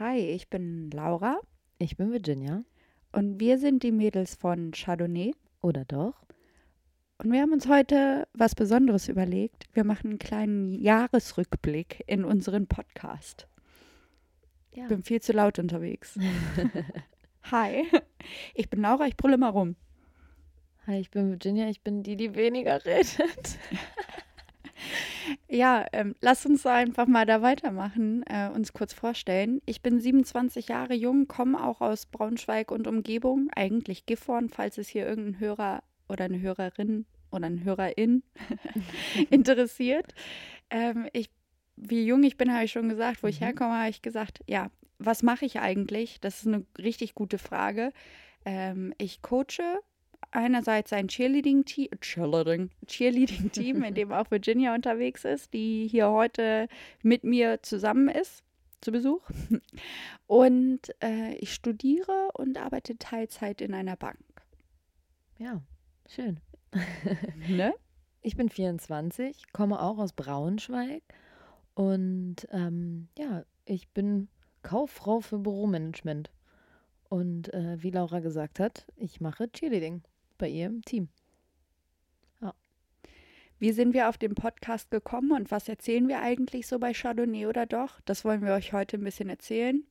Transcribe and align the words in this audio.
Hi, 0.00 0.16
ich 0.16 0.48
bin 0.48 0.90
Laura 0.92 1.38
Ich 1.76 1.98
bin 1.98 2.10
Virginia. 2.10 2.64
und 3.12 3.38
wir 3.38 3.58
sind 3.58 3.82
die 3.82 3.92
Mädels 3.92 4.34
von 4.34 4.72
Chardonnay. 4.72 5.34
Oder 5.60 5.84
doch? 5.84 6.14
Und 7.18 7.30
wir 7.30 7.42
haben 7.42 7.52
uns 7.52 7.68
heute 7.68 8.26
was 8.32 8.54
Besonderes 8.54 9.08
überlegt. 9.08 9.66
Wir 9.74 9.84
machen 9.84 10.08
einen 10.08 10.18
kleinen 10.18 10.72
Jahresrückblick 10.72 12.02
in 12.06 12.24
unseren 12.24 12.66
Podcast. 12.66 13.46
Ja. 14.74 14.84
Ich 14.84 14.88
bin 14.88 15.02
viel 15.02 15.20
zu 15.20 15.34
laut 15.34 15.58
unterwegs. 15.58 16.18
Hi, 17.50 17.86
ich 18.54 18.70
bin 18.70 18.80
Laura, 18.80 19.06
ich 19.06 19.18
brülle 19.18 19.36
mal 19.36 19.50
rum. 19.50 19.76
Hi, 20.86 20.98
ich 20.98 21.10
bin 21.10 21.28
Virginia. 21.28 21.68
Ich 21.68 21.82
bin 21.82 22.02
die, 22.02 22.16
die 22.16 22.34
weniger 22.34 22.86
redet. 22.86 23.18
Ja, 25.48 25.86
ähm, 25.92 26.14
lass 26.20 26.46
uns 26.46 26.64
einfach 26.66 27.06
mal 27.06 27.26
da 27.26 27.42
weitermachen, 27.42 28.22
äh, 28.26 28.48
uns 28.48 28.72
kurz 28.72 28.92
vorstellen. 28.92 29.60
Ich 29.66 29.82
bin 29.82 30.00
27 30.00 30.68
Jahre 30.68 30.94
jung, 30.94 31.28
komme 31.28 31.62
auch 31.64 31.80
aus 31.80 32.06
Braunschweig 32.06 32.70
und 32.70 32.86
Umgebung, 32.86 33.48
eigentlich 33.54 34.06
Gifhorn, 34.06 34.48
falls 34.48 34.78
es 34.78 34.88
hier 34.88 35.06
irgendein 35.06 35.40
Hörer 35.40 35.82
oder 36.08 36.24
eine 36.24 36.40
Hörerin 36.40 37.06
oder 37.30 37.46
ein 37.46 37.64
Hörerin 37.64 38.22
interessiert. 39.30 40.14
Ähm, 40.70 41.08
ich, 41.12 41.30
wie 41.76 42.04
jung 42.04 42.22
ich 42.22 42.36
bin, 42.36 42.52
habe 42.52 42.64
ich 42.64 42.72
schon 42.72 42.88
gesagt, 42.88 43.22
wo 43.22 43.26
ich 43.28 43.40
Mhm. 43.40 43.44
herkomme, 43.46 43.78
habe 43.78 43.90
ich 43.90 44.02
gesagt, 44.02 44.40
ja, 44.46 44.70
was 44.98 45.22
mache 45.22 45.44
ich 45.44 45.60
eigentlich? 45.60 46.20
Das 46.20 46.40
ist 46.40 46.46
eine 46.48 46.64
richtig 46.78 47.14
gute 47.14 47.38
Frage. 47.38 47.92
Ähm, 48.44 48.94
ich 48.98 49.22
coache 49.22 49.80
einerseits 50.32 50.92
ein 50.92 51.08
Cheerleading-Team, 51.08 51.88
Cheerleading, 52.00 52.70
Cheerleading-Team, 52.86 53.82
in 53.82 53.94
dem 53.94 54.12
auch 54.12 54.30
Virginia 54.30 54.74
unterwegs 54.74 55.24
ist, 55.24 55.52
die 55.52 55.88
hier 55.88 56.10
heute 56.10 56.68
mit 57.02 57.24
mir 57.24 57.62
zusammen 57.62 58.08
ist 58.08 58.42
zu 58.80 58.92
Besuch. 58.92 59.22
Und 60.26 60.80
äh, 61.02 61.34
ich 61.34 61.52
studiere 61.52 62.30
und 62.34 62.58
arbeite 62.58 62.96
Teilzeit 62.96 63.60
in 63.60 63.74
einer 63.74 63.96
Bank. 63.96 64.18
Ja, 65.38 65.62
schön. 66.06 66.40
Ne? 67.48 67.74
Ich 68.22 68.36
bin 68.36 68.48
24, 68.48 69.52
komme 69.52 69.80
auch 69.80 69.98
aus 69.98 70.12
Braunschweig. 70.12 71.02
Und 71.74 72.46
ähm, 72.50 73.08
ja, 73.18 73.44
ich 73.64 73.88
bin 73.88 74.28
Kauffrau 74.62 75.20
für 75.20 75.38
Büromanagement. 75.38 76.30
Und 77.08 77.52
äh, 77.52 77.82
wie 77.82 77.90
Laura 77.90 78.20
gesagt 78.20 78.60
hat, 78.60 78.86
ich 78.96 79.20
mache 79.20 79.50
Cheerleading 79.50 80.02
bei 80.40 80.48
ihr 80.48 80.66
im 80.66 80.82
Team. 80.82 81.08
Wie 83.60 83.72
sind 83.72 83.92
wir 83.92 84.08
auf 84.08 84.16
den 84.16 84.34
Podcast 84.34 84.90
gekommen 84.90 85.32
und 85.32 85.50
was 85.50 85.68
erzählen 85.68 86.08
wir 86.08 86.22
eigentlich 86.22 86.66
so 86.66 86.78
bei 86.78 86.94
Chardonnay 86.94 87.44
oder 87.44 87.66
doch? 87.66 88.00
Das 88.06 88.24
wollen 88.24 88.40
wir 88.42 88.54
euch 88.54 88.72
heute 88.72 88.96
ein 88.96 89.04
bisschen 89.04 89.28
erzählen. 89.28 89.84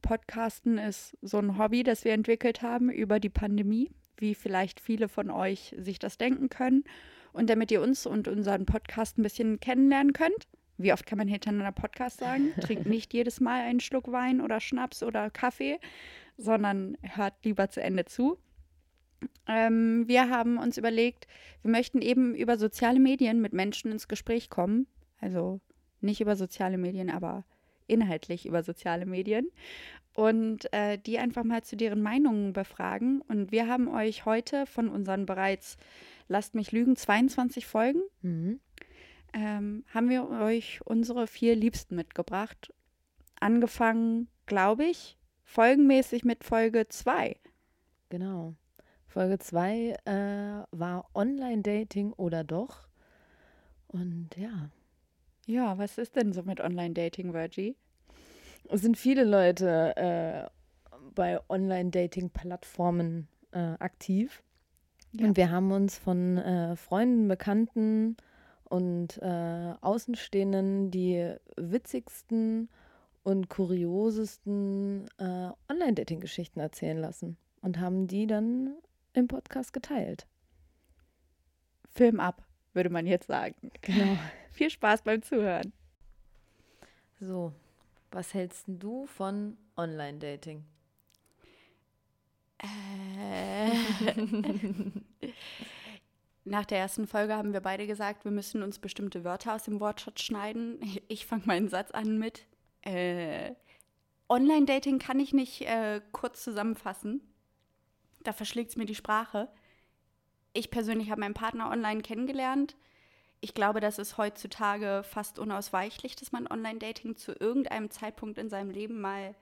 Podcasten 0.00 0.78
ist 0.78 1.18
so 1.20 1.36
ein 1.36 1.58
Hobby, 1.58 1.82
das 1.82 2.06
wir 2.06 2.14
entwickelt 2.14 2.62
haben 2.62 2.88
über 2.88 3.20
die 3.20 3.28
Pandemie, 3.28 3.90
wie 4.16 4.34
vielleicht 4.34 4.80
viele 4.80 5.08
von 5.08 5.30
euch 5.30 5.74
sich 5.78 5.98
das 5.98 6.16
denken 6.16 6.48
können. 6.48 6.84
Und 7.34 7.50
damit 7.50 7.70
ihr 7.70 7.82
uns 7.82 8.06
und 8.06 8.26
unseren 8.26 8.64
Podcast 8.64 9.18
ein 9.18 9.22
bisschen 9.22 9.60
kennenlernen 9.60 10.14
könnt, 10.14 10.48
wie 10.78 10.94
oft 10.94 11.04
kann 11.04 11.18
man 11.18 11.28
hintereinander 11.28 11.72
Podcast 11.72 12.20
sagen? 12.20 12.54
Trinkt 12.62 12.86
nicht 12.86 13.12
jedes 13.12 13.38
Mal 13.38 13.60
einen 13.60 13.80
Schluck 13.80 14.10
Wein 14.10 14.40
oder 14.40 14.60
Schnaps 14.60 15.02
oder 15.02 15.28
Kaffee, 15.28 15.78
sondern 16.38 16.96
hört 17.02 17.34
lieber 17.44 17.68
zu 17.68 17.82
Ende 17.82 18.06
zu. 18.06 18.38
Ähm, 19.46 20.04
wir 20.08 20.28
haben 20.28 20.58
uns 20.58 20.76
überlegt, 20.76 21.26
wir 21.62 21.70
möchten 21.70 22.02
eben 22.02 22.34
über 22.34 22.58
soziale 22.58 23.00
Medien 23.00 23.40
mit 23.40 23.52
Menschen 23.52 23.92
ins 23.92 24.08
Gespräch 24.08 24.50
kommen. 24.50 24.86
Also 25.20 25.60
nicht 26.00 26.20
über 26.20 26.36
soziale 26.36 26.78
Medien, 26.78 27.10
aber 27.10 27.44
inhaltlich 27.86 28.46
über 28.46 28.62
soziale 28.62 29.06
Medien. 29.06 29.48
Und 30.14 30.72
äh, 30.72 30.98
die 30.98 31.18
einfach 31.18 31.44
mal 31.44 31.62
zu 31.62 31.76
deren 31.76 32.02
Meinungen 32.02 32.52
befragen. 32.52 33.20
Und 33.22 33.52
wir 33.52 33.68
haben 33.68 33.88
euch 33.88 34.24
heute 34.24 34.66
von 34.66 34.88
unseren 34.88 35.26
bereits, 35.26 35.76
lasst 36.28 36.54
mich 36.54 36.72
lügen, 36.72 36.96
22 36.96 37.66
Folgen, 37.66 38.00
Mhm. 38.22 38.60
ähm, 39.34 39.84
haben 39.92 40.08
wir 40.08 40.28
euch 40.30 40.80
unsere 40.84 41.26
vier 41.26 41.54
Liebsten 41.54 41.96
mitgebracht. 41.96 42.72
Angefangen, 43.38 44.28
glaube 44.46 44.84
ich, 44.86 45.18
folgenmäßig 45.44 46.24
mit 46.24 46.44
Folge 46.44 46.88
2. 46.88 47.36
Genau. 48.08 48.54
Folge 49.16 49.38
2 49.38 49.96
äh, 50.04 50.12
war 50.72 51.06
Online-Dating 51.14 52.12
oder 52.12 52.44
doch. 52.44 52.86
Und 53.88 54.28
ja, 54.36 54.68
Ja, 55.46 55.78
was 55.78 55.96
ist 55.96 56.16
denn 56.16 56.34
so 56.34 56.42
mit 56.42 56.60
Online-Dating, 56.60 57.32
Virgie? 57.32 57.76
es 58.68 58.82
sind 58.82 58.98
viele 58.98 59.24
Leute 59.24 59.96
äh, 59.96 60.50
bei 61.14 61.40
Online-Dating-Plattformen 61.48 63.26
äh, 63.52 63.58
aktiv. 63.78 64.42
Ja. 65.12 65.28
Und 65.28 65.38
wir 65.38 65.50
haben 65.50 65.72
uns 65.72 65.96
von 65.96 66.36
äh, 66.36 66.76
Freunden, 66.76 67.26
Bekannten 67.26 68.18
und 68.64 69.16
äh, 69.22 69.72
Außenstehenden 69.80 70.90
die 70.90 71.34
witzigsten 71.56 72.68
und 73.22 73.48
kuriosesten 73.48 75.06
äh, 75.16 75.48
Online-Dating-Geschichten 75.70 76.60
erzählen 76.60 76.98
lassen 76.98 77.38
und 77.62 77.80
haben 77.80 78.08
die 78.08 78.26
dann 78.26 78.74
im 79.16 79.28
Podcast 79.28 79.72
geteilt. 79.72 80.26
Film 81.94 82.20
ab, 82.20 82.44
würde 82.74 82.90
man 82.90 83.06
jetzt 83.06 83.26
sagen. 83.26 83.70
Genau. 83.82 84.18
Viel 84.52 84.70
Spaß 84.70 85.02
beim 85.02 85.22
Zuhören. 85.22 85.72
So, 87.20 87.52
was 88.10 88.34
hältst 88.34 88.64
du 88.66 89.06
von 89.06 89.56
Online-Dating? 89.76 90.64
Nach 96.44 96.64
der 96.64 96.78
ersten 96.78 97.06
Folge 97.06 97.34
haben 97.34 97.52
wir 97.52 97.60
beide 97.60 97.86
gesagt, 97.86 98.24
wir 98.24 98.32
müssen 98.32 98.62
uns 98.62 98.78
bestimmte 98.78 99.24
Wörter 99.24 99.54
aus 99.54 99.64
dem 99.64 99.80
Wortschatz 99.80 100.22
schneiden. 100.22 100.80
Ich 101.08 101.26
fange 101.26 101.42
meinen 101.44 101.68
Satz 101.68 101.90
an 101.90 102.18
mit 102.18 102.46
äh, 102.82 103.54
Online-Dating 104.28 104.98
kann 104.98 105.20
ich 105.20 105.32
nicht 105.32 105.62
äh, 105.62 106.00
kurz 106.12 106.42
zusammenfassen. 106.42 107.20
Da 108.26 108.32
verschlägt 108.32 108.70
es 108.70 108.76
mir 108.76 108.86
die 108.86 108.96
Sprache. 108.96 109.48
Ich 110.52 110.72
persönlich 110.72 111.10
habe 111.10 111.20
meinen 111.20 111.32
Partner 111.32 111.70
online 111.70 112.02
kennengelernt. 112.02 112.74
Ich 113.40 113.54
glaube, 113.54 113.78
das 113.78 114.00
ist 114.00 114.18
heutzutage 114.18 115.04
fast 115.04 115.38
unausweichlich, 115.38 116.16
dass 116.16 116.32
man 116.32 116.48
Online-Dating 116.48 117.16
zu 117.16 117.32
irgendeinem 117.38 117.88
Zeitpunkt 117.88 118.38
in 118.38 118.48
seinem 118.48 118.70
Leben 118.70 119.00
mal 119.00 119.36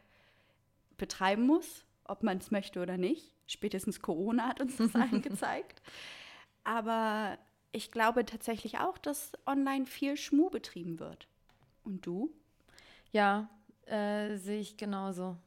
betreiben 0.99 1.47
muss, 1.47 1.87
ob 2.05 2.23
man 2.23 2.37
es 2.37 2.51
möchte 2.51 2.83
oder 2.83 2.99
nicht. 2.99 3.35
Spätestens 3.47 4.03
Corona 4.03 4.49
hat 4.49 4.61
uns 4.61 4.77
das 4.77 4.95
allen 4.95 5.23
gezeigt. 5.23 5.81
Aber 6.63 7.39
ich 7.73 7.91
glaube 7.91 8.27
tatsächlich 8.27 8.81
auch, 8.81 8.99
dass 8.99 9.33
online 9.47 9.87
viel 9.87 10.19
Schmuh 10.19 10.51
betrieben 10.51 10.99
wird. 11.01 11.27
Und 11.85 12.05
du? 12.05 12.35
Ja, 13.13 13.49
äh, 13.87 14.37
sehe 14.37 14.61
ich 14.61 14.77
genauso. 14.77 15.39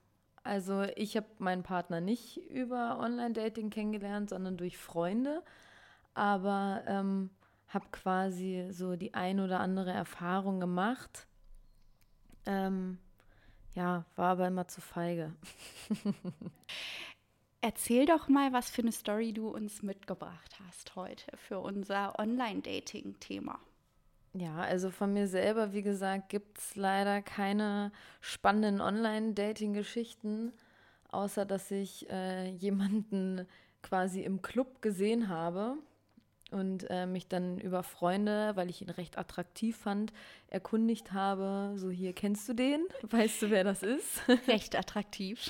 Also 0.47 0.83
ich 0.95 1.17
habe 1.17 1.27
meinen 1.39 1.63
Partner 1.63 1.99
nicht 1.99 2.37
über 2.49 2.99
Online-Dating 2.99 3.69
kennengelernt, 3.69 4.29
sondern 4.29 4.55
durch 4.55 4.77
Freunde, 4.77 5.43
aber 6.13 6.83
ähm, 6.87 7.31
habe 7.67 7.87
quasi 7.91 8.65
so 8.71 8.95
die 8.95 9.13
ein 9.13 9.41
oder 9.41 9.59
andere 9.59 9.91
Erfahrung 9.91 10.61
gemacht. 10.61 11.27
Ähm, 12.45 12.97
ja, 13.75 14.05
war 14.15 14.31
aber 14.31 14.47
immer 14.47 14.69
zu 14.69 14.79
feige. 14.79 15.35
Erzähl 17.59 18.05
doch 18.05 18.29
mal, 18.29 18.53
was 18.53 18.69
für 18.69 18.83
eine 18.83 18.93
Story 18.93 19.33
du 19.33 19.49
uns 19.49 19.83
mitgebracht 19.83 20.55
hast 20.65 20.95
heute 20.95 21.35
für 21.35 21.59
unser 21.59 22.17
Online-Dating-Thema. 22.17 23.59
Ja, 24.39 24.57
also 24.57 24.91
von 24.91 25.13
mir 25.13 25.27
selber, 25.27 25.73
wie 25.73 25.81
gesagt, 25.81 26.29
gibt 26.29 26.59
es 26.59 26.75
leider 26.75 27.23
keine 27.23 27.91
spannenden 28.21 28.81
Online-Dating-Geschichten, 28.81 30.53
außer 31.09 31.45
dass 31.45 31.71
ich 31.71 32.07
äh, 32.11 32.49
jemanden 32.51 33.47
quasi 33.81 34.21
im 34.21 34.43
Club 34.43 34.81
gesehen 34.83 35.29
habe 35.29 35.77
und 36.51 36.85
äh, 36.91 37.07
mich 37.07 37.27
dann 37.27 37.57
über 37.59 37.81
Freunde, 37.81 38.51
weil 38.55 38.69
ich 38.69 38.83
ihn 38.83 38.91
recht 38.91 39.17
attraktiv 39.17 39.75
fand, 39.75 40.13
erkundigt 40.49 41.13
habe. 41.13 41.73
So, 41.75 41.89
hier 41.89 42.13
kennst 42.13 42.47
du 42.47 42.53
den? 42.53 42.81
Weißt 43.09 43.41
du, 43.41 43.49
wer 43.49 43.63
das 43.63 43.81
ist? 43.81 44.21
Recht 44.47 44.75
attraktiv. 44.75 45.49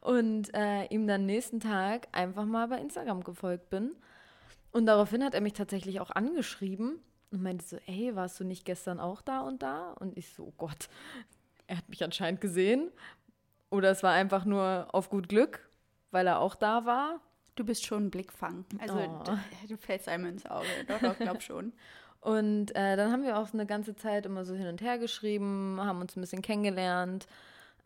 und 0.00 0.54
äh, 0.54 0.86
ihm 0.86 1.06
dann 1.06 1.26
nächsten 1.26 1.60
Tag 1.60 2.08
einfach 2.12 2.46
mal 2.46 2.68
bei 2.68 2.78
Instagram 2.78 3.24
gefolgt 3.24 3.68
bin. 3.68 3.94
Und 4.72 4.86
daraufhin 4.86 5.22
hat 5.22 5.34
er 5.34 5.42
mich 5.42 5.52
tatsächlich 5.52 6.00
auch 6.00 6.10
angeschrieben 6.10 7.00
und 7.30 7.42
meinte 7.42 7.64
so, 7.64 7.76
ey, 7.86 8.14
warst 8.16 8.38
du 8.40 8.44
nicht 8.44 8.64
gestern 8.64 9.00
auch 9.00 9.20
da 9.22 9.40
und 9.40 9.62
da? 9.62 9.92
Und 9.92 10.16
ich 10.16 10.28
so, 10.32 10.44
oh 10.44 10.54
Gott, 10.56 10.88
er 11.66 11.78
hat 11.78 11.88
mich 11.88 12.02
anscheinend 12.04 12.40
gesehen. 12.40 12.90
Oder 13.70 13.90
es 13.90 14.02
war 14.02 14.12
einfach 14.12 14.44
nur 14.44 14.88
auf 14.92 15.10
gut 15.10 15.28
Glück, 15.28 15.68
weil 16.12 16.26
er 16.26 16.38
auch 16.40 16.54
da 16.54 16.84
war. 16.86 17.20
Du 17.56 17.64
bist 17.64 17.84
schon 17.84 18.06
ein 18.06 18.10
Blickfang. 18.10 18.64
Also 18.78 18.98
Oh. 18.98 19.22
d- 19.24 19.66
du 19.68 19.76
fällst 19.76 20.08
einem 20.08 20.26
ins 20.26 20.46
Auge. 20.46 20.66
Doch, 20.86 21.00
doch, 21.00 21.16
glaub 21.18 21.42
schon. 21.42 21.72
Und 22.20 22.74
äh, 22.74 22.96
dann 22.96 23.12
haben 23.12 23.22
wir 23.22 23.38
auch 23.38 23.52
eine 23.52 23.66
ganze 23.66 23.94
Zeit 23.94 24.26
immer 24.26 24.44
so 24.44 24.54
hin 24.54 24.66
und 24.66 24.80
her 24.80 24.98
geschrieben, 24.98 25.78
haben 25.80 26.00
uns 26.00 26.16
ein 26.16 26.20
bisschen 26.20 26.42
kennengelernt. 26.42 27.26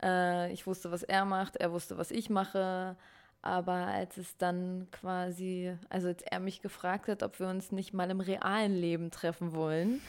Äh, 0.01 0.51
ich 0.51 0.65
wusste, 0.65 0.89
was 0.91 1.03
er 1.03 1.25
macht, 1.25 1.57
er 1.57 1.71
wusste, 1.71 1.97
was 1.99 2.09
ich 2.09 2.29
mache. 2.31 2.95
Aber 3.41 3.73
als 3.73 4.17
es 4.17 4.37
dann 4.37 4.87
quasi, 4.91 5.73
also 5.89 6.09
als 6.09 6.21
er 6.21 6.39
mich 6.39 6.61
gefragt 6.61 7.07
hat, 7.07 7.23
ob 7.23 7.39
wir 7.39 7.47
uns 7.47 7.71
nicht 7.71 7.93
mal 7.93 8.09
im 8.11 8.19
realen 8.19 8.75
Leben 8.75 9.09
treffen 9.09 9.53
wollen, 9.53 10.01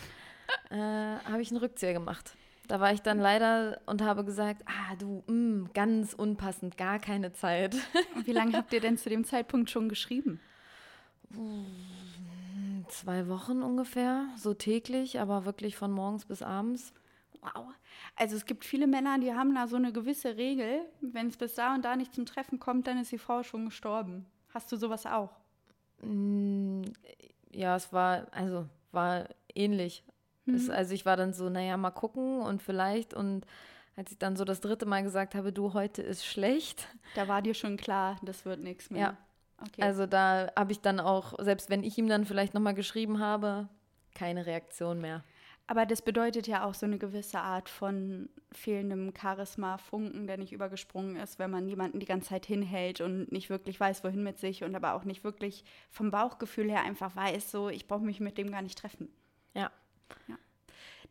äh, 0.70 0.76
habe 0.76 1.40
ich 1.40 1.50
einen 1.50 1.61
Rückzieher 1.61 1.94
gemacht. 1.94 2.37
Da 2.69 2.79
war 2.81 2.93
ich 2.93 3.02
dann 3.02 3.19
leider 3.19 3.81
und 3.87 4.02
habe 4.02 4.25
gesagt, 4.25 4.62
ah 4.67 4.94
du, 4.99 5.23
mh, 5.26 5.32
mm, 5.32 5.70
ganz 5.75 6.14
unpassend, 6.14 6.76
gar 6.76 6.99
keine 6.99 7.32
Zeit. 7.32 7.76
Wie 8.25 8.32
lange 8.32 8.56
habt 8.56 8.73
ihr 8.73 8.81
denn 8.81 8.99
zu 8.99 9.08
dem 9.08 9.25
Zeitpunkt 9.25 9.70
schon 9.70 9.88
geschrieben? 9.88 10.40
Zwei 12.88 13.28
Wochen 13.28 13.62
ungefähr, 13.62 14.26
so 14.37 14.55
täglich, 14.55 15.20
aber 15.20 15.44
wirklich 15.44 15.76
von 15.76 15.90
morgens 15.90 16.26
bis 16.26 16.43
abends. 16.43 16.93
Wow. 17.43 17.75
Also 18.17 18.37
es 18.37 18.47
gibt 18.47 18.65
viele 18.65 18.87
Männer, 18.87 19.19
die 19.19 19.35
haben 19.35 19.55
da 19.55 19.67
so 19.67 19.77
eine 19.77 19.93
gewisse 19.93 20.37
Regel. 20.37 20.83
Wenn 21.00 21.29
es 21.29 21.37
bis 21.37 21.55
da 21.55 21.75
und 21.75 21.85
da 21.85 21.97
nicht 21.97 22.15
zum 22.15 22.25
Treffen 22.25 22.59
kommt, 22.59 22.87
dann 22.87 22.99
ist 22.99 23.12
die 23.12 23.19
Frau 23.19 23.43
schon 23.43 23.67
gestorben. 23.67 24.27
Hast 24.55 24.71
du 24.71 24.77
sowas 24.77 25.06
auch? 25.06 25.31
Mm, 26.03 26.83
ja, 27.53 27.77
es 27.77 27.93
war, 27.93 28.27
also 28.31 28.69
war 28.93 29.29
ähnlich. 29.55 30.05
Mhm. 30.44 30.55
Es, 30.55 30.71
also 30.71 30.94
ich 30.94 31.05
war 31.05 31.17
dann 31.17 31.33
so, 31.33 31.49
naja, 31.49 31.77
mal 31.77 31.91
gucken 31.91 32.41
und 32.41 32.62
vielleicht 32.62 33.15
und 33.15 33.47
als 33.97 34.12
ich 34.12 34.19
dann 34.19 34.37
so 34.37 34.45
das 34.45 34.61
dritte 34.61 34.87
Mal 34.87 35.03
gesagt 35.03 35.35
habe, 35.35 35.53
du, 35.53 35.75
heute 35.75 36.00
ist 36.00 36.25
schlecht. 36.25 36.88
Da 37.15 37.29
war 37.29 37.43
dir 37.43 37.55
schon 37.55 37.77
klar, 37.77 38.17
das 38.23 38.47
wird 38.47 38.61
nichts 38.61 38.88
mehr. 38.88 39.00
Ja, 39.00 39.19
Okay. 39.69 39.83
Also 39.83 40.06
da 40.06 40.50
habe 40.56 40.73
ich 40.73 40.81
dann 40.81 41.00
auch, 41.00 41.35
selbst 41.38 41.71
wenn 41.71 41.85
ich 41.85 41.97
ihm 41.99 42.09
dann 42.09 42.25
vielleicht 42.25 42.55
nochmal 42.55 42.75
geschrieben 42.75 43.21
habe, 43.21 43.69
keine 44.15 44.47
Reaktion 44.47 45.00
mehr. 45.00 45.25
Aber 45.67 45.87
das 45.87 46.03
bedeutet 46.03 46.47
ja 46.47 46.64
auch 46.64 46.75
so 46.75 46.87
eine 46.87 46.99
gewisse 46.99 47.41
Art 47.41 47.69
von 47.69 48.29
fehlendem 48.50 49.12
Charisma, 49.19 49.79
Funken, 49.79 50.26
der 50.26 50.37
nicht 50.37 50.53
übergesprungen 50.53 51.17
ist, 51.17 51.38
wenn 51.38 51.50
man 51.50 51.69
jemanden 51.69 52.00
die 52.00 52.06
ganze 52.06 52.31
Zeit 52.31 52.47
hinhält 52.47 53.00
und 53.00 53.31
nicht 53.32 53.49
wirklich 53.49 53.79
weiß, 53.79 54.05
wohin 54.05 54.23
mit 54.23 54.38
sich 54.38 54.64
und 54.64 54.75
aber 54.75 54.94
auch 54.94 55.05
nicht 55.05 55.25
wirklich 55.25 55.64
vom 55.91 56.11
Bauchgefühl 56.11 56.70
her 56.70 56.82
einfach 56.82 57.14
weiß, 57.14 57.50
so 57.50 57.69
ich 57.69 57.87
brauche 57.87 58.05
mich 58.05 58.20
mit 58.20 58.38
dem 58.38 58.50
gar 58.50 58.62
nicht 58.62 58.76
treffen. 58.76 59.09
Ja. 59.55 59.70
ja. 60.29 60.37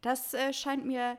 Das 0.02 0.34
äh, 0.34 0.54
scheint 0.54 0.86
mir 0.86 1.18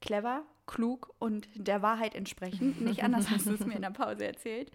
clever, 0.00 0.44
klug 0.66 1.14
und 1.18 1.48
der 1.54 1.82
Wahrheit 1.82 2.14
entsprechend. 2.14 2.80
Nicht 2.80 3.04
anders 3.04 3.28
hast 3.30 3.46
du 3.46 3.54
es 3.54 3.66
mir 3.66 3.76
in 3.76 3.82
der 3.82 3.90
Pause 3.90 4.24
erzählt. 4.24 4.70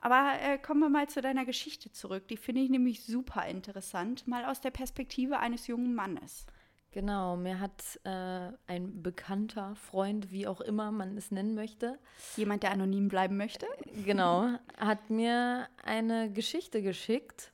Aber 0.00 0.32
äh, 0.40 0.58
kommen 0.58 0.80
wir 0.80 0.88
mal 0.88 1.08
zu 1.08 1.20
deiner 1.20 1.44
Geschichte 1.44 1.92
zurück. 1.92 2.26
Die 2.28 2.38
finde 2.38 2.62
ich 2.62 2.70
nämlich 2.70 3.04
super 3.04 3.46
interessant, 3.46 4.26
mal 4.26 4.46
aus 4.46 4.60
der 4.60 4.70
Perspektive 4.70 5.38
eines 5.38 5.66
jungen 5.66 5.94
Mannes. 5.94 6.46
Genau, 6.92 7.36
mir 7.36 7.60
hat 7.60 8.00
äh, 8.02 8.50
ein 8.66 9.02
bekannter 9.02 9.76
Freund, 9.76 10.32
wie 10.32 10.48
auch 10.48 10.60
immer 10.60 10.90
man 10.90 11.16
es 11.16 11.30
nennen 11.30 11.54
möchte. 11.54 11.98
Jemand, 12.36 12.64
der 12.64 12.72
anonym 12.72 13.08
bleiben 13.08 13.36
möchte? 13.36 13.66
Genau, 14.04 14.48
hat 14.76 15.08
mir 15.08 15.68
eine 15.84 16.32
Geschichte 16.32 16.82
geschickt, 16.82 17.52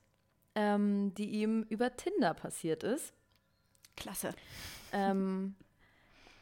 ähm, 0.55 1.13
die 1.15 1.29
ihm 1.29 1.67
über 1.69 1.95
Tinder 1.97 2.33
passiert 2.33 2.83
ist. 2.83 3.13
Klasse. 3.95 4.35
Ähm, 4.93 5.55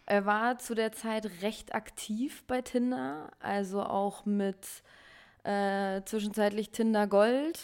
er 0.06 0.25
war 0.25 0.58
zu 0.58 0.76
der 0.76 0.93
Zeit 0.93 1.43
recht 1.43 1.75
aktiv 1.75 2.44
bei 2.46 2.62
Tinder, 2.62 3.32
also 3.41 3.82
auch 3.82 4.25
mit 4.25 4.85
äh, 5.43 6.02
zwischenzeitlich 6.05 6.70
Tinder 6.70 7.08
Gold. 7.08 7.58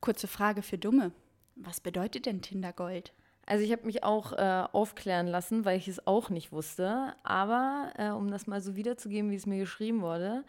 Kurze 0.00 0.28
Frage 0.28 0.60
für 0.60 0.76
Dumme. 0.76 1.12
Was 1.54 1.80
bedeutet 1.80 2.26
denn 2.26 2.42
Tinder 2.42 2.74
Gold? 2.74 3.14
Also 3.46 3.64
ich 3.64 3.70
habe 3.70 3.86
mich 3.86 4.02
auch 4.02 4.32
äh, 4.32 4.64
aufklären 4.72 5.28
lassen, 5.28 5.64
weil 5.64 5.78
ich 5.78 5.86
es 5.86 6.04
auch 6.06 6.30
nicht 6.30 6.50
wusste. 6.50 7.14
Aber 7.22 7.92
äh, 7.96 8.10
um 8.10 8.30
das 8.30 8.48
mal 8.48 8.60
so 8.60 8.74
wiederzugeben, 8.74 9.30
wie 9.30 9.36
es 9.36 9.46
mir 9.46 9.58
geschrieben 9.58 10.02
wurde, 10.02 10.44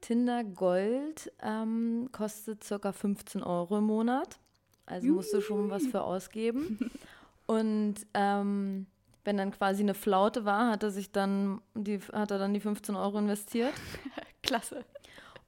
Tinder 0.00 0.42
Gold 0.42 1.30
ähm, 1.42 2.08
kostet 2.12 2.66
ca. 2.66 2.92
15 2.92 3.42
Euro 3.42 3.78
im 3.78 3.84
Monat. 3.84 4.38
Also 4.86 5.08
musst 5.08 5.32
du 5.34 5.42
schon 5.42 5.70
was 5.70 5.86
für 5.86 6.02
ausgeben. 6.02 6.90
Und 7.46 7.96
ähm, 8.14 8.86
wenn 9.24 9.36
dann 9.36 9.50
quasi 9.50 9.82
eine 9.82 9.94
Flaute 9.94 10.44
war, 10.44 10.70
hat 10.70 10.82
er 10.82 10.90
sich 10.90 11.12
dann 11.12 11.60
die, 11.74 11.98
hat 12.12 12.30
er 12.30 12.38
dann 12.38 12.54
die 12.54 12.60
15 12.60 12.96
Euro 12.96 13.18
investiert. 13.18 13.74
Klasse. 14.42 14.84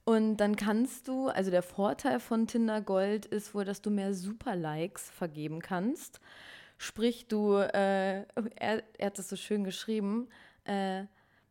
Und 0.05 0.37
dann 0.37 0.55
kannst 0.55 1.07
du, 1.07 1.29
also 1.29 1.49
der 1.49 1.63
Vorteil 1.63 2.19
von 2.19 2.45
Tinder 2.45 2.81
Gold 2.81 3.25
ist 3.25 3.55
wohl, 3.55 3.65
dass 3.65 3.81
du 3.81 3.89
mehr 3.89 4.13
Super-Likes 4.13 5.09
vergeben 5.09 5.61
kannst. 5.61 6.19
Sprich, 6.83 7.27
du, 7.29 7.55
äh, 7.55 8.25
er, 8.55 8.83
er 8.97 9.05
hat 9.05 9.17
das 9.17 9.29
so 9.29 9.37
schön 9.37 9.63
geschrieben, 9.63 10.27
äh, 10.65 11.03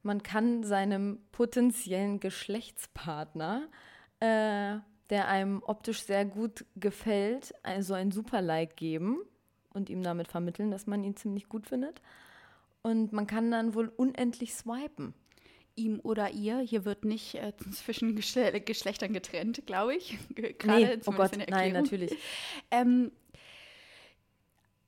man 0.02 0.22
kann 0.22 0.62
seinem 0.62 1.20
potenziellen 1.32 2.20
Geschlechtspartner, 2.20 3.66
äh, 4.20 4.76
der 5.08 5.28
einem 5.28 5.62
optisch 5.62 6.02
sehr 6.02 6.26
gut 6.26 6.66
gefällt, 6.76 7.54
also 7.62 7.94
ein 7.94 8.10
Super-Like 8.10 8.76
geben 8.76 9.22
und 9.72 9.88
ihm 9.88 10.02
damit 10.02 10.28
vermitteln, 10.28 10.70
dass 10.70 10.86
man 10.86 11.02
ihn 11.02 11.16
ziemlich 11.16 11.48
gut 11.48 11.66
findet. 11.66 12.02
Und 12.82 13.14
man 13.14 13.26
kann 13.26 13.50
dann 13.50 13.74
wohl 13.74 13.88
unendlich 13.88 14.54
swipen 14.54 15.14
ihm 15.76 16.00
oder 16.02 16.30
ihr. 16.30 16.58
Hier 16.58 16.84
wird 16.84 17.04
nicht 17.04 17.36
äh, 17.36 17.52
zwischen 17.72 18.16
Geschle 18.16 18.60
Geschlechtern 18.60 19.12
getrennt, 19.12 19.62
glaube 19.66 19.94
ich. 19.94 20.18
Gerade 20.34 20.96
nee, 20.96 20.98
oh 21.06 21.12
Gott, 21.12 21.32
nein, 21.48 21.72
natürlich. 21.72 22.14
Ähm, 22.70 23.12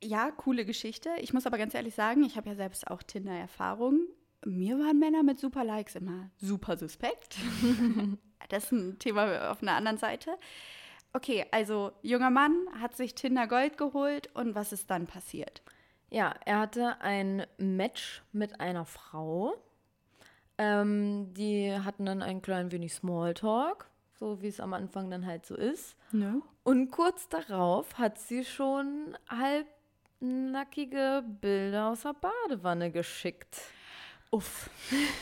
ja, 0.05 0.31
coole 0.31 0.65
Geschichte. 0.65 1.11
Ich 1.21 1.33
muss 1.33 1.47
aber 1.47 1.59
ganz 1.59 1.75
ehrlich 1.75 1.95
sagen, 1.95 2.25
ich 2.25 2.37
habe 2.37 2.51
ja 2.51 2.55
selbst 2.55 2.89
auch 2.89 3.03
Tinder-Erfahrung. 3.03 4.01
Mir 4.45 4.79
waren 4.79 4.99
Männer 4.99 5.23
mit 5.23 5.39
super 5.39 5.65
Likes 5.65 5.95
immer 5.95 6.31
super 6.37 6.77
suspekt. 6.77 7.37
das 8.49 8.65
ist 8.65 8.73
ein 8.73 8.99
Thema 8.99 9.51
auf 9.51 9.63
einer 9.63 9.73
anderen 9.73 9.99
Seite. 9.99 10.37
Okay, 11.13 11.47
also 11.51 11.93
junger 12.03 12.31
Mann 12.31 12.55
hat 12.81 12.97
sich 12.97 13.15
Tinder 13.15 13.47
Gold 13.47 13.79
geholt 13.79 14.29
und 14.35 14.55
was 14.55 14.73
ist 14.73 14.91
dann 14.91 15.07
passiert? 15.07 15.63
Ja, 16.11 16.35
er 16.45 16.61
hatte 16.61 17.01
ein 17.01 17.47
Match 17.57 18.23
mit 18.33 18.61
einer 18.61 18.85
Frau 18.85 19.55
ähm, 20.59 21.33
die 21.35 21.73
hatten 21.73 22.07
dann 22.07 22.23
ein 22.23 22.43
klein 22.43 22.71
wenig 22.71 22.95
Smalltalk, 22.95 23.89
so 24.13 24.41
wie 24.41 24.49
es 24.49 24.61
am 24.61 24.73
Anfang 24.73 25.11
dann 25.11 25.27
halt 25.27 25.47
so 25.47 25.57
ist. 25.57 25.97
Ja. 26.13 26.37
Und 26.63 26.91
kurz 26.91 27.29
darauf 27.29 27.99
hat 27.99 28.19
sie 28.19 28.45
schon 28.45 29.17
halbnackige 30.25 31.23
Bilder 31.41 31.89
aus 31.89 32.03
der 32.03 32.15
Badewanne 32.15 32.91
geschickt. 32.91 33.61
Uff. 34.31 34.71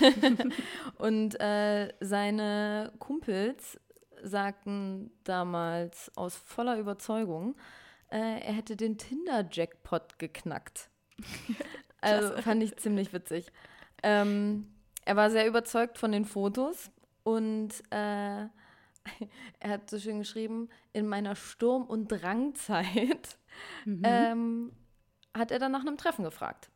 und 0.98 1.38
äh, 1.40 1.92
seine 2.00 2.92
Kumpels 2.98 3.78
sagten 4.22 5.10
damals 5.24 6.16
aus 6.16 6.36
voller 6.36 6.78
Überzeugung, 6.78 7.56
äh, 8.10 8.40
er 8.40 8.52
hätte 8.54 8.76
den 8.76 8.96
Tinder-Jackpot 8.96 10.18
geknackt. 10.18 10.88
also 12.00 12.40
fand 12.40 12.62
ich 12.62 12.76
ziemlich 12.76 13.12
witzig. 13.12 13.52
Ähm, 14.02 14.72
er 15.04 15.16
war 15.16 15.30
sehr 15.30 15.46
überzeugt 15.46 15.98
von 15.98 16.12
den 16.12 16.24
Fotos 16.24 16.90
und 17.24 17.70
äh, 17.90 18.46
er 19.60 19.70
hat 19.70 19.90
so 19.90 19.98
schön 19.98 20.20
geschrieben, 20.20 20.68
in 20.92 21.08
meiner 21.08 21.34
Sturm- 21.34 21.86
und 21.86 22.08
Drangzeit 22.08 23.36
mhm. 23.84 24.02
ähm, 24.04 24.72
hat 25.36 25.50
er 25.50 25.58
dann 25.58 25.72
nach 25.72 25.80
einem 25.80 25.96
Treffen 25.96 26.24
gefragt. 26.24 26.70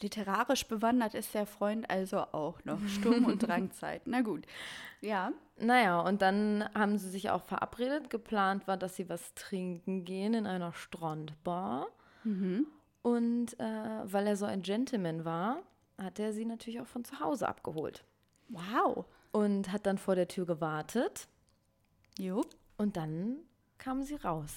Literarisch 0.00 0.66
bewandert 0.66 1.14
ist 1.14 1.32
der 1.34 1.46
Freund 1.46 1.88
also 1.88 2.18
auch 2.18 2.62
noch. 2.64 2.80
Sturm- 2.86 3.24
und 3.24 3.38
Drangzeit. 3.46 4.02
Na 4.04 4.20
gut. 4.20 4.44
Ja. 5.00 5.32
Naja, 5.58 6.00
und 6.00 6.20
dann 6.20 6.68
haben 6.74 6.98
sie 6.98 7.08
sich 7.08 7.30
auch 7.30 7.42
verabredet. 7.44 8.10
Geplant 8.10 8.68
war, 8.68 8.76
dass 8.76 8.96
sie 8.96 9.08
was 9.08 9.32
trinken 9.34 10.04
gehen 10.04 10.34
in 10.34 10.46
einer 10.46 10.74
Strandbar. 10.74 11.86
Mhm. 12.24 12.66
Und 13.02 13.58
äh, 13.58 14.00
weil 14.04 14.26
er 14.26 14.36
so 14.36 14.44
ein 14.44 14.62
Gentleman 14.62 15.24
war, 15.24 15.62
hat 15.96 16.18
er 16.18 16.34
sie 16.34 16.44
natürlich 16.44 16.80
auch 16.80 16.86
von 16.86 17.04
zu 17.04 17.20
Hause 17.20 17.48
abgeholt. 17.48 18.04
Wow. 18.48 19.06
Und 19.32 19.72
hat 19.72 19.86
dann 19.86 19.96
vor 19.96 20.14
der 20.14 20.28
Tür 20.28 20.44
gewartet. 20.44 21.26
Jo. 22.18 22.44
Und 22.76 22.98
dann 22.98 23.36
kam 23.78 24.02
sie 24.02 24.16
raus. 24.16 24.52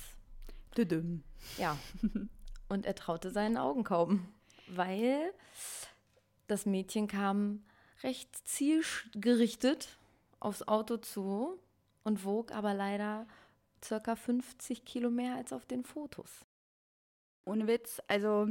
Düdüm. 0.77 1.23
Ja. 1.57 1.77
Und 2.69 2.85
er 2.85 2.95
traute 2.95 3.31
seinen 3.31 3.57
Augen 3.57 3.83
kaum, 3.83 4.31
weil 4.67 5.33
das 6.47 6.65
Mädchen 6.65 7.07
kam 7.07 7.63
recht 8.03 8.35
zielgerichtet 8.47 9.97
aufs 10.39 10.67
Auto 10.67 10.97
zu 10.97 11.59
und 12.03 12.23
wog 12.23 12.51
aber 12.53 12.73
leider 12.73 13.27
circa 13.83 14.15
50 14.15 14.85
Kilo 14.85 15.09
mehr 15.09 15.35
als 15.35 15.51
auf 15.51 15.65
den 15.65 15.83
Fotos. 15.83 16.45
Ohne 17.43 17.67
Witz, 17.67 18.01
also 18.07 18.47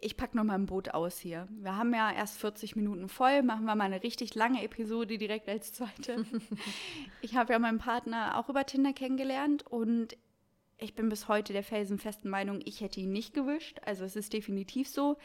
ich 0.00 0.18
packe 0.18 0.36
noch 0.36 0.44
mal 0.44 0.54
ein 0.54 0.66
Boot 0.66 0.90
aus 0.90 1.18
hier. 1.18 1.48
Wir 1.50 1.76
haben 1.76 1.94
ja 1.94 2.12
erst 2.12 2.38
40 2.38 2.76
Minuten 2.76 3.08
voll, 3.08 3.42
machen 3.42 3.64
wir 3.64 3.74
mal 3.74 3.84
eine 3.84 4.02
richtig 4.02 4.34
lange 4.34 4.62
Episode 4.62 5.16
direkt 5.16 5.48
als 5.48 5.72
zweite. 5.72 6.26
ich 7.22 7.36
habe 7.36 7.54
ja 7.54 7.58
meinen 7.58 7.78
Partner 7.78 8.38
auch 8.38 8.50
über 8.50 8.66
Tinder 8.66 8.92
kennengelernt 8.92 9.66
und 9.66 10.14
Ich 10.78 10.94
bin 10.94 11.08
bis 11.08 11.28
heute 11.28 11.52
der 11.52 11.62
felsenfesten 11.62 12.30
Meinung, 12.30 12.60
ich 12.64 12.80
hätte 12.80 13.00
ihn 13.00 13.12
nicht 13.12 13.34
gewischt. 13.34 13.80
Also 13.84 14.04
es 14.04 14.16
ist 14.16 14.32
definitiv 14.32 14.88
so, 14.88 15.16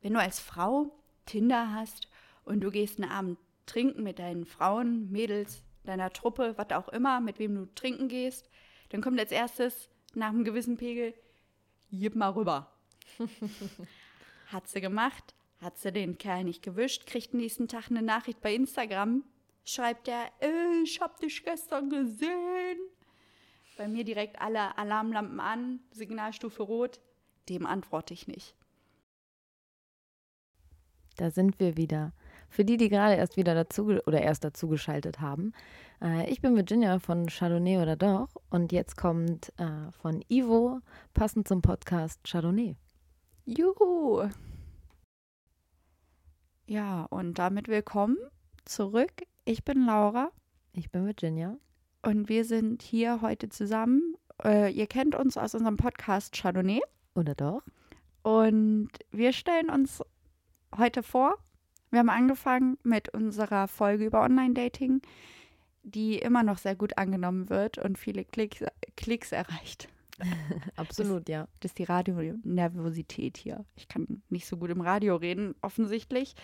wenn 0.00 0.14
du 0.14 0.20
als 0.20 0.40
Frau 0.40 0.90
Tinder 1.26 1.72
hast 1.72 2.08
und 2.44 2.60
du 2.60 2.70
gehst 2.70 3.00
einen 3.00 3.10
Abend 3.10 3.38
trinken 3.66 4.02
mit 4.02 4.18
deinen 4.18 4.46
Frauen, 4.46 5.10
Mädels, 5.10 5.62
deiner 5.84 6.12
Truppe, 6.12 6.54
was 6.56 6.70
auch 6.70 6.88
immer, 6.88 7.20
mit 7.20 7.38
wem 7.38 7.54
du 7.54 7.74
trinken 7.74 8.08
gehst, 8.08 8.48
dann 8.90 9.02
kommt 9.02 9.18
als 9.18 9.32
erstes 9.32 9.90
nach 10.14 10.28
einem 10.28 10.44
gewissen 10.44 10.76
Pegel, 10.76 11.14
gib 11.90 12.14
mal 12.14 12.30
rüber. 12.30 12.72
hat 14.48 14.68
sie 14.68 14.80
gemacht, 14.80 15.34
hat 15.60 15.78
sie 15.78 15.92
den 15.92 16.18
Kerl 16.18 16.44
nicht 16.44 16.62
gewischt, 16.62 17.06
kriegt 17.06 17.34
nächsten 17.34 17.68
Tag 17.68 17.90
eine 17.90 18.02
Nachricht 18.02 18.40
bei 18.40 18.54
Instagram, 18.54 19.24
schreibt 19.64 20.08
er, 20.08 20.30
ich 20.82 21.00
hab 21.00 21.18
dich 21.20 21.44
gestern 21.44 21.90
gesehen. 21.90 22.78
Bei 23.76 23.88
mir 23.88 24.04
direkt 24.04 24.40
alle 24.40 24.78
Alarmlampen 24.78 25.38
an, 25.38 25.80
Signalstufe 25.90 26.62
rot, 26.62 27.00
dem 27.48 27.66
antworte 27.66 28.14
ich 28.14 28.26
nicht. 28.26 28.56
Da 31.16 31.30
sind 31.30 31.60
wir 31.60 31.76
wieder. 31.76 32.12
Für 32.48 32.64
die, 32.64 32.76
die 32.76 32.88
gerade 32.88 33.16
erst 33.16 33.36
wieder 33.36 33.54
dazu 33.54 33.86
oder 34.06 34.22
erst 34.22 34.44
dazugeschaltet 34.44 35.20
haben. 35.20 35.52
Äh, 36.00 36.30
ich 36.30 36.40
bin 36.40 36.54
Virginia 36.54 36.98
von 36.98 37.26
Chardonnay 37.26 37.78
oder 37.78 37.96
doch 37.96 38.28
und 38.50 38.72
jetzt 38.72 38.96
kommt 38.96 39.52
äh, 39.58 39.90
von 39.92 40.22
Ivo 40.28 40.80
passend 41.12 41.48
zum 41.48 41.62
Podcast 41.62 42.20
Chardonnay. 42.24 42.76
Juhu! 43.44 44.28
Ja, 46.66 47.04
und 47.04 47.38
damit 47.38 47.68
willkommen 47.68 48.16
zurück. 48.64 49.22
Ich 49.44 49.64
bin 49.64 49.86
Laura. 49.86 50.30
Ich 50.72 50.90
bin 50.90 51.06
Virginia. 51.06 51.58
Und 52.06 52.28
wir 52.28 52.44
sind 52.44 52.82
hier 52.82 53.20
heute 53.20 53.48
zusammen. 53.48 54.14
Äh, 54.44 54.72
ihr 54.72 54.86
kennt 54.86 55.16
uns 55.16 55.36
aus 55.36 55.56
unserem 55.56 55.76
Podcast 55.76 56.36
Chardonnay. 56.36 56.80
Oder 57.16 57.34
doch? 57.34 57.62
Und 58.22 58.90
wir 59.10 59.32
stellen 59.32 59.68
uns 59.70 60.04
heute 60.76 61.02
vor. 61.02 61.34
Wir 61.90 61.98
haben 61.98 62.08
angefangen 62.08 62.78
mit 62.84 63.08
unserer 63.08 63.66
Folge 63.66 64.04
über 64.06 64.22
Online-Dating, 64.22 65.02
die 65.82 66.20
immer 66.20 66.44
noch 66.44 66.58
sehr 66.58 66.76
gut 66.76 66.96
angenommen 66.96 67.50
wird 67.50 67.76
und 67.78 67.98
viele 67.98 68.24
Klicks, 68.24 68.62
Klicks 68.96 69.32
erreicht. 69.32 69.88
Absolut, 70.76 71.28
das, 71.28 71.32
ja. 71.32 71.48
Das 71.58 71.72
ist 71.72 71.78
die 71.78 71.84
Radionervosität 71.84 73.36
hier. 73.36 73.64
Ich 73.74 73.88
kann 73.88 74.22
nicht 74.28 74.46
so 74.46 74.58
gut 74.58 74.70
im 74.70 74.80
Radio 74.80 75.16
reden, 75.16 75.56
offensichtlich. 75.60 76.36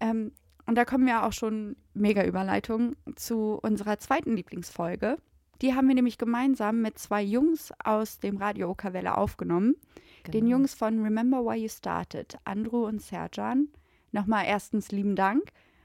Ähm, 0.00 0.30
und 0.66 0.76
da 0.76 0.84
kommen 0.84 1.06
wir 1.06 1.24
auch 1.24 1.32
schon 1.32 1.76
mega 1.94 2.24
Überleitung 2.24 2.94
zu 3.16 3.58
unserer 3.62 3.98
zweiten 3.98 4.36
Lieblingsfolge. 4.36 5.16
Die 5.60 5.74
haben 5.74 5.88
wir 5.88 5.94
nämlich 5.94 6.18
gemeinsam 6.18 6.82
mit 6.82 6.98
zwei 6.98 7.22
Jungs 7.22 7.72
aus 7.84 8.18
dem 8.18 8.36
Radio 8.36 8.70
Okawelle 8.70 9.16
aufgenommen. 9.16 9.76
Genau. 10.24 10.32
Den 10.32 10.46
Jungs 10.46 10.74
von 10.74 11.02
Remember 11.02 11.44
Why 11.44 11.62
You 11.62 11.68
Started, 11.68 12.36
Andrew 12.44 12.86
und 12.86 13.00
Serjan. 13.00 13.68
Nochmal 14.12 14.44
erstens 14.46 14.90
lieben 14.92 15.16
Dank 15.16 15.44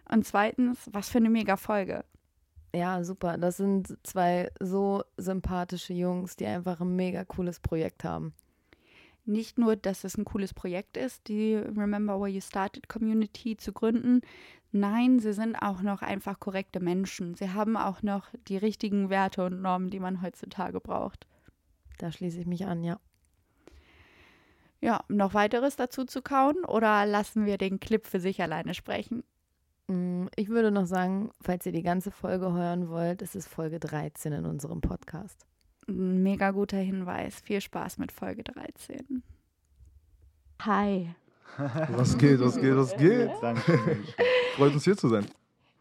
und 0.09 0.25
zweitens, 0.25 0.89
was 0.91 1.09
für 1.09 1.19
eine 1.19 1.29
mega 1.29 1.57
Folge. 1.57 2.03
Ja, 2.75 3.03
super. 3.03 3.37
Das 3.37 3.57
sind 3.57 3.97
zwei 4.03 4.51
so 4.59 5.03
sympathische 5.17 5.93
Jungs, 5.93 6.35
die 6.35 6.45
einfach 6.45 6.81
ein 6.81 6.95
mega 6.95 7.23
cooles 7.23 7.59
Projekt 7.59 8.03
haben. 8.03 8.33
Nicht 9.25 9.57
nur, 9.57 9.75
dass 9.75 10.03
es 10.03 10.17
ein 10.17 10.25
cooles 10.25 10.53
Projekt 10.53 10.95
ist, 10.95 11.27
die 11.27 11.55
Remember 11.55 12.19
Where 12.19 12.29
You 12.29 12.41
Started 12.41 12.87
Community 12.87 13.57
zu 13.57 13.73
gründen. 13.73 14.21
Nein, 14.79 15.19
sie 15.19 15.33
sind 15.33 15.55
auch 15.55 15.81
noch 15.81 16.01
einfach 16.01 16.39
korrekte 16.39 16.79
Menschen. 16.79 17.35
Sie 17.35 17.51
haben 17.51 17.77
auch 17.77 18.03
noch 18.03 18.29
die 18.47 18.57
richtigen 18.57 19.09
Werte 19.09 19.45
und 19.45 19.61
Normen, 19.61 19.89
die 19.89 19.99
man 19.99 20.21
heutzutage 20.21 20.79
braucht. 20.79 21.25
Da 21.97 22.11
schließe 22.11 22.39
ich 22.39 22.45
mich 22.45 22.65
an, 22.65 22.83
ja. 22.83 22.99
Ja, 24.79 25.03
noch 25.07 25.33
weiteres 25.33 25.75
dazu 25.75 26.05
zu 26.05 26.21
kauen 26.21 26.63
oder 26.65 27.05
lassen 27.05 27.45
wir 27.45 27.57
den 27.57 27.79
Clip 27.79 28.05
für 28.05 28.19
sich 28.19 28.41
alleine 28.41 28.75
sprechen? 28.75 29.23
Mm, 29.87 30.27
ich 30.35 30.49
würde 30.49 30.69
noch 30.69 30.85
sagen, 30.85 31.31
falls 31.41 31.65
ihr 31.65 31.71
die 31.71 31.81
ganze 31.81 32.11
Folge 32.11 32.53
hören 32.53 32.89
wollt, 32.89 33.23
ist 33.23 33.35
es 33.35 33.47
Folge 33.47 33.79
13 33.79 34.33
in 34.33 34.45
unserem 34.45 34.81
Podcast. 34.81 35.47
Ein 35.87 36.21
mega 36.21 36.51
guter 36.51 36.77
Hinweis. 36.77 37.39
Viel 37.39 37.61
Spaß 37.61 37.97
mit 37.97 38.11
Folge 38.11 38.43
13. 38.43 39.23
Hi. 40.61 41.15
Was 41.95 42.17
geht, 42.17 42.39
was 42.39 42.59
geht, 42.59 42.75
was 42.75 42.95
geht? 42.95 43.29
Danke. 43.41 43.79
Freut 44.55 44.73
uns 44.73 44.83
hier 44.83 44.97
zu 44.97 45.09
sein. 45.09 45.25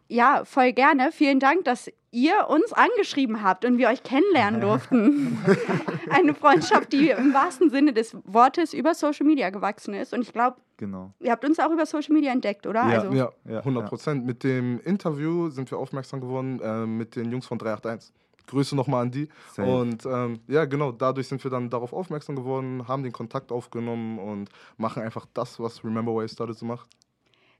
Ja, 0.08 0.44
voll 0.44 0.72
gerne. 0.72 1.10
Vielen 1.12 1.40
Dank, 1.40 1.64
dass 1.64 1.90
ihr 2.12 2.48
uns 2.48 2.72
angeschrieben 2.72 3.42
habt 3.42 3.64
und 3.64 3.76
wir 3.76 3.88
euch 3.88 4.02
kennenlernen 4.02 4.60
durften. 4.60 5.38
Eine 6.10 6.32
Freundschaft, 6.32 6.92
die 6.92 7.10
im 7.10 7.34
wahrsten 7.34 7.70
Sinne 7.70 7.92
des 7.92 8.16
Wortes 8.24 8.72
über 8.72 8.94
Social 8.94 9.26
Media 9.26 9.50
gewachsen 9.50 9.94
ist. 9.94 10.14
Und 10.14 10.22
ich 10.22 10.32
glaube, 10.32 10.56
genau. 10.76 11.12
ihr 11.20 11.32
habt 11.32 11.44
uns 11.44 11.58
auch 11.58 11.70
über 11.70 11.84
Social 11.84 12.14
Media 12.14 12.32
entdeckt, 12.32 12.66
oder? 12.66 12.88
Ja, 12.88 13.00
also, 13.00 13.12
ja, 13.12 13.30
ja 13.44 13.58
100 13.58 13.88
Prozent. 13.88 14.22
Ja. 14.22 14.26
Mit 14.26 14.44
dem 14.44 14.80
Interview 14.80 15.50
sind 15.50 15.70
wir 15.70 15.78
aufmerksam 15.78 16.20
geworden 16.20 16.60
äh, 16.60 16.86
mit 16.86 17.16
den 17.16 17.30
Jungs 17.30 17.46
von 17.46 17.58
381. 17.58 18.14
Grüße 18.46 18.76
nochmal 18.76 19.02
an 19.02 19.10
die. 19.10 19.28
Safe. 19.52 19.68
Und 19.68 20.06
ähm, 20.06 20.40
ja, 20.48 20.64
genau, 20.64 20.92
dadurch 20.92 21.28
sind 21.28 21.42
wir 21.42 21.50
dann 21.50 21.70
darauf 21.70 21.92
aufmerksam 21.92 22.36
geworden, 22.36 22.86
haben 22.88 23.02
den 23.02 23.12
Kontakt 23.12 23.52
aufgenommen 23.52 24.18
und 24.18 24.50
machen 24.76 25.02
einfach 25.02 25.26
das, 25.34 25.58
was 25.60 25.84
Remember 25.84 26.14
Why 26.14 26.24
I 26.24 26.28
Started 26.28 26.56
so 26.56 26.66
macht. 26.66 26.88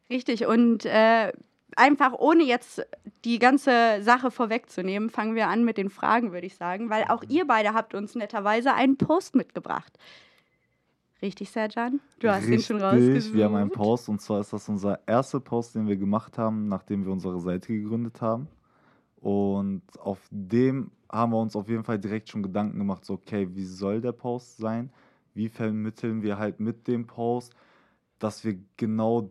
Richtig, 0.08 0.46
und 0.46 0.84
äh, 0.84 1.32
einfach 1.74 2.12
ohne 2.12 2.44
jetzt 2.44 2.86
die 3.24 3.38
ganze 3.38 4.02
Sache 4.02 4.30
vorwegzunehmen, 4.30 5.10
fangen 5.10 5.34
wir 5.34 5.48
an 5.48 5.64
mit 5.64 5.78
den 5.78 5.90
Fragen, 5.90 6.32
würde 6.32 6.46
ich 6.46 6.56
sagen, 6.56 6.90
weil 6.90 7.04
auch 7.08 7.24
ihr 7.28 7.46
beide 7.46 7.74
habt 7.74 7.94
uns 7.94 8.14
netterweise 8.14 8.74
einen 8.74 8.96
Post 8.96 9.34
mitgebracht. 9.34 9.98
Richtig, 11.22 11.50
Serjan? 11.50 12.00
Du 12.20 12.28
hast 12.28 12.42
Richtig, 12.42 12.66
den 12.68 12.78
schon 12.78 12.82
rausgesucht. 12.82 13.34
Wir 13.34 13.46
haben 13.46 13.56
einen 13.56 13.70
Post 13.70 14.08
und 14.08 14.20
zwar 14.20 14.40
ist 14.40 14.52
das 14.52 14.68
unser 14.68 15.00
erster 15.06 15.40
Post, 15.40 15.74
den 15.74 15.88
wir 15.88 15.96
gemacht 15.96 16.36
haben, 16.36 16.68
nachdem 16.68 17.04
wir 17.04 17.12
unsere 17.12 17.40
Seite 17.40 17.72
gegründet 17.72 18.20
haben. 18.20 18.48
Und 19.20 19.82
auf 19.98 20.20
dem 20.30 20.90
haben 21.10 21.32
wir 21.32 21.38
uns 21.40 21.56
auf 21.56 21.68
jeden 21.68 21.84
Fall 21.84 21.98
direkt 21.98 22.28
schon 22.28 22.42
Gedanken 22.42 22.78
gemacht, 22.78 23.04
so 23.04 23.14
okay, 23.14 23.48
wie 23.54 23.64
soll 23.64 24.00
der 24.00 24.12
Post 24.12 24.58
sein? 24.58 24.90
Wie 25.34 25.48
vermitteln 25.48 26.22
wir 26.22 26.38
halt 26.38 26.60
mit 26.60 26.88
dem 26.88 27.06
Post, 27.06 27.54
dass 28.18 28.44
wir 28.44 28.58
genau 28.76 29.30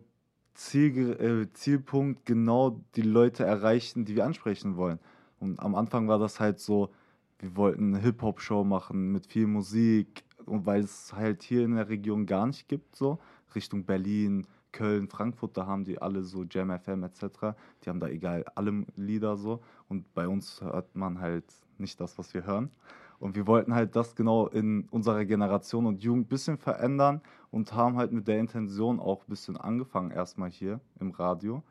Ziel, 0.54 1.12
äh, 1.20 1.52
Zielpunkt 1.52 2.24
genau 2.26 2.80
die 2.94 3.02
Leute 3.02 3.44
erreichen, 3.44 4.04
die 4.04 4.16
wir 4.16 4.24
ansprechen 4.24 4.76
wollen. 4.76 4.98
Und 5.38 5.60
am 5.60 5.74
Anfang 5.74 6.08
war 6.08 6.18
das 6.18 6.40
halt 6.40 6.60
so, 6.60 6.90
wir 7.38 7.56
wollten 7.56 7.94
eine 7.94 8.02
Hip-Hop-Show 8.02 8.64
machen 8.64 9.12
mit 9.12 9.26
viel 9.26 9.46
Musik 9.46 10.24
und 10.46 10.64
weil 10.66 10.80
es 10.80 11.12
halt 11.12 11.42
hier 11.42 11.64
in 11.64 11.74
der 11.76 11.88
Region 11.88 12.26
gar 12.26 12.46
nicht 12.46 12.68
gibt, 12.68 12.96
so 12.96 13.18
Richtung 13.54 13.84
Berlin, 13.84 14.46
Köln, 14.76 15.08
Frankfurt, 15.08 15.56
da 15.56 15.66
haben 15.66 15.84
die 15.84 16.02
alle 16.02 16.22
so 16.22 16.44
Jam 16.44 16.70
FM 16.70 17.02
etc. 17.02 17.56
Die 17.82 17.88
haben 17.88 17.98
da 17.98 18.08
egal 18.08 18.44
alle 18.54 18.84
Lieder 18.94 19.38
so 19.38 19.62
und 19.88 20.12
bei 20.12 20.28
uns 20.28 20.60
hört 20.60 20.94
man 20.94 21.18
halt 21.18 21.46
nicht 21.78 21.98
das, 21.98 22.18
was 22.18 22.34
wir 22.34 22.44
hören. 22.44 22.70
Und 23.18 23.34
wir 23.36 23.46
wollten 23.46 23.74
halt 23.74 23.96
das 23.96 24.14
genau 24.14 24.48
in 24.48 24.86
unserer 24.90 25.24
Generation 25.24 25.86
und 25.86 26.02
Jugend 26.02 26.26
ein 26.26 26.28
bisschen 26.28 26.58
verändern 26.58 27.22
und 27.50 27.72
haben 27.72 27.96
halt 27.96 28.12
mit 28.12 28.28
der 28.28 28.38
Intention 28.38 29.00
auch 29.00 29.22
ein 29.22 29.30
bisschen 29.30 29.56
angefangen, 29.56 30.10
erstmal 30.10 30.50
hier 30.50 30.80
im 31.00 31.10
Radio. 31.10 31.62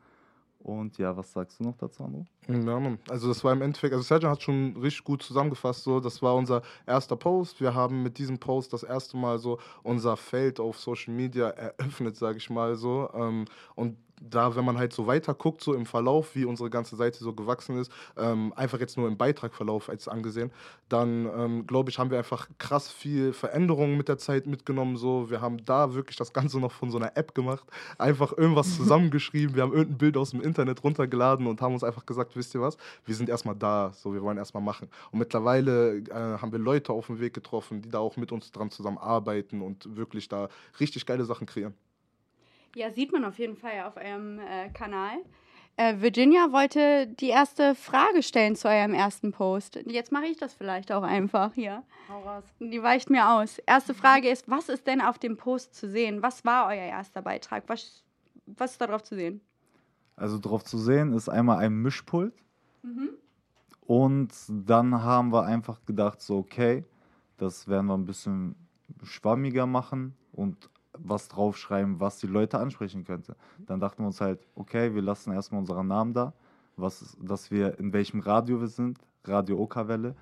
Und 0.66 0.98
ja, 0.98 1.16
was 1.16 1.30
sagst 1.30 1.60
du 1.60 1.64
noch 1.64 1.76
dazu, 1.76 2.02
Anu? 2.02 2.24
Ja, 2.48 2.80
Mann. 2.80 2.98
Also 3.08 3.28
das 3.28 3.44
war 3.44 3.52
im 3.52 3.62
Endeffekt, 3.62 3.94
also 3.94 4.02
Sergio 4.02 4.30
hat 4.30 4.42
schon 4.42 4.76
richtig 4.76 5.04
gut 5.04 5.22
zusammengefasst, 5.22 5.84
so, 5.84 6.00
das 6.00 6.20
war 6.22 6.34
unser 6.34 6.60
erster 6.86 7.14
Post. 7.14 7.60
Wir 7.60 7.72
haben 7.72 8.02
mit 8.02 8.18
diesem 8.18 8.38
Post 8.38 8.72
das 8.72 8.82
erste 8.82 9.16
Mal 9.16 9.38
so 9.38 9.60
unser 9.84 10.16
Feld 10.16 10.58
auf 10.58 10.76
Social 10.80 11.14
Media 11.14 11.50
eröffnet, 11.50 12.16
sage 12.16 12.38
ich 12.38 12.50
mal 12.50 12.74
so. 12.74 13.08
Ähm, 13.14 13.44
und 13.76 13.96
da, 14.20 14.56
wenn 14.56 14.64
man 14.64 14.78
halt 14.78 14.92
so 14.92 15.06
weiter 15.06 15.34
guckt, 15.34 15.62
so 15.62 15.74
im 15.74 15.86
Verlauf, 15.86 16.34
wie 16.34 16.44
unsere 16.44 16.70
ganze 16.70 16.96
Seite 16.96 17.18
so 17.22 17.32
gewachsen 17.32 17.78
ist, 17.78 17.92
ähm, 18.16 18.52
einfach 18.56 18.80
jetzt 18.80 18.96
nur 18.96 19.08
im 19.08 19.16
Beitragverlauf 19.16 19.88
als 19.88 20.08
angesehen, 20.08 20.50
dann 20.88 21.28
ähm, 21.36 21.66
glaube 21.66 21.90
ich, 21.90 21.98
haben 21.98 22.10
wir 22.10 22.18
einfach 22.18 22.48
krass 22.58 22.90
viel 22.90 23.32
Veränderungen 23.32 23.96
mit 23.96 24.08
der 24.08 24.18
Zeit 24.18 24.46
mitgenommen. 24.46 24.96
So, 24.96 25.30
wir 25.30 25.40
haben 25.40 25.64
da 25.64 25.94
wirklich 25.94 26.16
das 26.16 26.32
Ganze 26.32 26.58
noch 26.60 26.72
von 26.72 26.90
so 26.90 26.98
einer 26.98 27.16
App 27.16 27.34
gemacht, 27.34 27.64
einfach 27.98 28.36
irgendwas 28.36 28.76
zusammengeschrieben, 28.76 29.54
wir 29.54 29.62
haben 29.62 29.72
irgendein 29.72 29.98
Bild 29.98 30.16
aus 30.16 30.30
dem 30.30 30.40
Internet 30.40 30.82
runtergeladen 30.82 31.46
und 31.46 31.60
haben 31.60 31.74
uns 31.74 31.84
einfach 31.84 32.06
gesagt, 32.06 32.36
wisst 32.36 32.54
ihr 32.54 32.60
was, 32.60 32.76
wir 33.04 33.14
sind 33.14 33.28
erstmal 33.28 33.56
da, 33.56 33.92
so, 33.94 34.12
wir 34.14 34.22
wollen 34.22 34.38
erstmal 34.38 34.62
machen. 34.62 34.88
Und 35.10 35.18
mittlerweile 35.18 35.98
äh, 35.98 36.38
haben 36.38 36.52
wir 36.52 36.58
Leute 36.58 36.92
auf 36.92 37.06
dem 37.06 37.20
Weg 37.20 37.34
getroffen, 37.34 37.82
die 37.82 37.90
da 37.90 37.98
auch 37.98 38.16
mit 38.16 38.32
uns 38.32 38.50
dran 38.50 38.70
zusammenarbeiten 38.70 39.62
und 39.62 39.96
wirklich 39.96 40.28
da 40.28 40.48
richtig 40.80 41.06
geile 41.06 41.24
Sachen 41.24 41.46
kreieren. 41.46 41.74
Ja, 42.76 42.90
sieht 42.90 43.10
man 43.10 43.24
auf 43.24 43.38
jeden 43.38 43.56
Fall 43.56 43.84
auf 43.86 43.96
eurem 43.96 44.38
äh, 44.38 44.68
Kanal. 44.68 45.16
Äh, 45.78 45.98
Virginia 46.02 46.52
wollte 46.52 47.06
die 47.06 47.30
erste 47.30 47.74
Frage 47.74 48.22
stellen 48.22 48.54
zu 48.54 48.68
eurem 48.68 48.92
ersten 48.92 49.32
Post. 49.32 49.80
Jetzt 49.86 50.12
mache 50.12 50.26
ich 50.26 50.36
das 50.36 50.52
vielleicht 50.52 50.92
auch 50.92 51.02
einfach 51.02 51.54
hier. 51.54 51.84
Hau 52.10 52.20
raus. 52.20 52.44
Die 52.60 52.82
weicht 52.82 53.08
mir 53.08 53.30
aus. 53.30 53.60
Erste 53.60 53.94
Frage 53.94 54.28
ist, 54.28 54.50
was 54.50 54.68
ist 54.68 54.86
denn 54.86 55.00
auf 55.00 55.18
dem 55.18 55.38
Post 55.38 55.74
zu 55.74 55.88
sehen? 55.88 56.22
Was 56.22 56.44
war 56.44 56.66
euer 56.66 56.84
erster 56.84 57.22
Beitrag? 57.22 57.64
Was, 57.66 58.04
was 58.44 58.72
ist 58.72 58.80
da 58.82 58.88
drauf 58.88 59.02
zu 59.02 59.14
sehen? 59.14 59.40
Also 60.14 60.38
drauf 60.38 60.62
zu 60.62 60.76
sehen 60.76 61.14
ist 61.14 61.30
einmal 61.30 61.56
ein 61.60 61.80
Mischpult. 61.80 62.34
Mhm. 62.82 63.08
Und 63.86 64.34
dann 64.50 65.02
haben 65.02 65.32
wir 65.32 65.46
einfach 65.46 65.82
gedacht, 65.86 66.20
so 66.20 66.36
okay, 66.36 66.84
Das 67.38 67.68
werden 67.68 67.86
wir 67.86 67.96
ein 67.96 68.04
bisschen 68.04 68.54
schwammiger 69.02 69.66
machen 69.66 70.14
und 70.32 70.68
was 70.98 71.28
draufschreiben, 71.28 72.00
was 72.00 72.18
die 72.18 72.26
Leute 72.26 72.58
ansprechen 72.58 73.04
könnte. 73.04 73.36
Dann 73.66 73.80
dachten 73.80 74.02
wir 74.02 74.06
uns 74.06 74.20
halt, 74.20 74.46
okay, 74.54 74.94
wir 74.94 75.02
lassen 75.02 75.32
erstmal 75.32 75.60
unseren 75.60 75.86
Namen 75.86 76.12
da, 76.12 76.32
was, 76.76 77.16
dass 77.20 77.50
wir 77.50 77.78
in 77.78 77.92
welchem 77.92 78.20
Radio 78.20 78.60
wir 78.60 78.68
sind, 78.68 78.98
Radio 79.24 79.58
Oka-Welle 79.58 80.14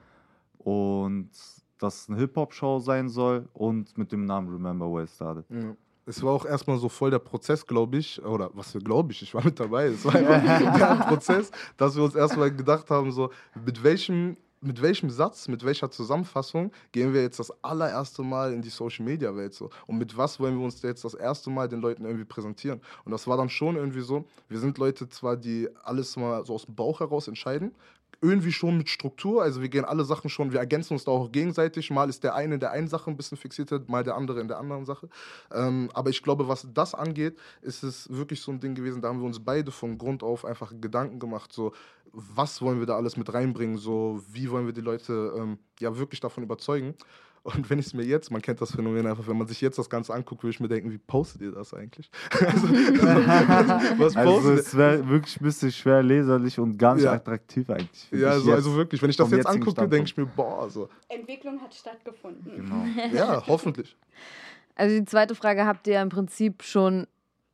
und 0.59 1.31
dass 1.79 2.03
es 2.03 2.09
eine 2.09 2.19
Hip-Hop-Show 2.19 2.79
sein 2.79 3.09
soll 3.09 3.49
und 3.53 3.97
mit 3.99 4.13
dem 4.13 4.25
Namen 4.25 4.49
Remember 4.49 4.91
Where 4.91 5.05
It 5.05 5.11
Started. 5.11 5.45
Ja. 5.51 5.77
Es 6.07 6.23
war 6.23 6.33
auch 6.33 6.45
erstmal 6.45 6.77
so 6.77 6.89
voll 6.89 7.11
der 7.11 7.19
Prozess, 7.19 7.67
glaube 7.67 7.97
ich, 7.97 8.23
oder 8.23 8.51
was 8.53 8.73
für 8.73 8.79
glaube 8.79 9.13
ich, 9.13 9.23
ich 9.23 9.35
war 9.35 9.43
mit 9.43 9.59
dabei. 9.59 9.87
Es 9.87 10.05
war 10.05 10.15
einfach 10.17 10.79
der 10.99 11.07
Prozess, 11.07 11.51
dass 11.77 11.97
wir 11.97 12.05
uns 12.05 12.15
erstmal 12.15 12.55
gedacht 12.55 12.91
haben, 12.91 13.11
so 13.11 13.31
mit 13.65 13.83
welchem 13.83 14.37
mit 14.65 14.83
welchem 14.83 15.11
Satz, 15.11 15.49
mit 15.49 15.65
welcher 15.65 15.91
Zusammenfassung 15.91 16.73
gehen 16.93 17.13
wir 17.13 17.23
jetzt 17.23 17.39
das 17.39 17.53
allererste 17.63 18.23
Mal 18.23 18.53
in 18.53 18.63
die 18.63 18.71
Social 18.71 19.05
Media 19.05 19.35
Welt 19.37 19.55
so? 19.55 19.71
Und 19.87 19.99
mit 19.99 20.17
was 20.17 20.41
wollen 20.41 20.59
wir 20.59 20.65
uns 20.65 20.83
jetzt 20.83 21.05
das 21.05 21.15
erste 21.15 21.51
Mal 21.51 21.69
den 21.69 21.81
Leuten 21.81 22.05
irgendwie 22.05 22.25
präsentieren? 22.25 22.81
Und 23.05 23.13
das 23.13 23.27
war 23.27 23.37
dann 23.37 23.49
schon 23.49 23.77
irgendwie 23.77 24.01
so, 24.01 24.25
wir 24.49 24.59
sind 24.59 24.79
Leute 24.79 25.09
zwar, 25.09 25.37
die 25.37 25.69
alles 25.83 26.17
mal 26.17 26.45
so 26.45 26.55
aus 26.55 26.67
dem 26.67 26.75
Bauch 26.75 27.01
heraus 27.01 27.29
entscheiden, 27.29 27.75
irgendwie 28.25 28.53
schon 28.53 28.79
mit 28.79 28.89
Struktur. 28.89 29.43
Also 29.43 29.61
wir 29.61 29.69
gehen 29.69 29.85
alle 29.85 30.05
Sachen 30.05 30.31
schon, 30.31 30.53
wir 30.53 30.61
ergänzen 30.61 30.95
uns 30.95 31.05
da 31.05 31.13
auch 31.13 31.31
gegenseitig. 31.31 31.91
Mal 31.91 32.09
ist 32.09 32.25
der 32.25 32.35
eine 32.35 32.55
in 32.55 32.61
der 32.61 32.71
einen 32.71 32.89
Sache 32.89 33.11
ein 33.11 33.17
bisschen 33.17 33.37
fixiert, 33.37 33.89
mal 33.89 34.03
der 34.03 34.17
andere 34.17 34.41
in 34.41 34.49
der 34.49 34.59
anderen 34.59 34.87
Sache. 34.87 35.09
Ähm, 35.53 35.91
aber 35.93 36.11
ich 36.11 36.23
glaube, 36.23 36.49
was 36.49 36.67
das 36.73 36.95
angeht, 36.95 37.39
ist 37.61 37.83
es 37.83 38.11
wirklich 38.11 38.41
so 38.41 38.51
ein 38.51 38.61
Ding 38.61 38.75
gewesen, 38.75 39.03
da 39.03 39.09
haben 39.09 39.21
wir 39.21 39.27
uns 39.27 39.45
beide 39.45 39.71
von 39.71 39.99
Grund 39.99 40.23
auf 40.23 40.45
einfach 40.45 40.73
Gedanken 40.81 41.19
gemacht, 41.19 41.53
so 41.53 41.73
was 42.15 42.63
wollen 42.63 42.79
wir 42.79 42.87
da 42.87 42.97
alles 42.97 43.17
mit 43.17 43.33
reinbringen, 43.33 43.77
so 43.77 44.23
wie 44.31 44.51
wollen 44.51 44.67
wir 44.67 44.73
die 44.73 44.81
Leute 44.81 45.35
ähm, 45.37 45.59
ja 45.81 45.97
wirklich 45.97 46.21
davon 46.21 46.45
überzeugen. 46.45 46.95
Und 47.45 47.69
wenn 47.69 47.79
ich 47.79 47.87
es 47.87 47.93
mir 47.95 48.05
jetzt, 48.05 48.31
man 48.31 48.41
kennt 48.41 48.63
das 48.63 48.75
Phänomen 48.75 49.07
einfach, 49.07 49.29
wenn 49.29 49.37
man 49.37 49.47
sich 49.47 49.61
jetzt 49.61 49.79
das 49.79 49.91
Ganze 49.91 50.15
anguckt, 50.15 50.43
würde 50.43 50.55
ich 50.55 50.61
mir 50.61 50.69
denken, 50.69 50.91
wie 50.91 50.97
postet 50.97 51.43
ihr 51.43 51.53
das 51.53 51.75
eigentlich? 51.75 52.11
also, 52.41 52.69
was, 52.71 53.99
was 53.99 54.17
also 54.17 54.53
es 54.53 54.75
wäre 54.75 55.07
wirklich 55.07 55.39
ein 55.39 55.45
bisschen 55.45 55.71
schwer 55.71 56.03
leserlich 56.03 56.59
und 56.59 56.79
gar 56.79 56.95
nicht 56.95 57.05
ja. 57.05 57.13
attraktiv 57.13 57.69
eigentlich. 57.69 58.11
Ja, 58.11 58.31
also, 58.31 58.51
also, 58.51 58.77
wirklich, 58.77 59.03
wenn 59.03 59.11
ich 59.11 59.19
das 59.19 59.31
jetzt 59.31 59.47
angucke, 59.47 59.87
denke 59.87 60.07
ich 60.07 60.17
mir, 60.17 60.25
boah, 60.25 60.71
so. 60.71 60.89
Entwicklung 61.11 61.61
hat 61.61 61.75
stattgefunden. 61.75 62.51
Genau. 62.57 62.87
ja, 63.13 63.47
hoffentlich. 63.47 63.95
Also 64.75 64.97
die 64.97 65.05
zweite 65.05 65.35
Frage 65.35 65.67
habt 65.67 65.87
ihr 65.87 66.01
im 66.01 66.09
Prinzip 66.09 66.63
schon 66.63 67.07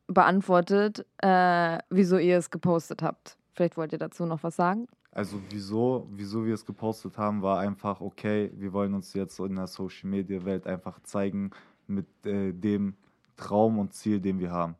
beantwortet, 0.07 1.05
äh, 1.19 1.79
wieso 1.91 2.17
ihr 2.17 2.39
es 2.39 2.51
gepostet 2.51 3.03
habt. 3.03 3.37
Vielleicht 3.61 3.77
wollt 3.77 3.93
ihr 3.93 3.99
dazu 3.99 4.25
noch 4.25 4.43
was 4.43 4.57
sagen? 4.57 4.87
Also 5.13 5.39
wieso, 5.51 6.09
wieso 6.13 6.47
wir 6.47 6.55
es 6.55 6.65
gepostet 6.65 7.19
haben, 7.19 7.43
war 7.43 7.59
einfach, 7.59 8.01
okay, 8.01 8.51
wir 8.55 8.73
wollen 8.73 8.95
uns 8.95 9.13
jetzt 9.13 9.39
in 9.39 9.57
der 9.57 9.67
Social 9.67 10.09
Media 10.09 10.43
Welt 10.47 10.67
einfach 10.67 10.99
zeigen 11.03 11.51
mit 11.87 12.07
äh, 12.25 12.55
dem 12.55 12.95
Traum 13.37 13.79
und 13.79 13.93
Ziel, 13.93 14.19
den 14.19 14.39
wir 14.39 14.51
haben. 14.51 14.77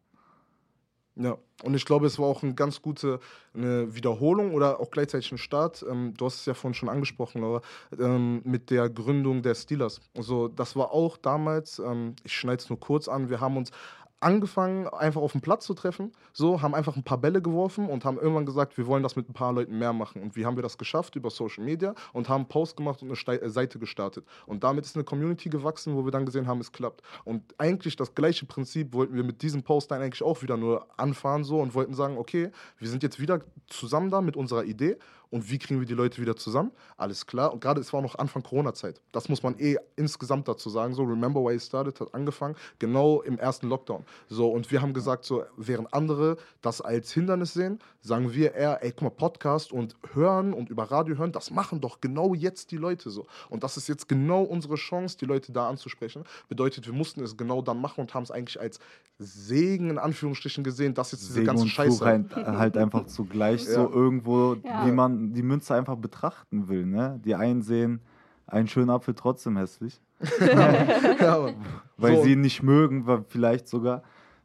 Ja, 1.17 1.37
und 1.63 1.75
ich 1.75 1.85
glaube, 1.85 2.07
es 2.07 2.19
war 2.19 2.27
auch 2.27 2.43
eine 2.43 2.55
ganz 2.55 2.81
gute 2.81 3.21
eine 3.53 3.95
Wiederholung 3.95 4.55
oder 4.55 4.81
auch 4.81 4.91
gleichzeitig 4.91 5.31
ein 5.33 5.37
Start. 5.37 5.85
Ähm, 5.87 6.15
du 6.17 6.25
hast 6.25 6.37
es 6.37 6.47
ja 6.47 6.55
vorhin 6.55 6.73
schon 6.73 6.89
angesprochen, 6.89 7.43
Laura, 7.43 7.61
ähm, 7.99 8.41
mit 8.45 8.71
der 8.71 8.89
Gründung 8.89 9.43
der 9.43 9.55
Steelers. 9.55 10.01
Also, 10.17 10.49
das 10.49 10.77
war 10.77 10.93
auch 10.93 11.19
damals, 11.19 11.79
ähm, 11.79 12.15
ich 12.25 12.33
schneide 12.35 12.63
es 12.63 12.71
nur 12.71 12.81
kurz 12.81 13.09
an, 13.09 13.29
wir 13.29 13.41
haben 13.41 13.59
uns 13.59 13.73
angefangen, 14.21 14.87
einfach 14.89 15.21
auf 15.21 15.33
dem 15.33 15.41
Platz 15.41 15.67
zu 15.67 15.75
treffen. 15.75 16.13
So, 16.33 16.63
haben 16.63 16.75
einfach 16.75 16.97
ein 16.97 17.03
paar 17.03 17.19
Bälle 17.19 17.43
geworfen 17.43 17.89
und 17.89 18.05
haben 18.05 18.19
irgendwann 18.19 18.47
gesagt, 18.47 18.77
wir 18.77 18.87
wollen 18.87 19.03
das 19.03 19.17
mit 19.17 19.29
ein 19.29 19.33
paar 19.33 19.53
Leuten 19.53 19.79
mehr 19.79 19.93
machen. 19.93 20.23
Und 20.23 20.37
wie 20.37 20.47
haben 20.47 20.57
wir 20.57 20.63
das 20.63 20.79
geschafft? 20.79 21.17
Über 21.17 21.31
Social 21.31 21.65
Media 21.65 21.95
und 22.13 22.29
haben 22.29 22.43
einen 22.43 22.49
Post 22.49 22.77
gemacht 22.77 23.03
und 23.03 23.11
eine 23.11 23.41
äh, 23.41 23.49
Seite 23.49 23.79
gestartet. 23.79 24.25
Und 24.47 24.63
damit 24.63 24.85
ist 24.85 24.95
eine 24.95 25.05
Community 25.05 25.49
gewachsen, 25.49 25.97
wo 25.97 26.05
wir 26.05 26.13
dann 26.13 26.27
gesehen 26.27 26.47
haben, 26.47 26.61
es 26.61 26.73
klappt. 26.73 27.03
Und 27.25 27.43
eigentlich 27.59 27.97
das 27.97 28.15
gleiche 28.15 28.47
Prinzip 28.47 28.93
wollten 28.93 29.15
wir 29.15 29.25
mit 29.25 29.43
diesem 29.43 29.63
Post 29.63 29.91
dann 29.91 30.03
eigentlich 30.03 30.23
auch 30.23 30.43
wieder 30.43 30.57
nur 30.57 30.87
anfahren 30.99 31.43
so 31.43 31.61
und 31.61 31.75
wollten 31.75 31.95
sagen, 31.95 32.19
okay, 32.19 32.51
wir 32.79 32.89
sind 32.89 33.03
jetzt 33.03 33.21
wieder 33.21 33.41
zusammen 33.69 34.11
da 34.11 34.21
mit 34.21 34.37
unserer 34.37 34.65
Idee 34.65 34.99
und 35.31 35.51
wie 35.51 35.59
kriegen 35.59 35.81
wir 35.81 35.87
die 35.87 35.95
Leute 35.95 36.21
wieder 36.21 36.37
zusammen? 36.37 36.73
Alles 36.97 37.27
klar. 37.27 37.53
Und 37.53 37.61
gerade 37.61 37.81
es 37.81 37.93
war 37.93 38.03
noch 38.03 38.17
Anfang 38.17 38.43
Corona-Zeit. 38.43 39.01
Das 39.13 39.29
muss 39.29 39.43
man 39.43 39.59
eh 39.59 39.77
insgesamt 39.97 40.49
dazu 40.49 40.71
sagen. 40.71 40.93
So, 40.95 41.05
Remember 41.05 41.41
Why 41.41 41.55
It 41.55 41.63
Started 41.63 42.01
hat 42.01 42.13
angefangen, 42.15 42.57
genau 42.79 43.23
im 43.23 43.39
ersten 43.39 43.69
Lockdown. 43.69 44.05
So, 44.29 44.51
und 44.51 44.71
wir 44.71 44.83
haben 44.83 44.93
gesagt, 44.93 45.25
so, 45.25 45.45
während 45.57 45.95
andere 45.95 46.37
das 46.63 46.81
als 46.81 47.13
Hindernis 47.13 47.55
sehen, 47.55 47.79
sagen 48.01 48.33
wir 48.33 48.55
eher, 48.55 48.83
ey, 48.83 48.91
guck 48.91 49.03
mal, 49.03 49.11
Podcast 49.11 49.73
und 49.73 49.97
hören 50.15 50.53
und 50.53 50.69
über 50.69 50.85
Radio 50.91 51.17
hören, 51.17 51.33
das 51.33 51.51
machen 51.51 51.81
doch 51.81 52.01
genau 52.01 52.35
jetzt 52.35 52.73
die 52.73 52.77
Leute 52.77 53.11
so. 53.11 53.27
Und 53.49 53.63
das 53.63 53.77
ist 53.77 53.89
jetzt 53.89 54.09
genau 54.09 54.43
unsere 54.43 54.75
Chance, 54.75 55.17
die 55.19 55.27
Leute 55.27 55.53
da 55.53 55.69
anzusprechen. 55.69 56.25
Bedeutet, 56.49 56.87
wir 56.87 56.95
mussten 56.95 57.23
es 57.23 57.37
genau 57.37 57.63
dann 57.63 57.81
machen 57.81 58.01
und 58.01 58.15
haben 58.15 58.25
es 58.25 58.31
eigentlich 58.31 58.61
als 58.61 58.81
Segen 59.19 59.91
in 59.91 59.99
Anführungsstrichen 59.99 60.65
gesehen, 60.65 60.95
dass 60.95 61.13
jetzt 61.13 61.23
diese 61.23 61.35
Segen 61.35 61.47
ganze 61.47 61.69
Scheiße. 61.69 62.05
Halt, 62.05 62.35
halt 62.35 62.77
einfach 62.77 63.07
zugleich 63.07 63.65
ja. 63.67 63.75
so 63.75 63.91
irgendwo, 63.91 64.57
ja. 64.65 64.87
wie 64.87 64.93
man 65.21 65.33
die 65.33 65.43
Münze 65.43 65.75
einfach 65.75 65.97
betrachten 65.97 66.69
will. 66.69 66.87
Ne? 66.87 67.21
Die 67.25 67.35
einen 67.35 67.63
sehen 67.63 68.01
einen 68.47 68.69
schönen 68.69 68.91
Apfel 68.91 69.15
trotzdem 69.15 69.57
hässlich. 69.57 70.01
ja, 70.41 71.49
weil 71.97 72.17
so. 72.17 72.23
sie 72.23 72.33
ihn 72.33 72.41
nicht 72.41 72.63
mögen, 72.63 73.25
vielleicht 73.29 73.69
sogar. 73.69 74.03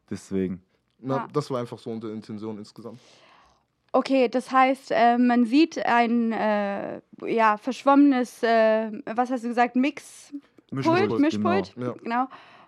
Deswegen. 0.10 0.62
Na, 1.00 1.28
das 1.34 1.50
war 1.50 1.60
einfach 1.60 1.78
so 1.78 1.90
unsere 1.90 2.14
Intention 2.14 2.58
insgesamt. 2.58 3.00
Okay, 3.92 4.28
das 4.28 4.52
heißt, 4.52 4.92
äh, 4.92 5.18
man 5.18 5.46
sieht 5.46 5.84
ein 5.86 6.32
äh, 6.32 7.00
ja, 7.26 7.58
verschwommenes, 7.58 8.44
äh, 8.44 8.92
was 9.06 9.32
hast 9.32 9.44
du 9.44 9.48
gesagt, 9.48 9.76
Mix. 9.76 10.34
Mischpult, 10.72 11.20
Mischpult, 11.20 11.74
genau. 11.76 11.88
Ja. 11.88 11.94
genau. 12.04 12.28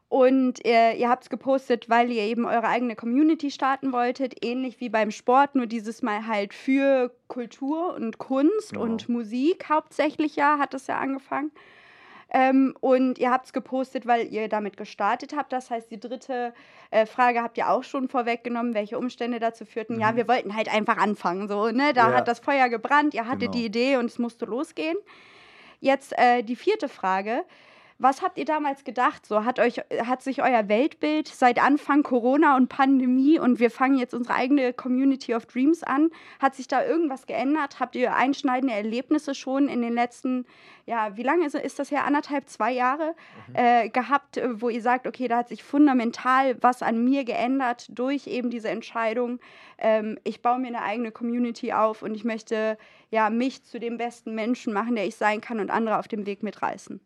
Und 0.10 0.66
ihr, 0.66 0.94
ihr 0.94 1.10
habt 1.10 1.24
es 1.24 1.30
gepostet, 1.30 1.90
weil 1.90 2.12
ihr 2.12 2.24
eben 2.24 2.46
eure 2.46 2.68
eigene 2.68 2.96
Community 2.96 3.52
starten 3.52 3.92
wolltet, 3.92 4.46
ähnlich 4.46 4.80
wie 4.80 4.88
beim 4.88 5.12
Sport, 5.12 5.56
nur 5.56 5.66
dieses 5.66 6.02
Mal 6.02 6.28
halt 6.28 6.54
für 6.54 7.12
Kultur 7.28 7.94
und 7.96 8.18
Kunst 8.18 8.72
genau. 8.72 8.84
und 8.84 9.10
Musik 9.10 9.68
hauptsächlich 9.68 10.38
ja, 10.38 10.60
hat 10.60 10.74
es 10.74 10.88
ja 10.88 10.98
angefangen. 10.98 11.52
Ähm, 12.30 12.76
und 12.82 13.20
ihr 13.20 13.32
habt 13.32 13.48
es 13.48 13.54
gepostet, 13.54 14.06
weil 14.06 14.28
ihr 14.28 14.50
damit 14.50 14.78
gestartet 14.78 15.34
habt. 15.36 15.52
Das 15.54 15.70
heißt, 15.70 15.90
die 15.92 16.00
dritte 16.00 16.54
äh, 16.92 17.06
Frage 17.06 17.42
habt 17.42 17.58
ihr 17.58 17.70
auch 17.70 17.84
schon 17.84 18.08
vorweggenommen, 18.08 18.74
welche 18.74 18.98
Umstände 18.98 19.40
dazu 19.40 19.66
führten. 19.66 19.96
Mhm. 19.96 20.02
Ja, 20.02 20.16
wir 20.16 20.28
wollten 20.28 20.56
halt 20.56 20.74
einfach 20.74 20.98
anfangen. 20.98 21.48
So, 21.48 21.70
ne? 21.70 21.94
Da 21.94 22.10
ja. 22.10 22.16
hat 22.16 22.28
das 22.28 22.40
Feuer 22.40 22.70
gebrannt, 22.70 23.14
ihr 23.14 23.28
hattet 23.28 23.40
genau. 23.40 23.52
die 23.54 23.66
Idee 23.66 23.98
und 23.98 24.06
es 24.06 24.20
musste 24.20 24.46
losgehen. 24.46 24.98
Jetzt 25.80 26.18
äh, 26.18 26.44
die 26.44 26.56
vierte 26.56 26.90
Frage. 26.90 27.44
Was 28.00 28.22
habt 28.22 28.38
ihr 28.38 28.46
damals 28.46 28.84
gedacht? 28.84 29.26
So 29.26 29.44
hat 29.44 29.60
euch 29.60 29.82
hat 30.06 30.22
sich 30.22 30.44
euer 30.44 30.70
Weltbild 30.70 31.28
seit 31.28 31.60
Anfang 31.60 32.04
Corona 32.04 32.56
und 32.56 32.70
Pandemie 32.70 33.40
und 33.40 33.60
wir 33.60 33.72
fangen 33.72 33.98
jetzt 33.98 34.14
unsere 34.14 34.36
eigene 34.36 34.72
Community 34.72 35.34
of 35.34 35.48
Dreams 35.48 35.82
an. 35.82 36.12
Hat 36.40 36.54
sich 36.54 36.68
da 36.68 36.86
irgendwas 36.86 37.26
geändert? 37.26 37.80
Habt 37.80 37.96
ihr 37.96 38.16
einschneidende 38.16 38.76
Erlebnisse 38.76 39.34
schon 39.34 39.68
in 39.68 39.82
den 39.82 39.94
letzten, 39.94 40.46
ja, 40.86 41.18
wie 41.18 41.24
lange 41.24 41.48
ist, 41.48 41.56
ist 41.56 41.80
das 41.80 41.90
her? 41.90 42.06
Anderthalb, 42.06 42.48
zwei 42.48 42.72
Jahre 42.72 43.16
mhm. 43.48 43.56
äh, 43.56 43.90
gehabt, 43.90 44.40
wo 44.54 44.70
ihr 44.70 44.82
sagt, 44.84 45.08
okay, 45.08 45.28
da 45.28 45.38
hat 45.38 45.50
sich 45.50 45.64
fundamental 45.64 46.56
was 46.62 46.84
an 46.84 47.04
mir 47.04 47.24
geändert 47.24 47.88
durch 47.90 48.28
eben 48.28 48.52
diese 48.52 48.70
Entscheidung. 48.70 49.40
Ähm, 49.80 50.20
ich 50.24 50.44
baue 50.44 50.60
mir 50.60 50.68
eine 50.68 50.84
eigene 50.84 51.12
Community 51.12 51.74
auf 51.74 52.04
und 52.04 52.14
ich 52.14 52.24
möchte 52.24 52.78
ja 53.10 53.32
mich 53.32 53.64
zu 53.64 53.80
dem 53.80 53.98
besten 53.98 54.36
Menschen 54.36 54.72
machen, 54.72 54.96
der 54.96 55.08
ich 55.08 55.16
sein 55.16 55.42
kann 55.42 55.60
und 55.60 55.72
andere 55.72 55.98
auf 55.98 56.08
dem 56.08 56.28
Weg 56.28 56.44
mitreißen. 56.44 57.02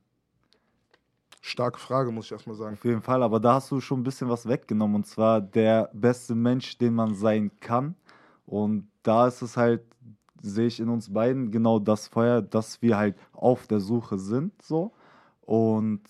Starke 1.41 1.80
Frage, 1.80 2.12
muss 2.12 2.25
ich 2.25 2.32
erstmal 2.32 2.56
sagen. 2.56 2.73
Auf 2.73 2.86
jeden 2.86 3.01
Fall, 3.01 3.23
aber 3.23 3.39
da 3.39 3.56
hast 3.56 3.71
du 3.71 3.82
schon 3.82 4.01
ein 4.01 4.04
bisschen 4.04 4.30
was 4.30 4.47
weggenommen 4.47 4.97
und 4.97 5.08
zwar 5.08 5.41
der 5.41 5.89
beste 5.93 6.36
Mensch, 6.36 6.77
den 6.77 6.93
man 6.93 7.15
sein 7.15 7.51
kann. 7.60 7.95
Und 8.45 8.88
da 9.01 9.27
ist 9.27 9.41
es 9.41 9.58
halt, 9.58 9.82
sehe 10.41 10.67
ich 10.67 10.80
in 10.80 10.89
uns 10.89 11.12
beiden 11.12 11.51
genau 11.51 11.80
das 11.80 12.08
Feuer, 12.08 12.41
dass 12.41 12.82
wir 12.82 12.97
halt 12.97 13.17
auf 13.34 13.67
der 13.67 13.80
Suche 13.80 14.19
sind, 14.19 14.62
so. 14.62 14.93
Und 15.41 16.01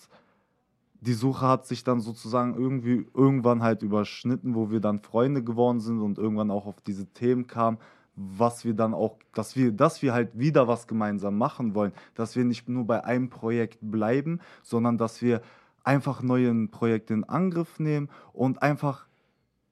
die 1.00 1.14
Suche 1.14 1.48
hat 1.48 1.66
sich 1.66 1.82
dann 1.82 2.00
sozusagen 2.00 2.54
irgendwie 2.54 3.06
irgendwann 3.14 3.62
halt 3.62 3.82
überschnitten, 3.82 4.54
wo 4.54 4.70
wir 4.70 4.80
dann 4.80 5.00
Freunde 5.00 5.42
geworden 5.42 5.80
sind 5.80 6.00
und 6.00 6.18
irgendwann 6.18 6.50
auch 6.50 6.66
auf 6.66 6.80
diese 6.82 7.06
Themen 7.06 7.46
kamen, 7.46 7.78
was 8.14 8.64
wir 8.64 8.74
dann 8.74 8.94
auch, 8.94 9.16
dass 9.34 9.56
wir, 9.56 9.72
dass 9.72 10.02
wir 10.02 10.12
halt 10.12 10.38
wieder 10.38 10.68
was 10.68 10.86
gemeinsam 10.86 11.38
machen 11.38 11.74
wollen, 11.74 11.92
dass 12.14 12.36
wir 12.36 12.44
nicht 12.44 12.68
nur 12.68 12.86
bei 12.86 13.04
einem 13.04 13.30
Projekt 13.30 13.78
bleiben, 13.80 14.40
sondern 14.62 14.98
dass 14.98 15.22
wir 15.22 15.40
einfach 15.84 16.22
neue 16.22 16.68
Projekte 16.68 17.14
in 17.14 17.24
Angriff 17.24 17.78
nehmen 17.78 18.08
und 18.32 18.62
einfach 18.62 19.06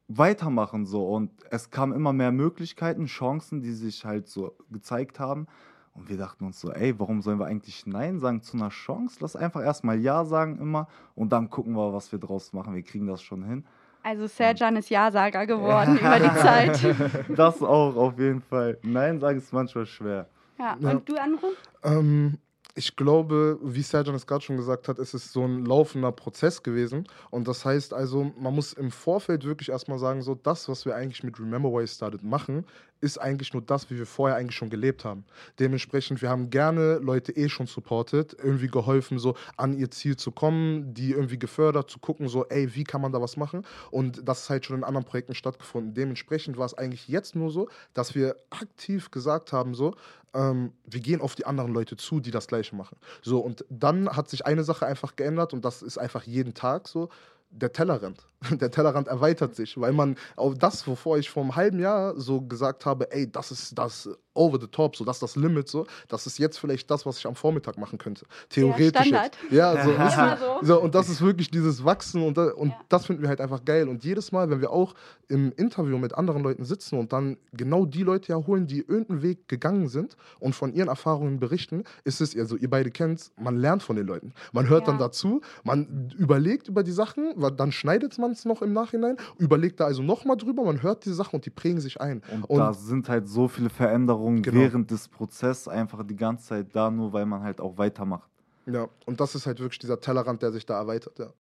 weitermachen 0.08 0.86
so 0.86 1.06
und 1.06 1.30
es 1.50 1.70
kamen 1.70 1.92
immer 1.92 2.12
mehr 2.12 2.32
Möglichkeiten, 2.32 3.06
Chancen, 3.06 3.60
die 3.60 3.72
sich 3.72 4.04
halt 4.04 4.28
so 4.28 4.56
gezeigt 4.70 5.20
haben 5.20 5.46
und 5.94 6.08
wir 6.08 6.16
dachten 6.16 6.44
uns 6.44 6.60
so, 6.60 6.72
ey, 6.72 6.98
warum 6.98 7.22
sollen 7.22 7.38
wir 7.38 7.46
eigentlich 7.46 7.86
Nein 7.86 8.18
sagen 8.18 8.42
zu 8.42 8.56
einer 8.56 8.70
Chance? 8.70 9.18
Lass 9.20 9.36
einfach 9.36 9.62
erstmal 9.62 10.00
Ja 10.00 10.24
sagen 10.24 10.58
immer 10.58 10.88
und 11.14 11.32
dann 11.32 11.50
gucken 11.50 11.74
wir, 11.74 11.92
was 11.92 12.10
wir 12.10 12.18
draus 12.18 12.52
machen. 12.52 12.74
Wir 12.74 12.82
kriegen 12.82 13.06
das 13.06 13.22
schon 13.22 13.44
hin. 13.44 13.64
Also 14.02 14.26
Serjan 14.26 14.76
ist 14.76 14.90
Ja-Sager 14.90 15.46
geworden 15.46 15.98
über 16.00 16.18
die 16.18 16.34
Zeit. 16.36 16.80
Das 17.36 17.62
auch, 17.62 17.96
auf 17.96 18.18
jeden 18.18 18.42
Fall. 18.42 18.78
Nein 18.82 19.20
sagen 19.20 19.38
ist 19.38 19.52
manchmal 19.52 19.86
schwer. 19.86 20.26
Ja, 20.58 20.74
und 20.74 20.82
ja. 20.82 20.94
du, 21.04 21.16
Andro? 21.16 21.46
Ähm, 21.84 22.38
ich 22.74 22.96
glaube, 22.96 23.58
wie 23.62 23.82
Serjan 23.82 24.14
es 24.14 24.26
gerade 24.26 24.44
schon 24.44 24.56
gesagt 24.56 24.88
hat, 24.88 24.98
es 24.98 25.14
ist 25.14 25.32
so 25.32 25.44
ein 25.44 25.64
laufender 25.64 26.12
Prozess 26.12 26.62
gewesen. 26.62 27.06
Und 27.30 27.48
das 27.48 27.64
heißt 27.64 27.92
also, 27.92 28.32
man 28.38 28.54
muss 28.54 28.72
im 28.72 28.90
Vorfeld 28.90 29.44
wirklich 29.44 29.70
erstmal 29.70 29.98
sagen, 29.98 30.22
so 30.22 30.34
das, 30.34 30.68
was 30.68 30.84
wir 30.84 30.94
eigentlich 30.94 31.24
mit 31.24 31.38
Remember 31.40 31.70
Why 31.70 31.86
Started 31.86 32.22
machen, 32.22 32.64
ist 33.00 33.18
eigentlich 33.18 33.52
nur 33.52 33.62
das, 33.62 33.90
wie 33.90 33.96
wir 33.96 34.06
vorher 34.06 34.36
eigentlich 34.36 34.56
schon 34.56 34.70
gelebt 34.70 35.04
haben. 35.04 35.24
Dementsprechend, 35.58 36.20
wir 36.22 36.28
haben 36.28 36.50
gerne 36.50 36.98
Leute 36.98 37.34
eh 37.36 37.48
schon 37.48 37.66
supportet, 37.66 38.36
irgendwie 38.42 38.68
geholfen, 38.68 39.18
so 39.18 39.36
an 39.56 39.72
ihr 39.72 39.90
Ziel 39.90 40.16
zu 40.16 40.30
kommen, 40.30 40.92
die 40.94 41.12
irgendwie 41.12 41.38
gefördert, 41.38 41.90
zu 41.90 41.98
gucken, 41.98 42.28
so, 42.28 42.46
ey, 42.46 42.74
wie 42.74 42.84
kann 42.84 43.00
man 43.00 43.12
da 43.12 43.20
was 43.20 43.36
machen? 43.36 43.64
Und 43.90 44.28
das 44.28 44.42
ist 44.42 44.50
halt 44.50 44.66
schon 44.66 44.76
in 44.76 44.84
anderen 44.84 45.06
Projekten 45.06 45.34
stattgefunden. 45.34 45.94
Dementsprechend 45.94 46.58
war 46.58 46.66
es 46.66 46.74
eigentlich 46.74 47.08
jetzt 47.08 47.34
nur 47.34 47.50
so, 47.50 47.68
dass 47.94 48.14
wir 48.14 48.36
aktiv 48.50 49.10
gesagt 49.10 49.52
haben, 49.52 49.74
so, 49.74 49.94
ähm, 50.34 50.72
wir 50.84 51.00
gehen 51.00 51.20
auf 51.20 51.34
die 51.34 51.46
anderen 51.46 51.72
Leute 51.72 51.96
zu, 51.96 52.20
die 52.20 52.30
das 52.30 52.46
Gleiche 52.46 52.76
machen. 52.76 52.96
So, 53.22 53.40
und 53.40 53.64
dann 53.68 54.08
hat 54.08 54.28
sich 54.28 54.46
eine 54.46 54.64
Sache 54.64 54.86
einfach 54.86 55.16
geändert 55.16 55.52
und 55.52 55.64
das 55.64 55.82
ist 55.82 55.98
einfach 55.98 56.24
jeden 56.24 56.54
Tag 56.54 56.88
so 56.88 57.08
der 57.50 57.72
Tellerrand. 57.72 58.26
Der 58.50 58.70
Tellerrand 58.70 59.08
erweitert 59.08 59.54
sich, 59.54 59.78
weil 59.78 59.92
man 59.92 60.16
auf 60.36 60.54
das, 60.54 60.86
wovor 60.86 61.18
ich 61.18 61.28
vor 61.28 61.42
einem 61.42 61.56
halben 61.56 61.78
Jahr 61.78 62.18
so 62.18 62.40
gesagt 62.40 62.86
habe, 62.86 63.10
ey, 63.12 63.30
das 63.30 63.50
ist 63.50 63.76
das 63.76 64.08
over 64.34 64.58
the 64.60 64.66
top, 64.66 64.96
so 64.96 65.04
das 65.04 65.16
ist 65.16 65.22
das 65.22 65.36
Limit, 65.36 65.68
so, 65.68 65.86
das 66.08 66.26
ist 66.26 66.38
jetzt 66.38 66.58
vielleicht 66.58 66.90
das, 66.90 67.04
was 67.04 67.18
ich 67.18 67.26
am 67.26 67.34
Vormittag 67.34 67.78
machen 67.78 67.98
könnte. 67.98 68.24
Theoretisch. 68.48 69.06
Ja, 69.06 69.24
jetzt. 69.24 69.38
ja 69.50 69.84
so, 69.84 69.90
ja, 69.90 70.36
so. 70.36 70.66
so. 70.66 70.80
Und 70.80 70.94
das 70.94 71.08
ist 71.08 71.20
wirklich 71.20 71.50
dieses 71.50 71.84
Wachsen 71.84 72.22
und, 72.22 72.36
da, 72.36 72.52
und 72.52 72.70
ja. 72.70 72.80
das 72.88 73.06
finden 73.06 73.22
wir 73.22 73.28
halt 73.28 73.40
einfach 73.40 73.64
geil. 73.64 73.88
Und 73.88 74.04
jedes 74.04 74.30
Mal, 74.32 74.48
wenn 74.50 74.60
wir 74.60 74.70
auch 74.70 74.94
im 75.28 75.52
Interview 75.56 75.98
mit 75.98 76.14
anderen 76.14 76.42
Leuten 76.42 76.64
sitzen 76.64 76.98
und 76.98 77.12
dann 77.12 77.36
genau 77.52 77.86
die 77.86 78.02
Leute 78.02 78.32
ja 78.32 78.46
holen, 78.46 78.66
die 78.66 78.80
irgendeinen 78.80 79.22
Weg 79.22 79.48
gegangen 79.48 79.88
sind 79.88 80.16
und 80.38 80.54
von 80.54 80.72
ihren 80.72 80.88
Erfahrungen 80.88 81.40
berichten, 81.40 81.84
ist 82.04 82.20
es, 82.20 82.36
also 82.36 82.56
ihr 82.56 82.70
beide 82.70 82.90
kennt, 82.90 83.32
man 83.36 83.56
lernt 83.56 83.82
von 83.82 83.96
den 83.96 84.06
Leuten. 84.06 84.32
Man 84.52 84.68
hört 84.68 84.82
ja. 84.82 84.86
dann 84.88 84.98
dazu, 84.98 85.40
man 85.64 86.12
überlegt 86.16 86.68
über 86.68 86.82
die 86.82 86.92
Sachen, 86.92 87.34
dann 87.56 87.72
schneidet 87.72 88.18
man 88.18 88.32
es 88.32 88.44
noch 88.44 88.62
im 88.62 88.72
Nachhinein, 88.72 89.16
überlegt 89.38 89.80
da 89.80 89.86
also 89.86 90.02
nochmal 90.02 90.36
drüber, 90.36 90.64
man 90.64 90.82
hört 90.82 91.04
die 91.04 91.12
Sachen 91.12 91.36
und 91.36 91.46
die 91.46 91.50
prägen 91.50 91.80
sich 91.80 92.00
ein. 92.00 92.22
Und, 92.32 92.44
und 92.44 92.58
da 92.58 92.72
sind 92.72 93.08
halt 93.08 93.28
so 93.28 93.48
viele 93.48 93.70
Veränderungen 93.70 94.19
genau. 94.20 94.58
während 94.58 94.90
des 94.90 95.08
Prozesses 95.08 95.68
einfach 95.68 96.04
die 96.06 96.16
ganze 96.16 96.48
Zeit 96.48 96.68
da, 96.72 96.90
nur 96.90 97.12
weil 97.12 97.26
man 97.26 97.42
halt 97.42 97.60
auch 97.60 97.78
weitermacht. 97.78 98.30
Ja, 98.66 98.88
und 99.06 99.20
das 99.20 99.34
ist 99.34 99.46
halt 99.46 99.60
wirklich 99.60 99.78
dieser 99.78 100.00
Tellerrand, 100.00 100.42
der 100.42 100.52
sich 100.52 100.66
da 100.66 100.78
erweitert, 100.78 101.18
ja. 101.18 101.32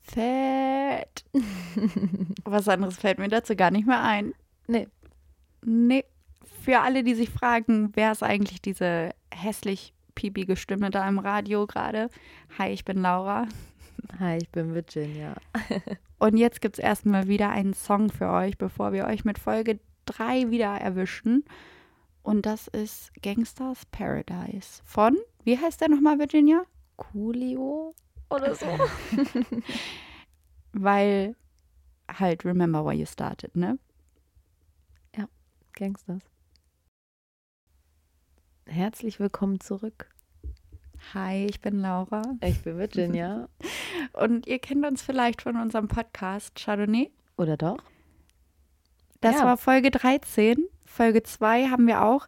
Fett. 0.00 1.24
Was 2.44 2.68
anderes 2.68 2.96
fällt 2.96 3.18
mir 3.18 3.28
dazu 3.28 3.54
gar 3.54 3.70
nicht 3.70 3.86
mehr 3.86 4.02
ein. 4.02 4.32
Nee. 4.66 4.88
Nee. 5.62 6.04
Für 6.62 6.80
alle, 6.80 7.02
die 7.02 7.14
sich 7.14 7.30
fragen, 7.30 7.90
wer 7.94 8.12
ist 8.12 8.22
eigentlich 8.22 8.62
diese 8.62 9.10
hässlich 9.32 9.92
piepige 10.14 10.56
Stimme 10.56 10.90
da 10.90 11.06
im 11.08 11.18
Radio 11.18 11.66
gerade? 11.66 12.08
Hi, 12.58 12.70
ich 12.70 12.84
bin 12.84 13.02
Laura. 13.02 13.46
Hi, 14.18 14.38
ich 14.40 14.48
bin 14.50 14.74
Virginia. 14.74 15.34
Und 16.18 16.36
jetzt 16.36 16.60
gibt 16.60 16.78
es 16.78 16.84
erstmal 16.84 17.28
wieder 17.28 17.50
einen 17.50 17.74
Song 17.74 18.10
für 18.10 18.30
euch, 18.30 18.58
bevor 18.58 18.92
wir 18.92 19.06
euch 19.06 19.24
mit 19.24 19.38
Folge 19.38 19.78
3 20.06 20.50
wieder 20.50 20.74
erwischen. 20.74 21.44
Und 22.28 22.44
das 22.44 22.68
ist 22.68 23.10
Gangsters 23.22 23.86
Paradise 23.86 24.82
von, 24.84 25.16
wie 25.44 25.56
heißt 25.56 25.80
der 25.80 25.88
nochmal, 25.88 26.18
Virginia? 26.18 26.62
Coolio 26.98 27.94
oder 28.28 28.54
so. 28.54 28.66
Weil 30.74 31.34
halt 32.06 32.44
Remember 32.44 32.84
Why 32.84 32.96
You 32.96 33.06
Started, 33.06 33.56
ne? 33.56 33.78
Ja, 35.16 35.26
Gangsters. 35.72 36.20
Herzlich 38.66 39.18
willkommen 39.18 39.60
zurück. 39.60 40.10
Hi, 41.14 41.46
ich 41.46 41.62
bin 41.62 41.80
Laura. 41.80 42.20
Ich 42.42 42.62
bin 42.62 42.76
Virginia. 42.76 43.48
Und 44.12 44.46
ihr 44.46 44.58
kennt 44.58 44.84
uns 44.84 45.00
vielleicht 45.00 45.40
von 45.40 45.56
unserem 45.56 45.88
Podcast 45.88 46.54
Chardonnay. 46.56 47.10
Oder 47.38 47.56
doch? 47.56 47.78
Das 49.22 49.36
ja. 49.36 49.46
war 49.46 49.56
Folge 49.56 49.90
13. 49.90 50.68
Folge 50.88 51.22
2 51.22 51.68
haben 51.68 51.86
wir 51.86 52.02
auch. 52.04 52.26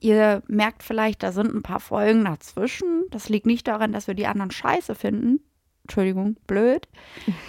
Ihr 0.00 0.42
merkt 0.46 0.82
vielleicht, 0.82 1.22
da 1.22 1.32
sind 1.32 1.54
ein 1.54 1.62
paar 1.62 1.80
Folgen 1.80 2.24
dazwischen. 2.24 3.04
Das 3.10 3.28
liegt 3.28 3.46
nicht 3.46 3.66
daran, 3.66 3.92
dass 3.92 4.06
wir 4.06 4.14
die 4.14 4.26
anderen 4.26 4.50
scheiße 4.50 4.94
finden. 4.94 5.40
Entschuldigung, 5.88 6.36
blöd, 6.46 6.86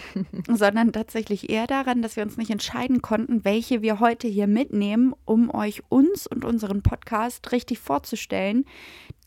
sondern 0.47 0.93
tatsächlich 0.93 1.49
eher 1.49 1.67
daran, 1.67 2.01
dass 2.01 2.15
wir 2.15 2.23
uns 2.23 2.37
nicht 2.37 2.49
entscheiden 2.49 3.01
konnten, 3.01 3.43
welche 3.43 3.81
wir 3.81 3.99
heute 3.99 4.29
hier 4.29 4.47
mitnehmen, 4.47 5.13
um 5.25 5.53
euch 5.53 5.83
uns 5.89 6.25
und 6.25 6.45
unseren 6.45 6.81
Podcast 6.81 7.51
richtig 7.51 7.79
vorzustellen. 7.79 8.63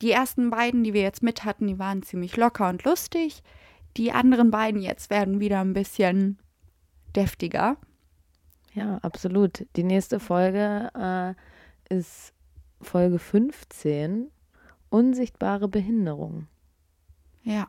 Die 0.01 0.13
ersten 0.13 0.49
beiden, 0.49 0.83
die 0.83 0.95
wir 0.95 1.03
jetzt 1.03 1.23
mit 1.23 1.45
hatten, 1.45 1.67
die 1.67 1.79
waren 1.79 2.03
ziemlich 2.03 2.39
locker 2.39 2.71
und 2.71 2.85
lustig. 2.85 3.43
Die 3.99 4.13
anderen 4.13 4.51
beiden 4.51 4.81
jetzt 4.81 5.11
werden 5.11 5.41
wieder 5.41 5.61
ein 5.61 5.75
bisschen 5.75 6.39
deftiger. 7.15 7.77
Ja, 8.75 8.99
absolut. 8.99 9.67
Die 9.77 9.85
nächste 9.85 10.19
Folge 10.21 10.91
äh, 10.95 11.95
ist 11.95 12.33
Folge 12.81 13.19
15, 13.19 14.31
Unsichtbare 14.89 15.69
Behinderung. 15.69 16.47
Ja, 17.43 17.69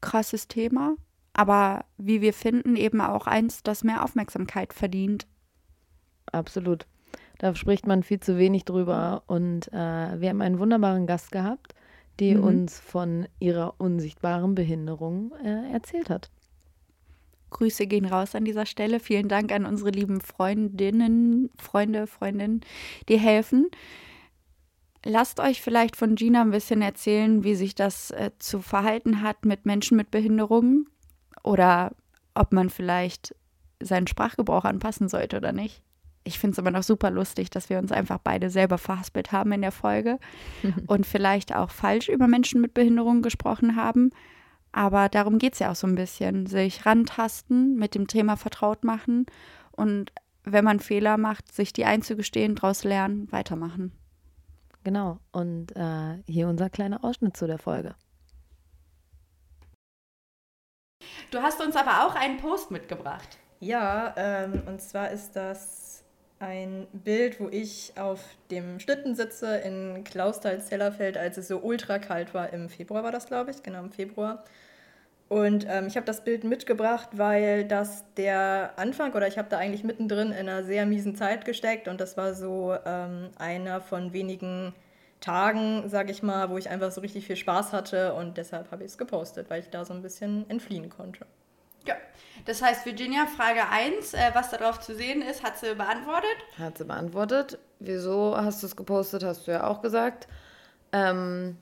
krasses 0.00 0.48
Thema, 0.48 0.96
aber 1.32 1.84
wie 1.96 2.20
wir 2.20 2.32
finden, 2.32 2.76
eben 2.76 3.00
auch 3.00 3.26
eins, 3.26 3.62
das 3.62 3.84
mehr 3.84 4.04
Aufmerksamkeit 4.04 4.72
verdient. 4.72 5.26
Absolut. 6.30 6.86
Da 7.38 7.54
spricht 7.54 7.86
man 7.86 8.02
viel 8.02 8.20
zu 8.20 8.38
wenig 8.38 8.64
drüber. 8.64 9.24
Und 9.26 9.68
äh, 9.72 10.20
wir 10.20 10.28
haben 10.28 10.42
einen 10.42 10.58
wunderbaren 10.58 11.06
Gast 11.06 11.32
gehabt, 11.32 11.74
die 12.20 12.34
mhm. 12.34 12.44
uns 12.44 12.78
von 12.78 13.26
ihrer 13.40 13.80
unsichtbaren 13.80 14.54
Behinderung 14.54 15.32
äh, 15.44 15.72
erzählt 15.72 16.10
hat. 16.10 16.30
Grüße 17.52 17.86
gehen 17.86 18.04
raus 18.04 18.34
an 18.34 18.44
dieser 18.44 18.66
Stelle. 18.66 19.00
Vielen 19.00 19.28
Dank 19.28 19.52
an 19.52 19.66
unsere 19.66 19.90
lieben 19.90 20.20
Freundinnen, 20.20 21.50
Freunde, 21.56 22.06
Freundinnen, 22.06 22.62
die 23.08 23.18
helfen. 23.18 23.70
Lasst 25.04 25.40
euch 25.40 25.60
vielleicht 25.60 25.96
von 25.96 26.14
Gina 26.14 26.42
ein 26.42 26.50
bisschen 26.52 26.80
erzählen, 26.80 27.42
wie 27.42 27.54
sich 27.54 27.74
das 27.74 28.10
äh, 28.12 28.30
zu 28.38 28.60
verhalten 28.60 29.22
hat 29.22 29.44
mit 29.44 29.66
Menschen 29.66 29.96
mit 29.96 30.10
Behinderungen 30.10 30.86
oder 31.42 31.92
ob 32.34 32.52
man 32.52 32.70
vielleicht 32.70 33.34
seinen 33.80 34.06
Sprachgebrauch 34.06 34.64
anpassen 34.64 35.08
sollte 35.08 35.36
oder 35.36 35.52
nicht. 35.52 35.82
Ich 36.24 36.38
finde 36.38 36.52
es 36.52 36.58
immer 36.58 36.70
noch 36.70 36.84
super 36.84 37.10
lustig, 37.10 37.50
dass 37.50 37.68
wir 37.68 37.78
uns 37.78 37.90
einfach 37.90 38.18
beide 38.18 38.48
selber 38.48 38.78
verhaspelt 38.78 39.32
haben 39.32 39.50
in 39.50 39.62
der 39.62 39.72
Folge 39.72 40.18
und 40.86 41.04
vielleicht 41.04 41.54
auch 41.54 41.70
falsch 41.70 42.08
über 42.08 42.28
Menschen 42.28 42.60
mit 42.60 42.74
Behinderungen 42.74 43.22
gesprochen 43.22 43.74
haben. 43.74 44.10
Aber 44.72 45.08
darum 45.08 45.38
geht 45.38 45.52
es 45.52 45.58
ja 45.58 45.70
auch 45.70 45.76
so 45.76 45.86
ein 45.86 45.94
bisschen. 45.94 46.46
Sich 46.46 46.86
rantasten, 46.86 47.76
mit 47.76 47.94
dem 47.94 48.06
Thema 48.06 48.36
vertraut 48.36 48.84
machen 48.84 49.26
und 49.72 50.12
wenn 50.44 50.64
man 50.64 50.80
Fehler 50.80 51.18
macht, 51.18 51.52
sich 51.52 51.72
die 51.72 51.84
einzugestehen, 51.84 52.56
daraus 52.56 52.84
lernen, 52.84 53.30
weitermachen. 53.30 53.92
Genau. 54.84 55.18
Und 55.30 55.76
äh, 55.76 56.22
hier 56.26 56.48
unser 56.48 56.68
kleiner 56.68 57.04
Ausschnitt 57.04 57.36
zu 57.36 57.46
der 57.46 57.58
Folge. 57.58 57.94
Du 61.30 61.40
hast 61.40 61.60
uns 61.60 61.76
aber 61.76 62.06
auch 62.06 62.14
einen 62.14 62.38
Post 62.38 62.70
mitgebracht. 62.70 63.38
Ja, 63.60 64.12
ähm, 64.16 64.62
und 64.66 64.80
zwar 64.80 65.10
ist 65.10 65.36
das 65.36 66.04
ein 66.40 66.88
Bild, 66.92 67.38
wo 67.38 67.48
ich 67.48 67.92
auf 67.96 68.20
dem 68.50 68.80
Schlitten 68.80 69.14
sitze 69.14 69.56
in 69.58 70.02
Klausthal-Zellerfeld, 70.02 71.16
als 71.16 71.36
es 71.36 71.46
so 71.46 71.58
ultra 71.58 72.00
kalt 72.00 72.34
war. 72.34 72.52
Im 72.52 72.68
Februar 72.68 73.04
war 73.04 73.12
das, 73.12 73.26
glaube 73.26 73.52
ich, 73.52 73.62
genau 73.62 73.80
im 73.80 73.92
Februar. 73.92 74.42
Und 75.32 75.64
ähm, 75.66 75.86
ich 75.86 75.96
habe 75.96 76.04
das 76.04 76.24
Bild 76.24 76.44
mitgebracht, 76.44 77.08
weil 77.12 77.64
das 77.64 78.04
der 78.18 78.74
Anfang 78.76 79.14
oder 79.14 79.26
ich 79.26 79.38
habe 79.38 79.48
da 79.48 79.56
eigentlich 79.56 79.82
mittendrin 79.82 80.30
in 80.30 80.40
einer 80.46 80.62
sehr 80.62 80.84
miesen 80.84 81.16
Zeit 81.16 81.46
gesteckt 81.46 81.88
und 81.88 82.02
das 82.02 82.18
war 82.18 82.34
so 82.34 82.76
ähm, 82.84 83.30
einer 83.38 83.80
von 83.80 84.12
wenigen 84.12 84.74
Tagen, 85.20 85.88
sage 85.88 86.12
ich 86.12 86.22
mal, 86.22 86.50
wo 86.50 86.58
ich 86.58 86.68
einfach 86.68 86.92
so 86.92 87.00
richtig 87.00 87.26
viel 87.26 87.36
Spaß 87.36 87.72
hatte 87.72 88.12
und 88.12 88.36
deshalb 88.36 88.70
habe 88.72 88.84
ich 88.84 88.90
es 88.90 88.98
gepostet, 88.98 89.48
weil 89.48 89.60
ich 89.60 89.70
da 89.70 89.86
so 89.86 89.94
ein 89.94 90.02
bisschen 90.02 90.44
entfliehen 90.50 90.90
konnte. 90.90 91.24
Ja, 91.86 91.94
das 92.44 92.60
heißt, 92.60 92.84
Virginia, 92.84 93.24
Frage 93.24 93.66
1, 93.70 94.12
äh, 94.12 94.18
was 94.34 94.50
darauf 94.50 94.80
zu 94.80 94.94
sehen 94.94 95.22
ist, 95.22 95.42
hat 95.42 95.56
sie 95.56 95.74
beantwortet? 95.74 96.36
Hat 96.58 96.76
sie 96.76 96.84
beantwortet. 96.84 97.58
Wieso 97.78 98.36
hast 98.36 98.62
du 98.62 98.66
es 98.66 98.76
gepostet, 98.76 99.24
hast 99.24 99.46
du 99.46 99.52
ja 99.52 99.66
auch 99.66 99.80
gesagt. 99.80 100.28
Ähm, 100.92 101.56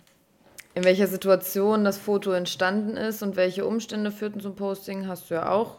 in 0.74 0.84
welcher 0.84 1.06
Situation 1.06 1.84
das 1.84 1.98
Foto 1.98 2.32
entstanden 2.32 2.96
ist 2.96 3.22
und 3.22 3.36
welche 3.36 3.66
Umstände 3.66 4.12
führten 4.12 4.40
zum 4.40 4.54
Posting, 4.54 5.08
hast 5.08 5.30
du 5.30 5.34
ja 5.34 5.50
auch 5.50 5.78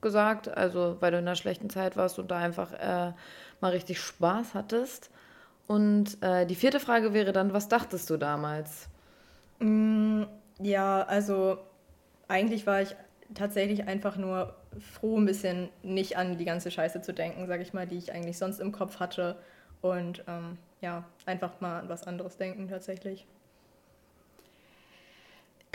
gesagt. 0.00 0.48
Also, 0.48 0.96
weil 1.00 1.12
du 1.12 1.18
in 1.18 1.26
einer 1.26 1.36
schlechten 1.36 1.70
Zeit 1.70 1.96
warst 1.96 2.18
und 2.18 2.30
da 2.30 2.38
einfach 2.38 2.72
äh, 2.72 3.12
mal 3.60 3.70
richtig 3.72 4.00
Spaß 4.00 4.54
hattest. 4.54 5.10
Und 5.66 6.22
äh, 6.22 6.46
die 6.46 6.54
vierte 6.54 6.80
Frage 6.80 7.12
wäre 7.12 7.32
dann, 7.32 7.52
was 7.52 7.68
dachtest 7.68 8.10
du 8.10 8.16
damals? 8.16 8.88
Mm, 9.60 10.24
ja, 10.58 11.02
also 11.02 11.58
eigentlich 12.26 12.66
war 12.66 12.82
ich 12.82 12.96
tatsächlich 13.34 13.86
einfach 13.86 14.16
nur 14.16 14.54
froh, 14.94 15.18
ein 15.18 15.26
bisschen 15.26 15.68
nicht 15.82 16.16
an 16.16 16.38
die 16.38 16.44
ganze 16.44 16.70
Scheiße 16.70 17.02
zu 17.02 17.12
denken, 17.12 17.46
sag 17.46 17.60
ich 17.60 17.72
mal, 17.72 17.86
die 17.86 17.98
ich 17.98 18.12
eigentlich 18.12 18.38
sonst 18.38 18.58
im 18.58 18.72
Kopf 18.72 19.00
hatte. 19.00 19.36
Und 19.80 20.24
ähm, 20.26 20.58
ja, 20.80 21.04
einfach 21.26 21.60
mal 21.60 21.80
an 21.80 21.88
was 21.88 22.04
anderes 22.06 22.36
denken 22.36 22.68
tatsächlich. 22.68 23.26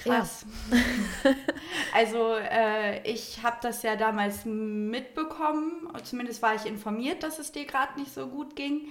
Krass. 0.05 0.45
Ja. 0.71 1.31
also 1.93 2.35
äh, 2.35 3.01
ich 3.09 3.41
habe 3.43 3.57
das 3.61 3.81
ja 3.83 3.95
damals 3.95 4.45
mitbekommen, 4.45 5.89
zumindest 6.03 6.41
war 6.41 6.55
ich 6.55 6.65
informiert, 6.65 7.23
dass 7.23 7.39
es 7.39 7.51
dir 7.51 7.65
gerade 7.65 7.99
nicht 7.99 8.13
so 8.13 8.27
gut 8.27 8.55
ging. 8.55 8.87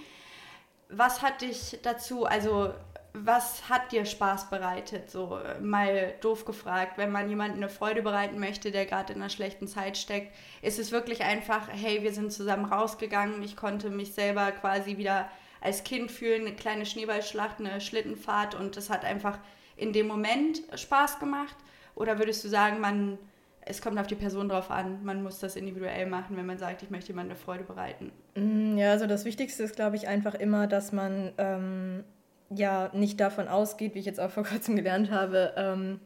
Was 0.89 1.23
hat 1.23 1.43
dich 1.43 1.79
dazu, 1.83 2.27
also 2.27 2.75
was 3.13 3.69
hat 3.69 3.93
dir 3.93 4.05
Spaß 4.05 4.51
bereitet? 4.51 5.09
So 5.09 5.39
mal 5.63 6.15
doof 6.21 6.45
gefragt, 6.45 6.99
wenn 6.99 7.13
man 7.13 7.29
jemandem 7.29 7.59
eine 7.59 7.69
Freude 7.69 8.03
bereiten 8.03 8.41
möchte, 8.41 8.73
der 8.73 8.87
gerade 8.87 9.13
in 9.13 9.21
einer 9.21 9.31
schlechten 9.31 9.69
Zeit 9.69 9.97
steckt, 9.97 10.35
ist 10.63 10.81
es 10.81 10.91
wirklich 10.91 11.23
einfach, 11.23 11.69
hey, 11.71 12.03
wir 12.03 12.13
sind 12.13 12.33
zusammen 12.33 12.65
rausgegangen, 12.65 13.41
ich 13.45 13.57
konnte 13.57 13.89
mich 13.89 14.15
selber 14.15 14.51
quasi 14.51 14.97
wieder 14.97 15.31
als 15.61 15.85
Kind 15.85 16.11
fühlen, 16.11 16.43
eine 16.45 16.57
kleine 16.57 16.87
Schneeballschlacht, 16.87 17.61
eine 17.61 17.81
Schlittenfahrt 17.81 18.57
und 18.57 18.77
das 18.77 18.91
hat 18.91 19.05
einfach 19.05 19.39
in 19.77 19.93
dem 19.93 20.07
Moment 20.07 20.63
Spaß 20.75 21.19
gemacht? 21.19 21.57
Oder 21.95 22.19
würdest 22.19 22.45
du 22.45 22.49
sagen, 22.49 22.81
man, 22.81 23.19
es 23.61 23.81
kommt 23.81 23.99
auf 23.99 24.07
die 24.07 24.15
Person 24.15 24.49
drauf 24.49 24.71
an, 24.71 25.05
man 25.05 25.23
muss 25.23 25.39
das 25.39 25.57
individuell 25.57 26.07
machen, 26.07 26.37
wenn 26.37 26.47
man 26.47 26.59
sagt, 26.59 26.83
ich 26.83 26.91
möchte 26.91 27.09
jemandem 27.09 27.37
eine 27.37 27.41
Freude 27.41 27.65
bereiten? 27.65 28.13
Mm, 28.35 28.77
ja, 28.77 28.91
also 28.91 29.07
das 29.07 29.25
Wichtigste 29.25 29.63
ist, 29.63 29.77
glaube 29.77 29.97
ich, 29.97 30.09
einfach 30.09 30.35
immer, 30.35 30.67
dass 30.67 30.93
man 30.93 31.33
ähm, 31.39 32.05
ja 32.51 32.91
nicht 32.93 33.21
davon 33.21 33.49
ausgeht, 33.49 33.95
wie 33.95 34.01
ich 34.01 34.07
jetzt 34.07 34.21
auch 34.21 34.31
vor 34.31 34.45
kurzem 34.45 34.77
gelernt 34.77 35.11
habe, 35.11 35.55
ähm, 35.57 36.01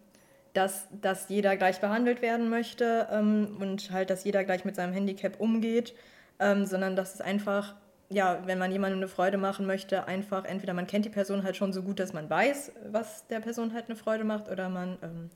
dass, 0.52 0.88
dass 1.00 1.28
jeder 1.28 1.56
gleich 1.56 1.80
behandelt 1.80 2.22
werden 2.22 2.48
möchte 2.48 3.08
ähm, 3.10 3.56
und 3.60 3.90
halt, 3.90 4.10
dass 4.10 4.24
jeder 4.24 4.44
gleich 4.44 4.64
mit 4.64 4.76
seinem 4.76 4.92
Handicap 4.92 5.40
umgeht, 5.40 5.94
ähm, 6.40 6.66
sondern 6.66 6.96
dass 6.96 7.14
es 7.14 7.20
einfach, 7.20 7.76
ja, 8.10 8.40
wenn 8.46 8.58
man 8.58 8.72
jemandem 8.72 9.00
eine 9.00 9.08
Freude 9.08 9.36
machen 9.36 9.66
möchte, 9.66 10.06
einfach 10.06 10.44
entweder 10.44 10.72
man 10.74 10.86
kennt 10.86 11.04
die 11.04 11.10
Person 11.10 11.42
halt 11.42 11.56
schon 11.56 11.72
so 11.72 11.82
gut, 11.82 12.00
dass 12.00 12.12
man 12.12 12.30
weiß, 12.30 12.72
was 12.90 13.26
der 13.26 13.40
Person 13.40 13.74
halt 13.74 13.86
eine 13.86 13.96
Freude 13.96 14.24
macht, 14.24 14.48
oder 14.48 14.68
man, 14.68 14.98
ähm, 15.02 15.30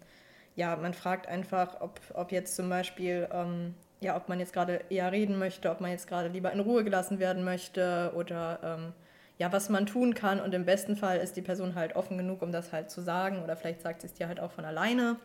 ja, 0.57 0.77
man 0.77 0.95
fragt 0.95 1.27
einfach, 1.29 1.81
ob, 1.81 2.01
ob 2.15 2.33
jetzt 2.33 2.57
zum 2.57 2.69
Beispiel, 2.69 3.29
ähm, 3.33 3.75
ja, 4.01 4.17
ob 4.17 4.29
man 4.29 4.41
jetzt 4.41 4.53
gerade 4.53 4.81
eher 4.89 5.13
reden 5.13 5.39
möchte, 5.39 5.71
ob 5.71 5.81
man 5.81 5.91
jetzt 5.91 6.09
gerade 6.09 6.29
lieber 6.29 6.51
in 6.53 6.61
Ruhe 6.61 6.83
gelassen 6.85 7.19
werden 7.19 7.45
möchte 7.45 8.13
oder 8.17 8.59
ähm, 8.65 8.93
ja, 9.39 9.53
was 9.53 9.69
man 9.69 9.87
tun 9.87 10.15
kann. 10.15 10.41
Und 10.41 10.55
im 10.55 10.65
besten 10.65 10.97
Fall 10.97 11.19
ist 11.19 11.37
die 11.37 11.43
Person 11.43 11.75
halt 11.75 11.97
offen 11.97 12.19
genug, 12.19 12.43
um 12.43 12.53
das 12.53 12.73
halt 12.73 12.91
zu 12.91 13.01
sagen. 13.01 13.43
Oder 13.43 13.57
vielleicht 13.57 13.83
sagt 13.83 14.03
sie 14.03 14.07
es 14.07 14.15
dir 14.15 14.29
halt 14.29 14.41
auch 14.41 14.53
von 14.53 14.65
alleine. 14.65 15.17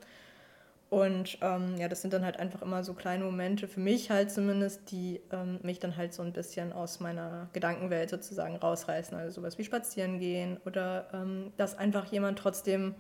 Und 0.90 1.38
ähm, 1.42 1.76
ja, 1.78 1.90
das 1.90 2.02
sind 2.02 2.14
dann 2.14 2.24
halt 2.24 2.40
einfach 2.40 2.62
immer 2.62 2.82
so 2.82 2.94
kleine 2.94 3.26
Momente, 3.26 3.68
für 3.68 3.82
mich 3.82 4.10
halt 4.10 4.32
zumindest, 4.32 4.90
die 4.92 5.20
ähm, 5.32 5.60
mich 5.62 5.80
dann 5.80 5.98
halt 5.98 6.14
so 6.14 6.24
ein 6.24 6.32
bisschen 6.32 6.72
aus 6.72 7.02
meiner 7.02 7.50
Gedankenwelt 7.52 8.10
sozusagen 8.10 8.56
rausreißen. 8.56 9.18
Also 9.18 9.42
sowas 9.42 9.58
wie 9.58 9.66
spazieren 9.66 10.20
gehen 10.20 10.58
oder 10.66 11.08
ähm, 11.14 11.52
dass 11.58 11.78
einfach 11.78 12.06
jemand 12.12 12.40
trotzdem 12.40 12.96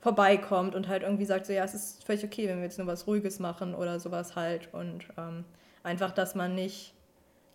vorbeikommt 0.00 0.76
und 0.76 0.86
halt 0.86 1.02
irgendwie 1.02 1.24
sagt, 1.24 1.46
so 1.46 1.52
ja, 1.52 1.64
es 1.64 1.74
ist 1.74 2.04
völlig 2.04 2.24
okay, 2.24 2.48
wenn 2.48 2.58
wir 2.58 2.64
jetzt 2.64 2.78
nur 2.78 2.86
was 2.86 3.08
Ruhiges 3.08 3.40
machen 3.40 3.74
oder 3.74 3.98
sowas 3.98 4.36
halt. 4.36 4.72
Und 4.72 5.04
ähm, 5.18 5.44
einfach, 5.82 6.12
dass 6.12 6.36
man 6.36 6.54
nicht 6.54 6.94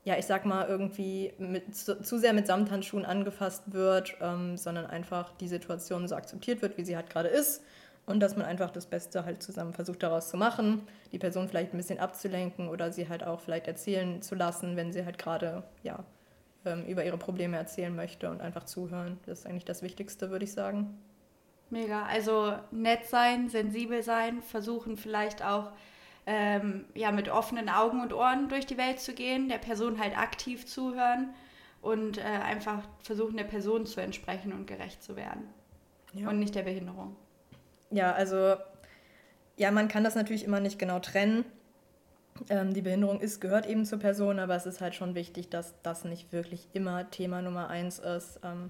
ja, 0.08 0.17
ich 0.17 0.26
sag 0.26 0.45
mal, 0.45 0.65
irgendwie 0.69 1.34
mit, 1.38 1.76
zu, 1.76 2.02
zu, 2.02 2.17
sehr 2.17 2.32
mit 2.32 2.47
Samthandschuhen 2.47 3.04
angefasst 3.04 3.73
wird, 3.73 4.15
ähm, 4.21 4.56
sondern 4.56 4.86
einfach 4.86 5.34
die 5.34 5.50
Situation 5.50 6.08
so 6.08 6.15
akzeptiert 6.15 6.62
wird, 6.62 6.78
wie 6.78 6.86
sie 6.86 6.95
halt 6.95 7.10
gerade 7.10 7.28
ist. 7.28 7.62
Und 8.08 8.22
dass 8.22 8.38
man 8.38 8.46
einfach 8.46 8.72
das 8.72 8.86
Beste 8.86 9.26
halt 9.26 9.43
zusammen 9.43 9.74
versucht 9.74 10.02
daraus 10.02 10.30
zu 10.30 10.38
machen, 10.38 10.88
die 11.12 11.20
Person 11.20 11.50
vielleicht 11.50 11.74
ein 11.74 11.78
bisschen 11.78 12.00
abzulenken 12.00 12.70
oder 12.70 12.91
sie 12.91 13.10
halt 13.10 13.24
auch 13.24 13.41
vielleicht 13.41 13.67
erzählen 13.67 14.22
zu 14.22 14.34
lassen, 14.34 14.78
wenn 14.78 14.93
sie 14.93 15.04
halt 15.04 15.17
gerade 15.17 15.63
ja, 15.84 16.06
ähm, 16.65 16.86
über 16.86 17.04
ihre 17.04 17.17
Probleme 17.17 17.58
erzählen 17.58 17.93
möchte 17.93 18.32
und 18.32 18.39
einfach 18.39 18.63
zuhören. 18.63 19.20
Das 19.26 19.39
ist 19.39 19.46
eigentlich 19.46 19.65
das 19.65 19.82
Wichtigste, 19.82 20.32
würde 20.32 20.46
ich 20.46 20.54
sagen. 20.54 20.98
Mega. 21.70 22.06
Also 22.06 22.54
nett 22.72 23.06
sein, 23.06 23.50
sensibel 23.50 24.02
sein, 24.02 24.41
versuchen 24.41 24.96
vielleicht 24.96 25.43
auch 25.43 25.74
ähm, 26.26 26.86
ja, 26.93 27.12
mit 27.12 27.28
offenen 27.28 27.67
Augen 27.67 28.02
und 28.02 28.13
Ohren 28.13 28.48
durch 28.48 28.65
die 28.65 28.78
Welt 28.78 29.02
zu 29.02 29.13
gehen, 29.13 29.50
der 29.50 29.58
Person 29.58 30.00
halt 30.00 30.17
aktiv 30.17 30.65
zuhören 30.65 31.34
und 31.82 32.20
äh, 32.20 32.22
einfach 32.22 32.84
versuchen, 33.02 33.36
der 33.36 33.43
Person 33.43 33.86
zu 33.86 34.00
entsprechen 34.00 34.54
und 34.54 34.65
gerecht 34.65 35.04
zu 35.04 35.17
werden. 35.17 35.43
Ja. 36.13 36.30
Und 36.30 36.39
nicht 36.39 36.56
der 36.56 36.63
Behinderung. 36.63 37.17
Ja, 37.91 38.12
also 38.13 38.56
ja, 39.56 39.71
man 39.71 39.88
kann 39.88 40.04
das 40.04 40.15
natürlich 40.15 40.43
immer 40.43 40.60
nicht 40.60 40.80
genau 40.80 41.00
trennen. 41.00 41.45
Ähm, 42.50 42.73
die 42.73 42.82
Behinderung 42.82 43.19
ist, 43.19 43.41
gehört 43.41 43.65
eben 43.65 43.86
zur 43.86 44.00
Person, 44.00 44.39
aber 44.39 44.56
es 44.56 44.65
ist 44.65 44.82
halt 44.82 44.93
schon 44.95 45.15
wichtig, 45.15 45.50
dass 45.50 45.73
das 45.82 46.04
nicht 46.04 46.32
wirklich 46.32 46.67
immer 46.73 47.10
Thema 47.10 47.41
Nummer 47.41 47.69
eins 47.69 48.00
ist. 48.00 48.39
Ähm, 48.43 48.69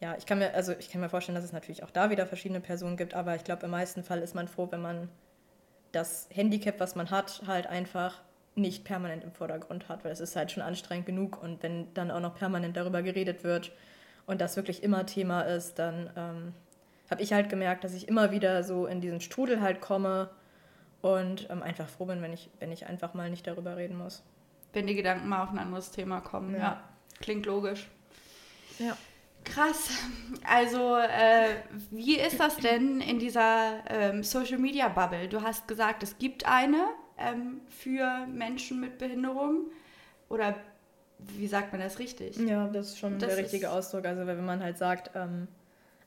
ja, 0.00 0.16
ich 0.18 0.26
kann 0.26 0.38
mir, 0.38 0.54
also 0.54 0.72
ich 0.78 0.90
kann 0.90 1.00
mir 1.00 1.08
vorstellen, 1.08 1.36
dass 1.36 1.44
es 1.44 1.52
natürlich 1.52 1.82
auch 1.82 1.90
da 1.90 2.10
wieder 2.10 2.26
verschiedene 2.26 2.60
Personen 2.60 2.96
gibt, 2.96 3.14
aber 3.14 3.34
ich 3.36 3.44
glaube, 3.44 3.64
im 3.64 3.70
meisten 3.70 4.02
Fall 4.02 4.20
ist 4.20 4.34
man 4.34 4.48
froh, 4.48 4.68
wenn 4.70 4.82
man 4.82 5.08
das 5.92 6.28
Handicap, 6.30 6.80
was 6.80 6.94
man 6.96 7.10
hat, 7.10 7.42
halt 7.46 7.66
einfach 7.66 8.20
nicht 8.54 8.84
permanent 8.84 9.22
im 9.22 9.32
Vordergrund 9.32 9.88
hat, 9.88 10.04
weil 10.04 10.12
es 10.12 10.20
ist 10.20 10.34
halt 10.36 10.50
schon 10.50 10.62
anstrengend 10.62 11.06
genug 11.06 11.42
und 11.42 11.62
wenn 11.62 11.92
dann 11.94 12.10
auch 12.10 12.20
noch 12.20 12.34
permanent 12.34 12.76
darüber 12.76 13.02
geredet 13.02 13.44
wird 13.44 13.72
und 14.26 14.40
das 14.40 14.56
wirklich 14.56 14.82
immer 14.82 15.06
Thema 15.06 15.42
ist, 15.42 15.78
dann 15.78 16.10
ähm, 16.16 16.54
habe 17.10 17.22
ich 17.22 17.32
halt 17.32 17.48
gemerkt, 17.48 17.84
dass 17.84 17.94
ich 17.94 18.08
immer 18.08 18.30
wieder 18.32 18.64
so 18.64 18.86
in 18.86 19.00
diesen 19.00 19.20
Strudel 19.20 19.60
halt 19.60 19.80
komme 19.80 20.30
und 21.02 21.48
ähm, 21.50 21.62
einfach 21.62 21.88
froh 21.88 22.06
bin, 22.06 22.22
wenn 22.22 22.32
ich, 22.32 22.50
wenn 22.58 22.72
ich 22.72 22.86
einfach 22.86 23.14
mal 23.14 23.30
nicht 23.30 23.46
darüber 23.46 23.76
reden 23.76 23.96
muss. 23.96 24.22
Wenn 24.72 24.86
die 24.86 24.94
Gedanken 24.94 25.28
mal 25.28 25.42
auf 25.42 25.50
ein 25.50 25.58
anderes 25.58 25.90
Thema 25.90 26.20
kommen, 26.20 26.54
ja. 26.54 26.58
ja. 26.58 26.84
Klingt 27.20 27.46
logisch. 27.46 27.88
Ja. 28.78 28.96
Krass. 29.44 29.90
Also, 30.44 30.96
äh, 30.96 31.54
wie 31.90 32.18
ist 32.18 32.40
das 32.40 32.56
denn 32.56 33.00
in 33.00 33.18
dieser 33.18 33.84
ähm, 33.88 34.22
Social 34.22 34.58
Media 34.58 34.88
Bubble? 34.88 35.28
Du 35.28 35.40
hast 35.40 35.68
gesagt, 35.68 36.02
es 36.02 36.18
gibt 36.18 36.46
eine 36.46 36.88
ähm, 37.16 37.60
für 37.68 38.26
Menschen 38.26 38.80
mit 38.80 38.98
Behinderung. 38.98 39.70
Oder 40.28 40.56
wie 41.18 41.46
sagt 41.46 41.72
man 41.72 41.80
das 41.80 42.00
richtig? 42.00 42.36
Ja, 42.38 42.66
das 42.66 42.88
ist 42.88 42.98
schon 42.98 43.18
das 43.18 43.34
der 43.34 43.44
richtige 43.44 43.70
Ausdruck. 43.70 44.04
Also, 44.04 44.26
wenn 44.26 44.44
man 44.44 44.62
halt 44.62 44.78
sagt, 44.78 45.12
ähm, 45.14 45.46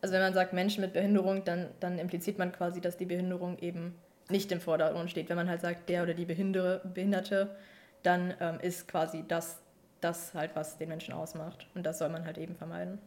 also 0.01 0.13
wenn 0.13 0.21
man 0.21 0.33
sagt 0.33 0.53
Menschen 0.53 0.81
mit 0.81 0.93
Behinderung, 0.93 1.43
dann, 1.43 1.69
dann 1.79 1.99
impliziert 1.99 2.38
man 2.38 2.51
quasi, 2.51 2.81
dass 2.81 2.97
die 2.97 3.05
Behinderung 3.05 3.57
eben 3.59 3.95
nicht 4.29 4.51
im 4.51 4.62
Vordergrund 4.62 5.09
steht. 5.09 5.29
Wenn 5.29 5.35
man 5.35 5.49
halt 5.49 5.62
sagt, 5.62 5.89
der 5.89 6.03
oder 6.03 6.13
die 6.13 6.25
Behindere, 6.25 6.81
Behinderte, 6.93 7.55
dann 8.03 8.33
ähm, 8.39 8.59
ist 8.62 8.88
quasi 8.88 9.25
das, 9.27 9.59
das 10.01 10.33
halt, 10.33 10.51
was 10.55 10.77
den 10.77 10.89
Menschen 10.89 11.13
ausmacht. 11.13 11.67
Und 11.75 11.85
das 11.85 11.99
soll 11.99 12.09
man 12.09 12.25
halt 12.25 12.38
eben 12.38 12.55
vermeiden. 12.55 12.99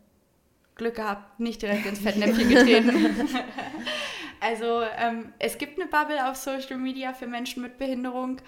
Glück 0.74 0.96
gehabt, 0.96 1.38
nicht 1.38 1.62
direkt 1.62 1.86
ins 1.86 2.00
Fettnäpfchen 2.00 2.48
getreten. 2.48 2.90
also 4.40 4.82
ähm, 4.98 5.32
es 5.38 5.58
gibt 5.58 5.80
eine 5.80 5.88
Bubble 5.88 6.28
auf 6.28 6.36
Social 6.36 6.78
Media 6.78 7.12
für 7.12 7.26
Menschen 7.26 7.62
mit 7.62 7.78
Behinderung. 7.78 8.38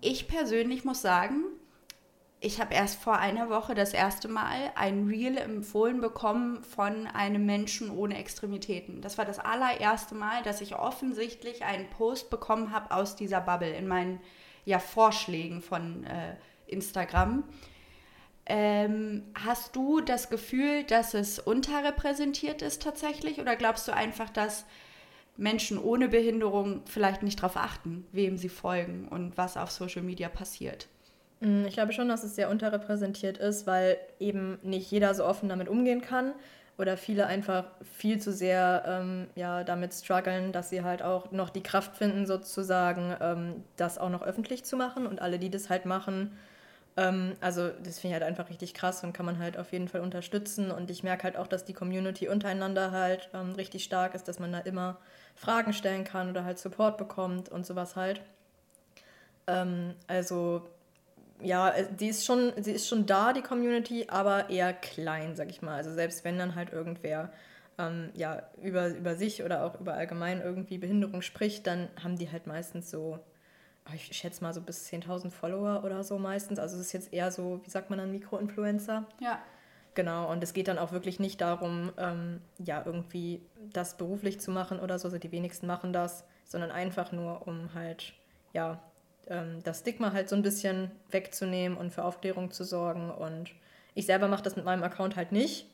Ich 0.00 0.28
persönlich 0.28 0.84
muss 0.84 1.02
sagen, 1.02 1.44
ich 2.40 2.60
habe 2.60 2.74
erst 2.74 3.00
vor 3.02 3.18
einer 3.18 3.50
Woche 3.50 3.74
das 3.74 3.92
erste 3.92 4.28
Mal 4.28 4.70
ein 4.76 5.08
Reel 5.08 5.38
empfohlen 5.38 6.00
bekommen 6.00 6.62
von 6.62 7.08
einem 7.08 7.44
Menschen 7.46 7.90
ohne 7.90 8.16
Extremitäten. 8.16 9.00
Das 9.00 9.18
war 9.18 9.24
das 9.24 9.40
allererste 9.40 10.14
Mal, 10.14 10.42
dass 10.44 10.60
ich 10.60 10.76
offensichtlich 10.76 11.64
einen 11.64 11.90
Post 11.90 12.30
bekommen 12.30 12.72
habe 12.72 12.94
aus 12.94 13.16
dieser 13.16 13.40
Bubble 13.40 13.74
in 13.74 13.88
meinen 13.88 14.20
ja, 14.64 14.78
Vorschlägen 14.78 15.62
von 15.62 16.04
äh, 16.04 16.36
Instagram. 16.68 17.42
Ähm, 18.46 19.24
hast 19.34 19.74
du 19.74 20.00
das 20.00 20.30
Gefühl, 20.30 20.84
dass 20.84 21.14
es 21.14 21.40
unterrepräsentiert 21.40 22.62
ist 22.62 22.82
tatsächlich? 22.82 23.40
Oder 23.40 23.56
glaubst 23.56 23.88
du 23.88 23.92
einfach, 23.92 24.30
dass 24.30 24.64
Menschen 25.36 25.76
ohne 25.76 26.08
Behinderung 26.08 26.82
vielleicht 26.86 27.24
nicht 27.24 27.40
darauf 27.40 27.56
achten, 27.56 28.06
wem 28.12 28.36
sie 28.36 28.48
folgen 28.48 29.08
und 29.08 29.36
was 29.36 29.56
auf 29.56 29.72
Social 29.72 30.02
Media 30.02 30.28
passiert? 30.28 30.88
Mm, 31.40 31.64
ich 31.66 31.74
glaube 31.74 31.92
schon, 31.92 32.08
dass 32.08 32.24
es 32.24 32.34
sehr 32.36 32.50
unterrepräsentiert 32.50 33.38
ist, 33.38 33.66
weil 33.66 33.98
eben 34.18 34.58
nicht 34.62 34.90
jeder 34.90 35.14
so 35.14 35.24
offen 35.24 35.48
damit 35.48 35.68
umgehen 35.68 36.00
kann 36.00 36.32
oder 36.78 36.96
viele 36.96 37.26
einfach 37.26 37.64
viel 37.96 38.20
zu 38.20 38.32
sehr 38.32 38.84
ähm, 38.86 39.26
ja, 39.34 39.64
damit 39.64 39.92
strugglen, 39.94 40.52
dass 40.52 40.70
sie 40.70 40.82
halt 40.82 41.02
auch 41.02 41.32
noch 41.32 41.50
die 41.50 41.62
Kraft 41.62 41.96
finden, 41.96 42.26
sozusagen, 42.26 43.16
ähm, 43.20 43.64
das 43.76 43.98
auch 43.98 44.10
noch 44.10 44.22
öffentlich 44.22 44.64
zu 44.64 44.76
machen. 44.76 45.06
Und 45.06 45.20
alle, 45.20 45.38
die 45.38 45.50
das 45.50 45.70
halt 45.70 45.86
machen, 45.86 46.36
ähm, 46.96 47.34
also 47.40 47.68
das 47.68 47.98
finde 47.98 48.16
ich 48.16 48.22
halt 48.22 48.30
einfach 48.30 48.50
richtig 48.50 48.74
krass 48.74 49.02
und 49.04 49.12
kann 49.12 49.26
man 49.26 49.38
halt 49.38 49.56
auf 49.58 49.72
jeden 49.72 49.88
Fall 49.88 50.00
unterstützen. 50.02 50.70
Und 50.70 50.90
ich 50.90 51.02
merke 51.02 51.24
halt 51.24 51.36
auch, 51.36 51.48
dass 51.48 51.64
die 51.64 51.74
Community 51.74 52.28
untereinander 52.28 52.92
halt 52.92 53.28
ähm, 53.34 53.52
richtig 53.52 53.84
stark 53.84 54.14
ist, 54.14 54.28
dass 54.28 54.38
man 54.38 54.52
da 54.52 54.60
immer 54.60 54.98
Fragen 55.36 55.72
stellen 55.72 56.04
kann 56.04 56.30
oder 56.30 56.44
halt 56.44 56.58
Support 56.60 56.96
bekommt 56.98 57.48
und 57.48 57.66
sowas 57.66 57.96
halt. 57.96 58.20
Ähm, 59.48 59.94
also 60.06 60.62
ja, 61.42 61.70
äh, 61.70 61.86
die 61.92 62.08
ist 62.08 62.24
schon, 62.24 62.52
sie 62.56 62.72
ist 62.72 62.88
schon 62.88 63.06
da, 63.06 63.32
die 63.32 63.42
Community, 63.42 64.06
aber 64.08 64.50
eher 64.50 64.72
klein, 64.72 65.36
sag 65.36 65.50
ich 65.50 65.62
mal. 65.62 65.76
Also 65.76 65.92
selbst 65.92 66.24
wenn 66.24 66.38
dann 66.38 66.54
halt 66.54 66.72
irgendwer 66.72 67.32
ähm, 67.78 68.10
ja, 68.14 68.42
über, 68.62 68.88
über 68.88 69.16
sich 69.16 69.42
oder 69.42 69.64
auch 69.64 69.80
über 69.80 69.94
allgemein 69.94 70.40
irgendwie 70.40 70.78
Behinderung 70.78 71.22
spricht, 71.22 71.66
dann 71.66 71.88
haben 72.02 72.16
die 72.16 72.30
halt 72.30 72.46
meistens 72.46 72.90
so 72.90 73.20
Ah, 73.88 73.94
ich 73.94 74.14
schätze 74.14 74.42
mal 74.44 74.52
so 74.52 74.60
bis 74.60 74.86
10.000 74.86 75.30
Follower 75.30 75.82
oder 75.82 76.04
so 76.04 76.18
meistens. 76.18 76.58
Also 76.58 76.76
es 76.76 76.86
ist 76.86 76.92
jetzt 76.92 77.12
eher 77.12 77.32
so, 77.32 77.60
wie 77.64 77.70
sagt 77.70 77.88
man 77.88 77.98
dann, 77.98 78.10
Mikroinfluencer. 78.10 79.06
Ja. 79.20 79.38
Genau, 79.94 80.30
und 80.30 80.42
es 80.42 80.52
geht 80.52 80.68
dann 80.68 80.78
auch 80.78 80.92
wirklich 80.92 81.18
nicht 81.18 81.40
darum, 81.40 81.90
ähm, 81.96 82.40
ja, 82.58 82.82
irgendwie 82.84 83.42
das 83.72 83.96
beruflich 83.96 84.40
zu 84.40 84.50
machen 84.50 84.78
oder 84.78 84.98
so, 84.98 85.08
also 85.08 85.18
die 85.18 85.32
wenigsten 85.32 85.66
machen 85.66 85.92
das, 85.92 86.24
sondern 86.44 86.70
einfach 86.70 87.10
nur, 87.10 87.48
um 87.48 87.74
halt, 87.74 88.12
ja, 88.52 88.80
ähm, 89.28 89.60
das 89.64 89.80
Stigma 89.80 90.12
halt 90.12 90.28
so 90.28 90.36
ein 90.36 90.42
bisschen 90.42 90.90
wegzunehmen 91.10 91.76
und 91.76 91.92
für 91.92 92.04
Aufklärung 92.04 92.50
zu 92.50 92.64
sorgen. 92.64 93.10
Und 93.10 93.50
ich 93.94 94.06
selber 94.06 94.28
mache 94.28 94.42
das 94.42 94.56
mit 94.56 94.64
meinem 94.64 94.82
Account 94.82 95.16
halt 95.16 95.32
nicht, 95.32 95.66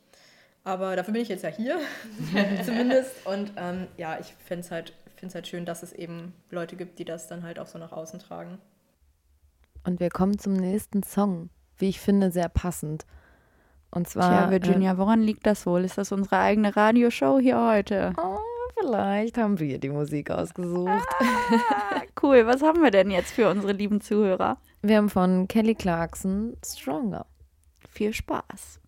aber 0.64 0.96
dafür 0.96 1.12
bin 1.12 1.22
ich 1.22 1.28
jetzt 1.28 1.44
ja 1.44 1.50
hier, 1.50 1.78
zumindest. 2.64 3.26
Und 3.26 3.52
ähm, 3.56 3.86
ja, 3.96 4.18
ich 4.18 4.34
finde 4.44 4.60
es 4.60 4.70
halt, 4.70 4.92
find's 5.16 5.34
halt 5.34 5.46
schön, 5.46 5.66
dass 5.66 5.82
es 5.82 5.92
eben 5.92 6.32
Leute 6.50 6.76
gibt, 6.76 6.98
die 6.98 7.04
das 7.04 7.28
dann 7.28 7.42
halt 7.42 7.58
auch 7.58 7.66
so 7.66 7.78
nach 7.78 7.92
außen 7.92 8.18
tragen. 8.18 8.58
Und 9.84 10.00
wir 10.00 10.08
kommen 10.08 10.38
zum 10.38 10.54
nächsten 10.54 11.02
Song, 11.02 11.50
wie 11.76 11.90
ich 11.90 12.00
finde, 12.00 12.30
sehr 12.30 12.48
passend. 12.48 13.04
Und 13.90 14.08
zwar. 14.08 14.48
Tja, 14.48 14.50
Virginia, 14.50 14.92
äh, 14.94 14.98
woran 14.98 15.20
liegt 15.20 15.46
das 15.46 15.66
wohl? 15.66 15.84
Ist 15.84 15.98
das 15.98 16.10
unsere 16.10 16.38
eigene 16.38 16.74
Radioshow 16.74 17.38
hier 17.38 17.60
heute? 17.64 18.12
Oh, 18.16 18.33
vielleicht 18.84 19.38
haben 19.38 19.58
wir 19.58 19.78
die 19.78 19.88
Musik 19.88 20.30
ausgesucht. 20.30 21.06
Ah, 21.20 22.02
cool, 22.22 22.46
was 22.46 22.62
haben 22.62 22.82
wir 22.82 22.90
denn 22.90 23.10
jetzt 23.10 23.32
für 23.32 23.48
unsere 23.50 23.72
lieben 23.72 24.00
Zuhörer? 24.00 24.58
Wir 24.82 24.96
haben 24.96 25.10
von 25.10 25.48
Kelly 25.48 25.74
Clarkson 25.74 26.56
Stronger. 26.64 27.26
Viel 27.90 28.12
Spaß. 28.12 28.80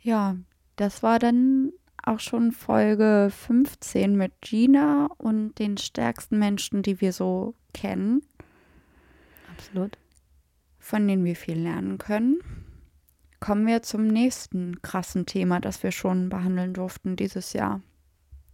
Ja, 0.00 0.36
das 0.76 1.02
war 1.02 1.18
dann 1.18 1.72
auch 2.02 2.20
schon 2.20 2.52
Folge 2.52 3.30
15 3.30 4.16
mit 4.16 4.40
Gina 4.40 5.08
und 5.18 5.58
den 5.58 5.76
stärksten 5.76 6.38
Menschen, 6.38 6.82
die 6.82 7.00
wir 7.00 7.12
so 7.12 7.54
kennen. 7.74 8.22
Absolut 9.56 9.98
von 10.88 11.06
denen 11.06 11.24
wir 11.26 11.36
viel 11.36 11.58
lernen 11.58 11.98
können. 11.98 12.40
Kommen 13.40 13.66
wir 13.66 13.82
zum 13.82 14.06
nächsten 14.06 14.82
krassen 14.82 15.26
Thema, 15.26 15.60
das 15.60 15.82
wir 15.82 15.92
schon 15.92 16.28
behandeln 16.28 16.74
durften 16.74 17.16
dieses 17.16 17.52
Jahr. 17.52 17.80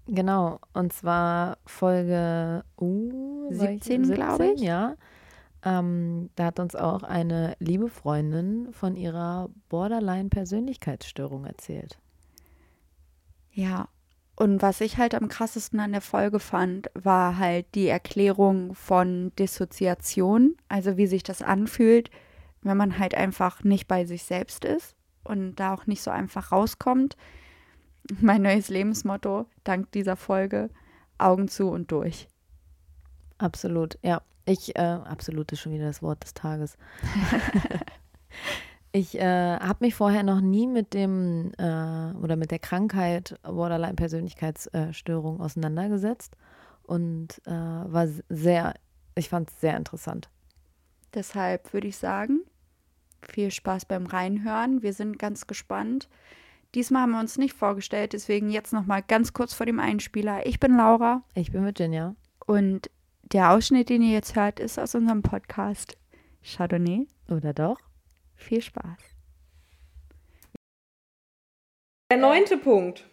Genau, 0.06 0.60
und 0.74 0.92
zwar 0.92 1.56
Folge 1.64 2.64
uh, 2.78 3.48
17, 3.50 4.04
17 4.04 4.14
glaube 4.14 4.52
ich. 4.52 4.60
Ja. 4.60 4.96
Ähm, 5.64 6.28
da 6.36 6.46
hat 6.46 6.60
uns 6.60 6.76
auch 6.76 7.02
eine 7.02 7.56
liebe 7.58 7.88
Freundin 7.88 8.68
von 8.72 8.96
ihrer 8.96 9.48
Borderline-Persönlichkeitsstörung 9.70 11.46
erzählt. 11.46 11.98
Ja, 13.50 13.88
und 14.36 14.62
was 14.62 14.80
ich 14.80 14.98
halt 14.98 15.14
am 15.14 15.28
krassesten 15.28 15.80
an 15.80 15.92
der 15.92 16.00
Folge 16.00 16.40
fand, 16.40 16.90
war 16.94 17.38
halt 17.38 17.66
die 17.74 17.86
Erklärung 17.86 18.74
von 18.74 19.32
Dissoziation, 19.38 20.56
also 20.68 20.96
wie 20.96 21.06
sich 21.06 21.22
das 21.22 21.40
anfühlt, 21.40 22.10
wenn 22.64 22.76
man 22.76 22.98
halt 22.98 23.14
einfach 23.14 23.62
nicht 23.62 23.86
bei 23.86 24.04
sich 24.04 24.24
selbst 24.24 24.64
ist 24.64 24.96
und 25.22 25.56
da 25.56 25.72
auch 25.74 25.86
nicht 25.86 26.02
so 26.02 26.10
einfach 26.10 26.50
rauskommt. 26.50 27.16
Mein 28.20 28.42
neues 28.42 28.68
Lebensmotto, 28.68 29.46
dank 29.62 29.92
dieser 29.92 30.16
Folge, 30.16 30.70
Augen 31.18 31.48
zu 31.48 31.68
und 31.68 31.90
durch. 31.92 32.28
Absolut, 33.38 33.98
ja. 34.02 34.22
Ich, 34.46 34.76
äh, 34.76 34.82
absolut 34.82 35.50
ist 35.52 35.60
schon 35.60 35.72
wieder 35.72 35.86
das 35.86 36.02
Wort 36.02 36.22
des 36.22 36.34
Tages. 36.34 36.76
ich 38.92 39.18
äh, 39.18 39.56
habe 39.58 39.86
mich 39.86 39.94
vorher 39.94 40.22
noch 40.22 40.42
nie 40.42 40.66
mit 40.66 40.92
dem 40.92 41.52
äh, 41.56 42.12
oder 42.12 42.36
mit 42.36 42.50
der 42.50 42.58
Krankheit 42.58 43.38
Borderline-Persönlichkeitsstörung 43.42 45.40
auseinandergesetzt 45.40 46.36
und 46.82 47.40
äh, 47.46 47.52
war 47.52 48.06
sehr, 48.28 48.74
ich 49.14 49.30
fand 49.30 49.48
es 49.48 49.60
sehr 49.60 49.78
interessant. 49.78 50.28
Deshalb 51.14 51.72
würde 51.72 51.86
ich 51.86 51.96
sagen, 51.96 52.40
viel 53.26 53.50
Spaß 53.50 53.84
beim 53.86 54.06
Reinhören. 54.06 54.82
Wir 54.82 54.92
sind 54.92 55.18
ganz 55.18 55.46
gespannt. 55.46 56.08
Diesmal 56.74 57.02
haben 57.02 57.12
wir 57.12 57.20
uns 57.20 57.38
nicht 57.38 57.54
vorgestellt, 57.54 58.14
deswegen 58.14 58.50
jetzt 58.50 58.72
noch 58.72 58.84
mal 58.84 59.00
ganz 59.00 59.32
kurz 59.32 59.54
vor 59.54 59.66
dem 59.66 59.78
Einspieler. 59.78 60.44
Ich 60.46 60.58
bin 60.58 60.76
Laura. 60.76 61.22
Ich 61.34 61.52
bin 61.52 61.64
Virginia. 61.64 62.16
Und 62.46 62.90
der 63.22 63.52
Ausschnitt, 63.52 63.88
den 63.88 64.02
ihr 64.02 64.12
jetzt 64.12 64.34
hört, 64.34 64.58
ist 64.58 64.78
aus 64.78 64.94
unserem 64.94 65.22
Podcast 65.22 65.96
Chardonnay. 66.42 67.06
Oder 67.30 67.54
doch? 67.54 67.78
Viel 68.34 68.60
Spaß. 68.60 68.98
Der 72.10 72.18
neunte 72.18 72.58
Punkt. 72.58 73.04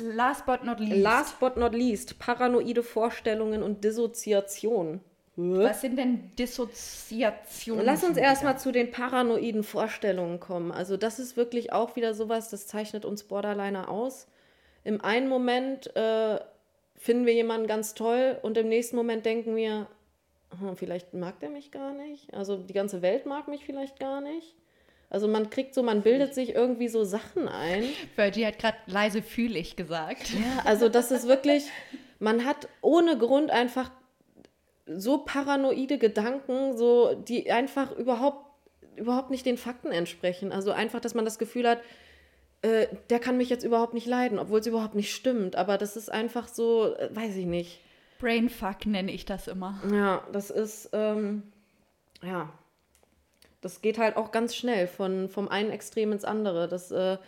Last 0.00 0.46
but 0.46 0.64
not 0.64 0.80
least. 0.80 1.02
Last 1.02 1.40
but 1.40 1.56
not 1.56 1.74
least. 1.74 2.18
Paranoide 2.18 2.82
Vorstellungen 2.82 3.62
und 3.62 3.84
Dissoziation. 3.84 5.00
Was 5.36 5.80
sind 5.80 5.96
denn 5.96 6.30
Dissoziationen? 6.36 7.86
Lass 7.86 8.04
uns 8.04 8.18
erstmal 8.18 8.58
zu 8.58 8.70
den 8.70 8.90
paranoiden 8.90 9.62
Vorstellungen 9.62 10.40
kommen. 10.40 10.70
Also 10.70 10.98
das 10.98 11.18
ist 11.18 11.36
wirklich 11.38 11.72
auch 11.72 11.96
wieder 11.96 12.12
sowas, 12.12 12.50
das 12.50 12.66
zeichnet 12.66 13.06
uns 13.06 13.24
Borderliner 13.24 13.88
aus. 13.88 14.26
Im 14.84 15.00
einen 15.00 15.28
Moment 15.28 15.94
äh, 15.96 16.38
finden 16.96 17.24
wir 17.24 17.32
jemanden 17.32 17.66
ganz 17.66 17.94
toll 17.94 18.38
und 18.42 18.58
im 18.58 18.68
nächsten 18.68 18.94
Moment 18.96 19.24
denken 19.24 19.56
wir, 19.56 19.86
hm, 20.58 20.76
vielleicht 20.76 21.14
mag 21.14 21.40
der 21.40 21.48
mich 21.48 21.70
gar 21.70 21.94
nicht. 21.94 22.34
Also 22.34 22.58
die 22.58 22.74
ganze 22.74 23.00
Welt 23.00 23.24
mag 23.24 23.48
mich 23.48 23.64
vielleicht 23.64 23.98
gar 23.98 24.20
nicht. 24.20 24.54
Also 25.08 25.28
man 25.28 25.50
kriegt 25.50 25.74
so, 25.74 25.82
man 25.82 26.02
bildet 26.02 26.34
sich 26.34 26.54
irgendwie 26.54 26.88
so 26.88 27.04
Sachen 27.04 27.48
ein. 27.48 27.84
Virgie 28.16 28.46
hat 28.46 28.58
gerade 28.58 28.78
leise 28.86 29.22
fühlig 29.22 29.76
gesagt. 29.76 30.30
Ja, 30.30 30.62
also 30.64 30.88
das 30.88 31.10
ist 31.10 31.26
wirklich, 31.26 31.64
man 32.18 32.44
hat 32.44 32.68
ohne 32.80 33.16
Grund 33.16 33.50
einfach 33.50 33.90
so 34.96 35.18
paranoide 35.18 35.98
Gedanken, 35.98 36.76
so 36.76 37.14
die 37.14 37.50
einfach 37.50 37.92
überhaupt, 37.92 38.46
überhaupt 38.96 39.30
nicht 39.30 39.46
den 39.46 39.56
Fakten 39.56 39.92
entsprechen. 39.92 40.52
Also 40.52 40.72
einfach, 40.72 41.00
dass 41.00 41.14
man 41.14 41.24
das 41.24 41.38
Gefühl 41.38 41.68
hat, 41.68 41.80
äh, 42.62 42.86
der 43.10 43.18
kann 43.18 43.36
mich 43.36 43.50
jetzt 43.50 43.64
überhaupt 43.64 43.94
nicht 43.94 44.06
leiden, 44.06 44.38
obwohl 44.38 44.60
es 44.60 44.66
überhaupt 44.66 44.94
nicht 44.94 45.14
stimmt. 45.14 45.56
Aber 45.56 45.78
das 45.78 45.96
ist 45.96 46.10
einfach 46.10 46.48
so, 46.48 46.94
äh, 46.96 47.14
weiß 47.14 47.36
ich 47.36 47.46
nicht. 47.46 47.80
Brainfuck 48.18 48.86
nenne 48.86 49.10
ich 49.10 49.24
das 49.24 49.48
immer. 49.48 49.80
Ja, 49.92 50.22
das 50.32 50.50
ist, 50.50 50.90
ähm, 50.92 51.42
ja, 52.22 52.52
das 53.60 53.82
geht 53.82 53.98
halt 53.98 54.16
auch 54.16 54.30
ganz 54.30 54.54
schnell 54.54 54.86
von, 54.86 55.28
vom 55.28 55.48
einen 55.48 55.70
Extrem 55.70 56.12
ins 56.12 56.24
andere. 56.24 56.68
Das 56.68 56.90
äh, 56.92 57.18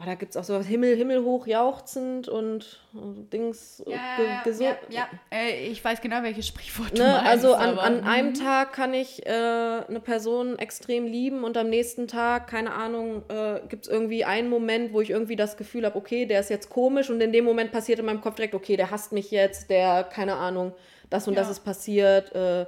Oh, 0.00 0.04
da 0.06 0.14
gibt 0.14 0.30
es 0.30 0.36
auch 0.36 0.44
so 0.44 0.60
Himmel, 0.60 0.94
Himmel 0.96 1.24
hoch 1.24 1.48
jauchzend 1.48 2.28
und, 2.28 2.78
und 2.92 3.32
Dings 3.32 3.82
ja, 3.84 3.96
ge 4.16 4.26
gesund. 4.44 4.76
Ja, 4.90 5.08
ja. 5.30 5.36
Äh, 5.36 5.66
ich 5.66 5.82
weiß 5.84 6.00
genau, 6.00 6.22
welches 6.22 6.46
Sprichwort 6.46 6.92
ne? 6.92 6.98
du 6.98 7.04
meinst. 7.04 7.26
Also 7.26 7.54
an, 7.54 7.78
an 7.80 8.04
einem 8.04 8.28
mhm. 8.28 8.34
Tag 8.34 8.72
kann 8.72 8.94
ich 8.94 9.26
äh, 9.26 9.30
eine 9.30 9.98
Person 10.00 10.56
extrem 10.56 11.06
lieben 11.06 11.42
und 11.42 11.56
am 11.56 11.68
nächsten 11.68 12.06
Tag, 12.06 12.46
keine 12.46 12.74
Ahnung, 12.74 13.22
äh, 13.28 13.60
gibt 13.68 13.86
es 13.86 13.92
irgendwie 13.92 14.24
einen 14.24 14.48
Moment, 14.48 14.92
wo 14.92 15.00
ich 15.00 15.10
irgendwie 15.10 15.34
das 15.34 15.56
Gefühl 15.56 15.84
habe, 15.84 15.96
okay, 15.96 16.26
der 16.26 16.40
ist 16.40 16.50
jetzt 16.50 16.70
komisch 16.70 17.10
und 17.10 17.20
in 17.20 17.32
dem 17.32 17.44
Moment 17.44 17.72
passiert 17.72 17.98
in 17.98 18.06
meinem 18.06 18.20
Kopf 18.20 18.36
direkt, 18.36 18.54
okay, 18.54 18.76
der 18.76 18.92
hasst 18.92 19.10
mich 19.10 19.32
jetzt, 19.32 19.68
der, 19.68 20.04
keine 20.04 20.36
Ahnung, 20.36 20.74
das 21.10 21.26
und 21.26 21.34
ja. 21.34 21.40
das 21.40 21.50
ist 21.50 21.60
passiert. 21.60 22.32
Äh, 22.36 22.66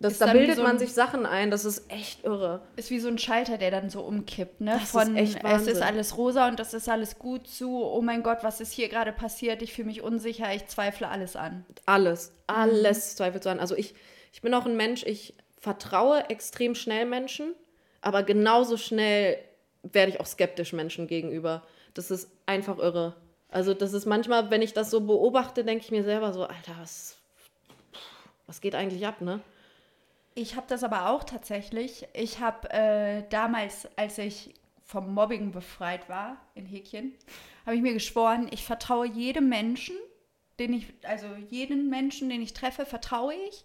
das, 0.00 0.18
da 0.18 0.32
bildet 0.32 0.56
so 0.56 0.62
man 0.62 0.78
sich 0.78 0.92
Sachen 0.92 1.26
ein, 1.26 1.50
das 1.50 1.64
ist 1.64 1.90
echt 1.90 2.24
irre. 2.24 2.62
Ist 2.76 2.90
wie 2.90 3.00
so 3.00 3.08
ein 3.08 3.18
Schalter, 3.18 3.58
der 3.58 3.70
dann 3.70 3.90
so 3.90 4.02
umkippt, 4.02 4.60
ne? 4.60 4.78
Das 4.78 4.90
Von 4.90 5.16
ist 5.16 5.36
echt 5.36 5.44
es 5.44 5.66
ist 5.66 5.82
alles 5.82 6.16
rosa 6.16 6.46
und 6.48 6.60
das 6.60 6.72
ist 6.72 6.88
alles 6.88 7.18
gut 7.18 7.48
zu, 7.48 7.82
oh 7.82 8.00
mein 8.00 8.22
Gott, 8.22 8.38
was 8.42 8.60
ist 8.60 8.72
hier 8.72 8.88
gerade 8.88 9.12
passiert? 9.12 9.60
Ich 9.60 9.72
fühle 9.72 9.88
mich 9.88 10.02
unsicher, 10.02 10.54
ich 10.54 10.66
zweifle 10.66 11.08
alles 11.08 11.34
an. 11.34 11.66
Alles, 11.86 12.32
alles 12.46 13.12
mhm. 13.12 13.16
zweifelt 13.16 13.42
so 13.42 13.50
an. 13.50 13.58
Also 13.58 13.76
ich, 13.76 13.94
ich 14.32 14.40
bin 14.40 14.54
auch 14.54 14.66
ein 14.66 14.76
Mensch, 14.76 15.04
ich 15.04 15.34
vertraue 15.58 16.30
extrem 16.30 16.76
schnell 16.76 17.04
Menschen, 17.04 17.54
aber 18.00 18.22
genauso 18.22 18.76
schnell 18.76 19.38
werde 19.82 20.12
ich 20.12 20.20
auch 20.20 20.26
skeptisch 20.26 20.72
Menschen 20.72 21.08
gegenüber. 21.08 21.64
Das 21.94 22.12
ist 22.12 22.30
einfach 22.46 22.78
irre. 22.78 23.16
Also 23.50 23.74
das 23.74 23.92
ist 23.94 24.06
manchmal, 24.06 24.50
wenn 24.50 24.62
ich 24.62 24.74
das 24.74 24.90
so 24.90 25.00
beobachte, 25.00 25.64
denke 25.64 25.84
ich 25.84 25.90
mir 25.90 26.04
selber 26.04 26.32
so, 26.32 26.44
Alter, 26.44 26.72
was, 26.78 27.16
was 28.46 28.60
geht 28.60 28.74
eigentlich 28.74 29.06
ab, 29.06 29.20
ne? 29.20 29.40
Ich 30.38 30.54
habe 30.54 30.68
das 30.68 30.84
aber 30.84 31.10
auch 31.10 31.24
tatsächlich. 31.24 32.06
Ich 32.14 32.38
habe 32.38 32.70
äh, 32.70 33.24
damals, 33.28 33.88
als 33.96 34.18
ich 34.18 34.54
vom 34.84 35.12
Mobbing 35.12 35.50
befreit 35.50 36.08
war, 36.08 36.36
in 36.54 36.64
Häkchen, 36.64 37.12
habe 37.66 37.74
ich 37.74 37.82
mir 37.82 37.92
geschworen, 37.92 38.46
ich 38.52 38.64
vertraue 38.64 39.08
jedem 39.08 39.48
Menschen, 39.48 39.96
den 40.60 40.74
ich, 40.74 40.94
also 41.02 41.26
jeden 41.50 41.90
Menschen, 41.90 42.28
den 42.28 42.40
ich 42.40 42.52
treffe, 42.52 42.86
vertraue 42.86 43.34
ich, 43.48 43.64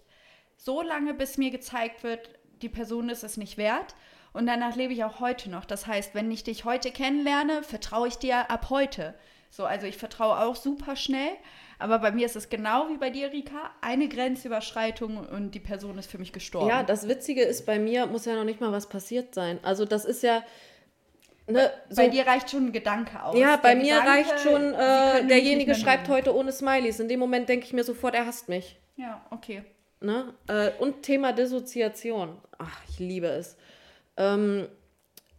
so 0.58 0.82
lange, 0.82 1.14
bis 1.14 1.38
mir 1.38 1.52
gezeigt 1.52 2.02
wird, 2.02 2.28
die 2.64 2.70
Person 2.70 3.10
ist 3.10 3.24
es 3.24 3.38
nicht 3.38 3.58
wert. 3.58 3.94
Und 4.34 4.48
danach 4.48 4.76
lebe 4.76 4.94
ich 4.94 5.04
auch 5.04 5.20
heute 5.20 5.52
noch. 5.52 5.66
Das 5.66 5.86
heißt, 5.86 6.16
wenn 6.16 6.32
ich 6.32 6.44
dich 6.44 6.66
heute 6.66 6.90
kennenlerne, 6.90 7.62
vertraue 7.62 8.08
ich 8.08 8.16
dir 8.16 8.50
ab 8.50 8.72
heute. 8.72 9.14
So, 9.52 9.66
also 9.66 9.86
ich 9.86 9.98
vertraue 9.98 10.40
auch 10.40 10.56
super 10.56 10.96
schnell. 10.96 11.38
Aber 11.84 12.00
bei 12.00 12.14
mir 12.14 12.26
ist 12.26 12.38
es 12.38 12.48
genau 12.48 12.88
wie 12.88 12.96
bei 12.96 13.10
dir, 13.10 13.34
Rika, 13.34 13.70
eine 13.82 14.08
Grenzüberschreitung 14.08 15.18
und 15.18 15.52
die 15.52 15.60
Person 15.60 15.98
ist 15.98 16.10
für 16.10 16.18
mich 16.18 16.32
gestorben. 16.32 16.70
Ja, 16.70 16.82
das 16.82 17.10
Witzige 17.10 17.42
ist, 17.42 17.66
bei 17.66 17.78
mir 17.78 18.06
muss 18.06 18.24
ja 18.24 18.36
noch 18.36 18.46
nicht 18.46 18.62
mal 18.62 18.72
was 18.72 18.88
passiert 18.88 19.36
sein. 19.36 19.60
Also 19.64 19.84
das 19.84 20.06
ist 20.06 20.24
ja. 20.24 20.44
Ne, 21.46 21.70
so, 21.90 22.02
bei 22.02 22.08
dir 22.08 22.26
reicht 22.26 22.52
schon 22.52 22.68
ein 22.68 22.72
Gedanke 22.72 23.22
aus. 23.22 23.38
Ja, 23.38 23.58
bei 23.58 23.76
mir 23.76 24.00
Gedanke, 24.00 24.10
reicht 24.12 24.40
schon, 24.40 24.74
äh, 24.74 25.28
derjenige 25.28 25.76
schreibt 25.76 26.08
heute 26.08 26.34
ohne 26.34 26.54
Smileys. 26.54 27.02
In 27.02 27.10
dem 27.10 27.20
Moment 27.20 27.50
denke 27.50 27.66
ich 27.66 27.74
mir 27.74 27.84
sofort, 27.84 28.16
er 28.16 28.28
hasst 28.28 28.48
mich. 28.48 28.80
Ja, 28.96 29.22
okay. 29.30 29.66
Ne? 30.00 30.34
Äh, 30.48 30.72
und 30.80 31.02
Thema 31.02 31.34
Dissoziation. 31.34 32.38
Ach, 32.60 32.80
ich 32.88 33.00
liebe 33.00 33.28
es. 33.28 33.58
Ähm, 34.16 34.70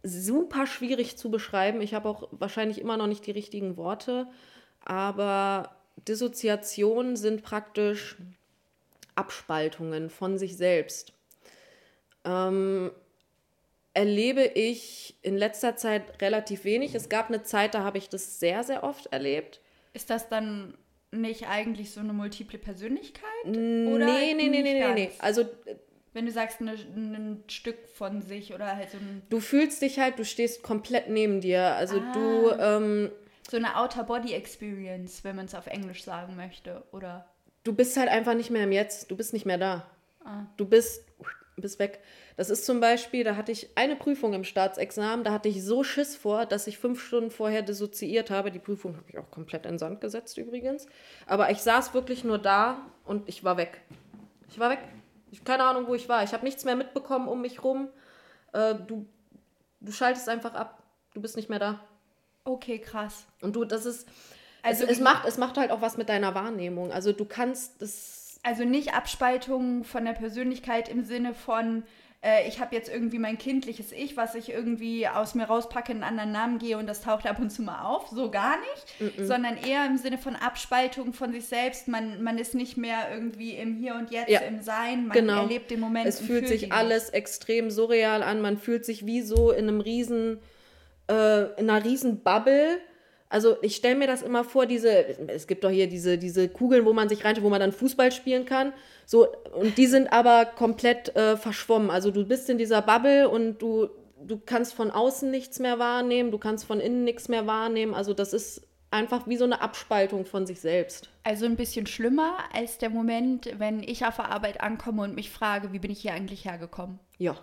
super 0.03 0.67
schwierig 0.67 1.17
zu 1.17 1.31
beschreiben. 1.31 1.81
Ich 1.81 1.95
habe 1.95 2.07
auch 2.07 2.27
wahrscheinlich 2.29 2.79
immer 2.79 2.97
noch 2.97 3.07
nicht 3.07 3.25
die 3.25 3.31
richtigen 3.31 3.77
Worte, 3.77 4.27
aber 4.81 5.75
Dissoziationen 6.07 7.15
sind 7.15 7.43
praktisch 7.43 8.17
Abspaltungen 9.15 10.09
von 10.09 10.37
sich 10.37 10.57
selbst. 10.57 11.13
Ähm, 12.25 12.91
erlebe 13.93 14.43
ich 14.43 15.15
in 15.21 15.37
letzter 15.37 15.75
Zeit 15.75 16.21
relativ 16.21 16.65
wenig. 16.65 16.93
Es 16.95 17.09
gab 17.09 17.29
eine 17.29 17.43
Zeit, 17.43 17.73
da 17.73 17.83
habe 17.83 17.97
ich 17.97 18.09
das 18.09 18.39
sehr, 18.39 18.63
sehr 18.63 18.83
oft 18.83 19.07
erlebt. 19.07 19.61
Ist 19.93 20.09
das 20.09 20.27
dann 20.27 20.75
nicht 21.11 21.47
eigentlich 21.47 21.91
so 21.91 22.01
eine 22.01 22.13
multiple 22.13 22.59
Persönlichkeit? 22.59 23.29
Oder 23.45 24.05
nee, 24.05 24.33
nee, 24.33 24.49
nee, 24.49 24.61
nee, 24.61 24.73
nee, 24.73 24.93
nee. 24.93 25.11
Also 25.19 25.45
wenn 26.11 26.25
du 26.25 26.31
sagst, 26.31 26.61
eine, 26.61 26.71
ein 26.71 27.43
Stück 27.47 27.77
von 27.93 28.21
sich 28.21 28.53
oder 28.53 28.75
halt 28.75 28.89
so 28.89 28.97
ein. 28.97 29.21
Du 29.29 29.39
fühlst 29.39 29.81
dich 29.81 29.99
halt, 29.99 30.19
du 30.19 30.25
stehst 30.25 30.63
komplett 30.63 31.09
neben 31.09 31.41
dir. 31.41 31.75
Also 31.75 31.99
ah, 31.99 32.11
du. 32.13 32.51
Ähm, 32.59 33.11
so 33.49 33.57
eine 33.57 33.77
Outer 33.77 34.03
Body 34.03 34.33
Experience, 34.33 35.23
wenn 35.23 35.35
man 35.35 35.45
es 35.45 35.55
auf 35.55 35.67
Englisch 35.67 36.03
sagen 36.03 36.35
möchte, 36.35 36.83
oder? 36.91 37.25
Du 37.63 37.73
bist 37.73 37.97
halt 37.97 38.09
einfach 38.09 38.33
nicht 38.33 38.49
mehr 38.49 38.63
im 38.63 38.71
Jetzt. 38.71 39.09
Du 39.11 39.15
bist 39.15 39.33
nicht 39.33 39.45
mehr 39.45 39.57
da. 39.57 39.85
Ah. 40.23 40.45
Du 40.57 40.65
bist, 40.65 41.03
bist 41.55 41.79
weg. 41.79 41.99
Das 42.37 42.49
ist 42.49 42.65
zum 42.65 42.79
Beispiel, 42.79 43.23
da 43.23 43.35
hatte 43.35 43.51
ich 43.51 43.69
eine 43.75 43.95
Prüfung 43.95 44.33
im 44.33 44.43
Staatsexamen, 44.43 45.23
da 45.23 45.31
hatte 45.31 45.47
ich 45.47 45.63
so 45.63 45.83
Schiss 45.83 46.15
vor, 46.15 46.45
dass 46.45 46.67
ich 46.67 46.77
fünf 46.77 47.01
Stunden 47.01 47.31
vorher 47.31 47.61
dissoziiert 47.61 48.29
habe. 48.29 48.51
Die 48.51 48.59
Prüfung 48.59 48.97
habe 48.97 49.05
ich 49.07 49.17
auch 49.17 49.31
komplett 49.31 49.65
in 49.65 49.77
Sand 49.77 50.01
gesetzt 50.01 50.37
übrigens. 50.37 50.87
Aber 51.25 51.49
ich 51.51 51.59
saß 51.59 51.93
wirklich 51.93 52.23
nur 52.23 52.37
da 52.37 52.77
und 53.05 53.27
ich 53.29 53.43
war 53.43 53.57
weg. 53.57 53.81
Ich 54.49 54.59
war 54.59 54.69
weg. 54.69 54.79
Ich 55.31 55.39
habe 55.39 55.51
keine 55.51 55.63
Ahnung, 55.63 55.87
wo 55.87 55.95
ich 55.95 56.09
war. 56.09 56.23
Ich 56.23 56.33
habe 56.33 56.43
nichts 56.43 56.65
mehr 56.65 56.75
mitbekommen 56.75 57.27
um 57.27 57.41
mich 57.41 57.63
rum. 57.63 57.89
Äh, 58.53 58.75
du, 58.75 59.05
du 59.79 59.91
schaltest 59.91 60.27
einfach 60.29 60.53
ab. 60.53 60.83
Du 61.13 61.21
bist 61.21 61.35
nicht 61.35 61.49
mehr 61.49 61.59
da. 61.59 61.79
Okay, 62.45 62.79
krass. 62.79 63.25
Und 63.41 63.55
du, 63.55 63.65
das 63.65 63.85
ist. 63.85 64.07
Also 64.61 64.85
es, 64.85 64.91
es 64.91 64.99
macht, 64.99 65.27
es 65.27 65.37
macht 65.37 65.57
halt 65.57 65.71
auch 65.71 65.81
was 65.81 65.97
mit 65.97 66.09
deiner 66.09 66.33
Wahrnehmung. 66.33 66.91
Also 66.91 67.11
du 67.11 67.25
kannst 67.25 67.81
das. 67.81 68.39
Also 68.43 68.63
nicht 68.63 68.93
Abspaltung 68.93 69.83
von 69.83 70.05
der 70.05 70.13
Persönlichkeit 70.13 70.87
im 70.87 71.03
Sinne 71.03 71.33
von, 71.33 71.83
äh, 72.25 72.47
ich 72.47 72.59
habe 72.59 72.75
jetzt 72.75 72.89
irgendwie 72.89 73.19
mein 73.19 73.37
kindliches 73.37 73.91
Ich, 73.91 74.17
was 74.17 74.35
ich 74.35 74.49
irgendwie 74.49 75.07
aus 75.07 75.35
mir 75.35 75.45
rauspacke, 75.45 75.91
in 75.91 76.03
einen 76.03 76.19
anderen 76.19 76.31
Namen 76.31 76.59
gehe 76.59 76.77
und 76.77 76.87
das 76.87 77.01
taucht 77.01 77.27
ab 77.27 77.39
und 77.39 77.51
zu 77.51 77.61
mal 77.61 77.83
auf. 77.83 78.09
So 78.09 78.31
gar 78.31 78.57
nicht, 78.59 78.99
mm 78.99 79.21
-mm. 79.21 79.25
sondern 79.25 79.57
eher 79.57 79.85
im 79.85 79.97
Sinne 79.97 80.17
von 80.17 80.35
Abspaltung 80.35 81.13
von 81.13 81.31
sich 81.31 81.45
selbst. 81.45 81.87
Man, 81.87 82.23
man 82.23 82.37
ist 82.37 82.55
nicht 82.55 82.77
mehr 82.77 83.07
irgendwie 83.11 83.55
im 83.55 83.75
Hier 83.75 83.95
und 83.95 84.11
Jetzt, 84.11 84.29
ja. 84.29 84.41
im 84.41 84.61
Sein. 84.61 85.07
Man 85.07 85.17
genau. 85.17 85.41
erlebt 85.41 85.69
den 85.69 85.79
Moment. 85.79 86.07
Es 86.07 86.19
fühlt 86.19 86.47
sich 86.47 86.71
alles 86.71 87.09
extrem 87.09 87.69
surreal 87.69 88.23
an. 88.23 88.41
Man 88.41 88.57
fühlt 88.57 88.85
sich 88.85 89.05
wie 89.05 89.21
so 89.21 89.51
in 89.51 89.67
einem 89.67 89.81
riesen, 89.81 90.39
äh, 91.07 91.59
in 91.59 91.69
einer 91.69 91.83
riesen 91.83 92.21
Bubble 92.21 92.79
also 93.35 93.57
ich 93.61 93.75
stelle 93.75 93.95
mir 93.95 94.07
das 94.07 94.21
immer 94.21 94.43
vor, 94.43 94.65
diese, 94.65 94.89
es 95.27 95.47
gibt 95.47 95.63
doch 95.63 95.69
hier 95.69 95.87
diese, 95.87 96.17
diese 96.17 96.47
Kugeln, 96.47 96.85
wo 96.85 96.93
man 96.93 97.09
sich 97.09 97.25
reinschaut, 97.25 97.43
wo 97.43 97.49
man 97.49 97.59
dann 97.59 97.71
Fußball 97.71 98.11
spielen 98.11 98.45
kann. 98.45 98.71
So, 99.05 99.27
und 99.53 99.77
die 99.77 99.87
sind 99.87 100.13
aber 100.13 100.45
komplett 100.45 101.15
äh, 101.15 101.35
verschwommen. 101.35 101.89
Also 101.89 102.11
du 102.11 102.25
bist 102.25 102.49
in 102.49 102.57
dieser 102.57 102.81
Bubble 102.81 103.27
und 103.27 103.61
du, 103.61 103.89
du 104.23 104.39
kannst 104.39 104.73
von 104.73 104.91
außen 104.91 105.29
nichts 105.29 105.59
mehr 105.59 105.79
wahrnehmen, 105.79 106.31
du 106.31 106.37
kannst 106.37 106.65
von 106.65 106.79
innen 106.79 107.03
nichts 107.03 107.27
mehr 107.27 107.47
wahrnehmen. 107.47 107.93
Also 107.93 108.13
das 108.13 108.31
ist 108.31 108.61
einfach 108.91 109.27
wie 109.27 109.37
so 109.37 109.43
eine 109.43 109.59
Abspaltung 109.59 110.25
von 110.25 110.45
sich 110.45 110.61
selbst. 110.61 111.09
Also 111.23 111.45
ein 111.45 111.55
bisschen 111.55 111.87
schlimmer 111.87 112.37
als 112.53 112.77
der 112.77 112.89
Moment, 112.89 113.49
wenn 113.57 113.81
ich 113.81 114.05
auf 114.05 114.17
der 114.17 114.31
Arbeit 114.31 114.61
ankomme 114.61 115.01
und 115.01 115.15
mich 115.15 115.31
frage, 115.31 115.73
wie 115.73 115.79
bin 115.79 115.91
ich 115.91 115.99
hier 116.01 116.13
eigentlich 116.13 116.45
hergekommen? 116.45 116.99
Ja. 117.17 117.35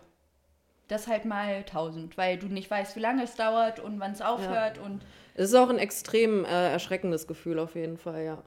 Das 0.93 1.07
halt 1.07 1.25
mal 1.25 1.63
tausend, 1.65 2.19
weil 2.19 2.37
du 2.37 2.49
nicht 2.49 2.71
weißt, 2.71 2.97
wie 2.97 3.01
lange 3.01 3.23
es 3.25 3.35
dauert 3.35 3.81
und 3.81 3.99
wann 3.99 4.13
es 4.13 4.21
aufhört 4.21 4.77
ja. 4.77 4.83
und 4.83 5.01
es 5.35 5.49
ist 5.49 5.55
auch 5.55 5.71
ein 5.71 5.79
extrem 5.79 6.45
äh, 6.45 6.71
erschreckendes 6.71 7.27
Gefühl 7.27 7.59
auf 7.59 7.77
jeden 7.77 7.97
Fall, 7.97 8.23
ja. 8.23 8.43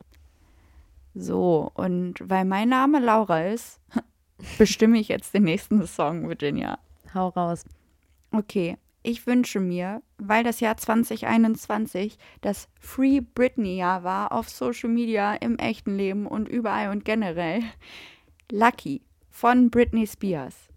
So, 1.16 1.72
und 1.74 2.14
weil 2.22 2.46
mein 2.46 2.70
Name 2.70 3.00
Laura 3.00 3.46
ist, 3.46 3.80
bestimme 4.60 5.00
ich 5.00 5.08
jetzt 5.08 5.34
den 5.34 5.42
nächsten 5.42 5.88
Song, 5.88 6.30
Virginia. 6.30 6.78
Hau 7.16 7.30
raus. 7.30 7.64
Okay, 8.32 8.78
ich 9.02 9.26
wünsche 9.26 9.60
mir, 9.60 10.04
weil 10.20 10.44
das 10.44 10.60
Jahr 10.60 10.78
2021 10.78 12.20
das 12.42 12.68
Free 12.80 13.22
Britney-Jahr 13.22 14.04
war 14.04 14.32
auf 14.32 14.50
Social 14.50 14.90
Media, 14.90 15.34
im 15.34 15.58
echten 15.58 15.98
Leben 15.98 16.28
und 16.28 16.48
überall 16.48 16.92
und 16.92 17.06
generell, 17.06 17.64
Lucky 18.52 19.02
von 19.32 19.72
Britney 19.72 20.06
Spears. 20.06 20.70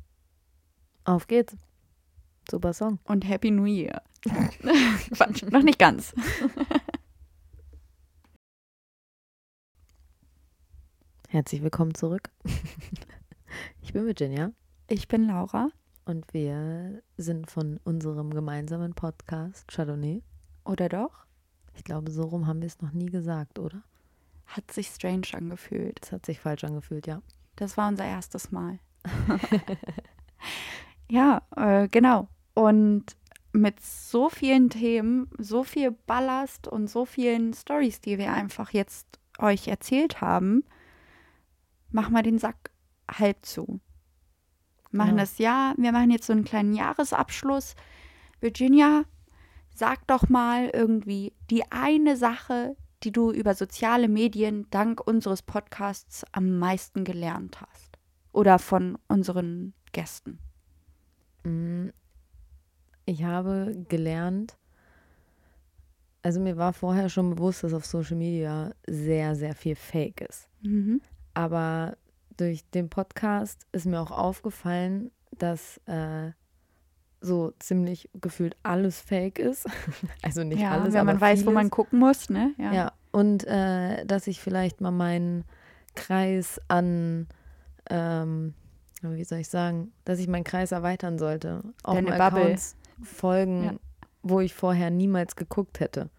Auf 1.08 1.26
geht's. 1.26 1.56
Super 2.50 2.74
Song. 2.74 2.98
Und 3.04 3.26
Happy 3.26 3.50
New 3.50 3.64
Year. 3.64 4.02
Quatsch, 5.14 5.42
noch 5.44 5.62
nicht 5.62 5.78
ganz. 5.78 6.14
Herzlich 11.30 11.62
willkommen 11.62 11.94
zurück. 11.94 12.28
Ich 13.80 13.94
bin 13.94 14.04
Virginia. 14.04 14.52
Ich 14.88 15.08
bin 15.08 15.26
Laura. 15.26 15.70
Und 16.04 16.34
wir 16.34 17.00
sind 17.16 17.50
von 17.50 17.80
unserem 17.84 18.34
gemeinsamen 18.34 18.92
Podcast 18.92 19.72
Chardonnay. 19.72 20.22
Oder 20.66 20.90
doch? 20.90 21.24
Ich 21.74 21.84
glaube, 21.84 22.10
so 22.10 22.24
rum 22.24 22.46
haben 22.46 22.60
wir 22.60 22.66
es 22.66 22.82
noch 22.82 22.92
nie 22.92 23.06
gesagt, 23.06 23.58
oder? 23.58 23.82
Hat 24.44 24.70
sich 24.70 24.88
strange 24.88 25.28
angefühlt. 25.32 25.98
Es 26.02 26.12
hat 26.12 26.26
sich 26.26 26.40
falsch 26.40 26.64
angefühlt, 26.64 27.06
ja. 27.06 27.22
Das 27.56 27.78
war 27.78 27.88
unser 27.88 28.04
erstes 28.04 28.52
Mal. 28.52 28.78
Ja, 31.10 31.42
äh, 31.56 31.88
genau. 31.88 32.28
Und 32.54 33.04
mit 33.52 33.80
so 33.80 34.28
vielen 34.28 34.70
Themen, 34.70 35.30
so 35.38 35.64
viel 35.64 35.90
Ballast 35.90 36.68
und 36.68 36.88
so 36.88 37.04
vielen 37.04 37.52
Stories, 37.54 38.00
die 38.00 38.18
wir 38.18 38.32
einfach 38.32 38.70
jetzt 38.70 39.18
euch 39.38 39.68
erzählt 39.68 40.20
haben, 40.20 40.64
machen 41.90 42.14
wir 42.14 42.22
den 42.22 42.38
Sack 42.38 42.70
halb 43.10 43.44
zu. 43.44 43.80
Machen 44.90 45.10
genau. 45.10 45.22
das 45.22 45.38
Jahr, 45.38 45.74
wir 45.76 45.92
machen 45.92 46.10
jetzt 46.10 46.26
so 46.26 46.32
einen 46.32 46.44
kleinen 46.44 46.74
Jahresabschluss. 46.74 47.74
Virginia, 48.40 49.04
sag 49.74 50.06
doch 50.06 50.28
mal 50.28 50.70
irgendwie 50.72 51.32
die 51.50 51.70
eine 51.70 52.16
Sache, 52.16 52.76
die 53.02 53.12
du 53.12 53.30
über 53.30 53.54
soziale 53.54 54.08
Medien 54.08 54.66
dank 54.70 55.06
unseres 55.06 55.42
Podcasts 55.42 56.24
am 56.32 56.58
meisten 56.58 57.04
gelernt 57.04 57.60
hast. 57.60 57.98
Oder 58.32 58.58
von 58.58 58.98
unseren 59.08 59.74
Gästen. 59.92 60.38
Mm, 61.48 61.90
ich 63.06 63.24
habe 63.24 63.74
gelernt, 63.88 64.56
also 66.22 66.40
mir 66.40 66.56
war 66.56 66.72
vorher 66.72 67.08
schon 67.08 67.34
bewusst, 67.34 67.64
dass 67.64 67.72
auf 67.72 67.86
Social 67.86 68.16
Media 68.16 68.72
sehr, 68.86 69.34
sehr 69.34 69.54
viel 69.54 69.76
Fake 69.76 70.20
ist. 70.20 70.48
Mhm. 70.62 71.00
Aber 71.34 71.96
durch 72.36 72.68
den 72.70 72.90
Podcast 72.90 73.66
ist 73.72 73.86
mir 73.86 74.00
auch 74.00 74.10
aufgefallen, 74.10 75.10
dass 75.38 75.78
äh, 75.86 76.32
so 77.20 77.52
ziemlich 77.58 78.10
gefühlt 78.20 78.56
alles 78.62 79.00
Fake 79.00 79.38
ist. 79.38 79.66
also 80.22 80.44
nicht 80.44 80.60
ja, 80.60 80.72
alles, 80.72 80.92
wenn 80.92 81.06
man 81.06 81.20
weiß, 81.20 81.46
wo 81.46 81.50
man 81.50 81.70
gucken 81.70 81.98
muss, 81.98 82.28
ne? 82.28 82.52
Ja, 82.58 82.72
ja 82.72 82.92
und 83.10 83.44
äh, 83.46 84.04
dass 84.04 84.26
ich 84.26 84.40
vielleicht 84.40 84.80
mal 84.80 84.90
meinen 84.90 85.44
Kreis 85.94 86.60
an 86.68 87.26
ähm, 87.90 88.54
wie 89.02 89.24
soll 89.24 89.38
ich 89.38 89.48
sagen, 89.48 89.92
dass 90.04 90.18
ich 90.18 90.28
meinen 90.28 90.44
Kreis 90.44 90.72
erweitern 90.72 91.18
sollte. 91.18 91.62
Auch 91.82 91.94
Deine 91.94 92.10
Bubble. 92.10 92.42
Accounts 92.42 92.76
folgen, 93.02 93.64
ja. 93.64 93.74
wo 94.22 94.40
ich 94.40 94.54
vorher 94.54 94.90
niemals 94.90 95.36
geguckt 95.36 95.80
hätte. 95.80 96.10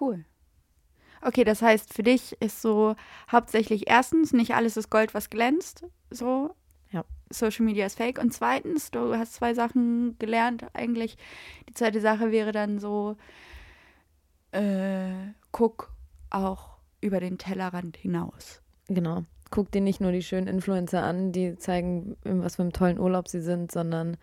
Cool. 0.00 0.24
Okay, 1.22 1.44
das 1.44 1.62
heißt, 1.62 1.94
für 1.94 2.02
dich 2.02 2.40
ist 2.40 2.62
so 2.62 2.94
hauptsächlich 3.30 3.88
erstens, 3.88 4.32
nicht 4.32 4.54
alles 4.54 4.76
ist 4.76 4.90
Gold, 4.90 5.14
was 5.14 5.30
glänzt. 5.30 5.84
So. 6.10 6.54
Ja. 6.92 7.04
Social 7.30 7.64
Media 7.64 7.86
ist 7.86 7.96
fake. 7.96 8.18
Und 8.18 8.32
zweitens, 8.32 8.90
du 8.90 9.16
hast 9.16 9.34
zwei 9.34 9.54
Sachen 9.54 10.18
gelernt 10.18 10.66
eigentlich. 10.74 11.16
Die 11.68 11.74
zweite 11.74 12.00
Sache 12.00 12.30
wäre 12.30 12.52
dann 12.52 12.78
so, 12.78 13.16
äh, 14.52 15.32
guck 15.50 15.92
auch 16.30 16.76
über 17.00 17.20
den 17.20 17.38
Tellerrand 17.38 17.96
hinaus. 17.96 18.62
Genau. 18.88 19.24
Guck 19.50 19.70
dir 19.70 19.80
nicht 19.80 20.00
nur 20.00 20.12
die 20.12 20.22
schönen 20.22 20.48
Influencer 20.48 21.02
an, 21.02 21.32
die 21.32 21.56
zeigen, 21.56 22.16
in 22.24 22.42
was 22.42 22.56
für 22.56 22.62
einem 22.62 22.72
tollen 22.72 22.98
Urlaub 22.98 23.28
sie 23.28 23.40
sind, 23.40 23.70
sondern 23.70 24.16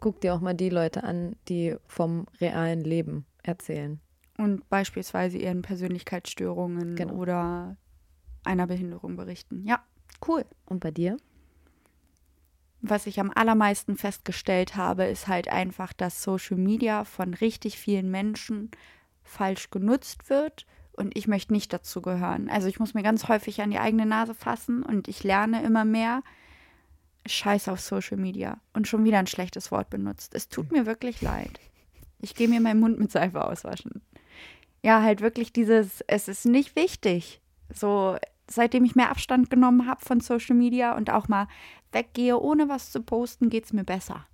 guck 0.00 0.20
dir 0.20 0.34
auch 0.34 0.40
mal 0.40 0.54
die 0.54 0.68
Leute 0.68 1.04
an, 1.04 1.36
die 1.48 1.76
vom 1.86 2.26
realen 2.40 2.82
Leben 2.82 3.24
erzählen. 3.42 4.00
Und 4.36 4.68
beispielsweise 4.68 5.38
ihren 5.38 5.62
Persönlichkeitsstörungen 5.62 6.94
genau. 6.94 7.14
oder 7.14 7.76
einer 8.44 8.66
Behinderung 8.66 9.16
berichten. 9.16 9.64
Ja, 9.66 9.82
cool. 10.26 10.44
Und 10.66 10.80
bei 10.80 10.90
dir? 10.90 11.16
Was 12.82 13.06
ich 13.06 13.18
am 13.18 13.32
allermeisten 13.34 13.96
festgestellt 13.96 14.76
habe, 14.76 15.04
ist 15.04 15.26
halt 15.26 15.48
einfach, 15.48 15.92
dass 15.92 16.22
Social 16.22 16.58
Media 16.58 17.04
von 17.04 17.34
richtig 17.34 17.78
vielen 17.78 18.10
Menschen 18.10 18.70
falsch 19.22 19.70
genutzt 19.70 20.28
wird 20.30 20.66
und 20.96 21.16
ich 21.16 21.28
möchte 21.28 21.52
nicht 21.52 21.72
dazu 21.72 22.02
gehören. 22.02 22.48
Also 22.48 22.68
ich 22.68 22.78
muss 22.78 22.94
mir 22.94 23.02
ganz 23.02 23.28
häufig 23.28 23.60
an 23.60 23.70
die 23.70 23.78
eigene 23.78 24.06
Nase 24.06 24.34
fassen 24.34 24.82
und 24.82 25.08
ich 25.08 25.22
lerne 25.24 25.62
immer 25.62 25.84
mehr, 25.84 26.22
Scheiß 27.26 27.68
auf 27.68 27.80
Social 27.80 28.16
Media 28.16 28.60
und 28.72 28.86
schon 28.86 29.04
wieder 29.04 29.18
ein 29.18 29.26
schlechtes 29.26 29.70
Wort 29.70 29.90
benutzt. 29.90 30.34
Es 30.34 30.48
tut 30.48 30.72
mir 30.72 30.86
wirklich 30.86 31.22
leid. 31.22 31.60
Ich 32.20 32.34
gehe 32.34 32.48
mir 32.48 32.60
meinen 32.60 32.80
Mund 32.80 32.98
mit 32.98 33.10
Seife 33.10 33.44
auswaschen. 33.44 34.02
Ja, 34.82 35.02
halt 35.02 35.20
wirklich 35.20 35.52
dieses, 35.52 36.00
es 36.02 36.28
ist 36.28 36.46
nicht 36.46 36.76
wichtig. 36.76 37.40
So, 37.74 38.16
seitdem 38.48 38.84
ich 38.84 38.94
mehr 38.94 39.10
Abstand 39.10 39.50
genommen 39.50 39.86
habe 39.86 40.04
von 40.04 40.20
Social 40.20 40.56
Media 40.56 40.96
und 40.96 41.10
auch 41.10 41.28
mal 41.28 41.48
weggehe, 41.92 42.38
ohne 42.38 42.68
was 42.68 42.92
zu 42.92 43.02
posten, 43.02 43.50
geht 43.50 43.64
es 43.64 43.72
mir 43.72 43.84
besser. 43.84 44.26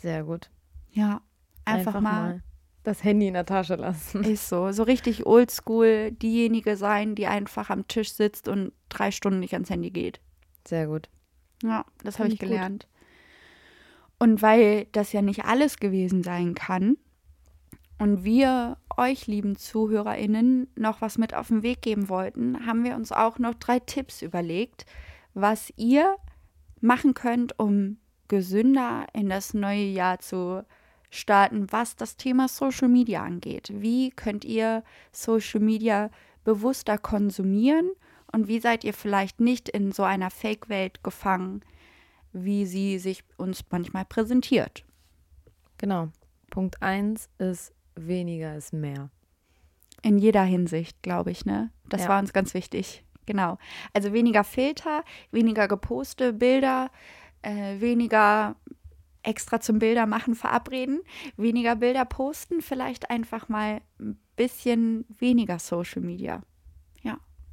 Sehr 0.00 0.24
gut. 0.24 0.50
Ja, 0.90 1.20
einfach, 1.64 2.00
mal. 2.00 2.42
Das 2.86 3.02
Handy 3.02 3.26
in 3.26 3.34
der 3.34 3.46
Tasche 3.46 3.74
lassen. 3.74 4.22
Ist 4.24 4.48
so. 4.48 4.70
So 4.70 4.84
richtig 4.84 5.26
oldschool 5.26 6.12
diejenige 6.12 6.76
sein, 6.76 7.14
die 7.16 7.26
einfach 7.26 7.68
am 7.68 7.88
Tisch 7.88 8.12
sitzt 8.12 8.46
und 8.48 8.72
drei 8.88 9.10
Stunden 9.10 9.40
nicht 9.40 9.54
ans 9.54 9.70
Handy 9.70 9.90
geht. 9.90 10.20
Sehr 10.66 10.86
gut. 10.86 11.08
Ja, 11.62 11.84
das 12.04 12.18
habe 12.18 12.28
ich 12.28 12.34
ich 12.34 12.40
gut. 12.40 12.48
gelernt. 12.48 12.86
Und 14.18 14.40
weil 14.40 14.86
das 14.92 15.12
ja 15.12 15.20
nicht 15.20 15.44
alles 15.44 15.78
gewesen 15.78 16.22
sein 16.22 16.54
kann 16.54 16.96
und 17.98 18.24
wir 18.24 18.78
euch, 18.96 19.26
lieben 19.26 19.56
ZuhörerInnen, 19.56 20.68
noch 20.76 21.00
was 21.00 21.18
mit 21.18 21.34
auf 21.34 21.48
den 21.48 21.62
Weg 21.62 21.82
geben 21.82 22.08
wollten, 22.08 22.66
haben 22.66 22.84
wir 22.84 22.94
uns 22.94 23.10
auch 23.10 23.38
noch 23.38 23.54
drei 23.54 23.80
Tipps 23.80 24.22
überlegt, 24.22 24.86
was 25.34 25.72
ihr 25.76 26.16
machen 26.80 27.14
könnt, 27.14 27.58
um 27.58 27.98
gesünder 28.28 29.06
in 29.12 29.28
das 29.28 29.54
neue 29.54 29.84
Jahr 29.84 30.18
zu 30.20 30.64
starten, 31.10 31.70
was 31.70 31.96
das 31.96 32.16
Thema 32.16 32.48
Social 32.48 32.88
Media 32.88 33.22
angeht. 33.22 33.70
Wie 33.72 34.10
könnt 34.10 34.44
ihr 34.44 34.82
Social 35.12 35.60
Media 35.60 36.10
bewusster 36.44 36.98
konsumieren 36.98 37.90
und 38.32 38.48
wie 38.48 38.60
seid 38.60 38.84
ihr 38.84 38.94
vielleicht 38.94 39.40
nicht 39.40 39.68
in 39.68 39.92
so 39.92 40.02
einer 40.02 40.30
Fake-Welt 40.30 41.02
gefangen, 41.02 41.62
wie 42.32 42.66
sie 42.66 42.98
sich 42.98 43.24
uns 43.36 43.64
manchmal 43.70 44.04
präsentiert? 44.04 44.84
Genau. 45.78 46.08
Punkt 46.50 46.82
1 46.82 47.28
ist 47.38 47.72
weniger 47.94 48.56
ist 48.56 48.72
mehr. 48.72 49.10
In 50.02 50.18
jeder 50.18 50.42
Hinsicht, 50.44 51.02
glaube 51.02 51.30
ich, 51.30 51.44
ne? 51.46 51.70
Das 51.88 52.02
Ja. 52.02 52.08
war 52.10 52.18
uns 52.20 52.32
ganz 52.32 52.54
wichtig. 52.54 53.02
Genau. 53.24 53.58
Also 53.92 54.12
weniger 54.12 54.44
Filter, 54.44 55.02
weniger 55.32 55.66
geposte 55.66 56.32
Bilder, 56.32 56.90
äh, 57.42 57.80
weniger 57.80 58.54
extra 59.26 59.60
zum 59.60 59.78
Bilder 59.78 60.06
machen 60.06 60.34
verabreden, 60.34 61.00
weniger 61.36 61.76
Bilder 61.76 62.04
posten, 62.04 62.62
vielleicht 62.62 63.10
einfach 63.10 63.48
mal 63.48 63.80
ein 64.00 64.18
bisschen 64.36 65.04
weniger 65.18 65.58
Social 65.58 66.00
Media. 66.02 66.42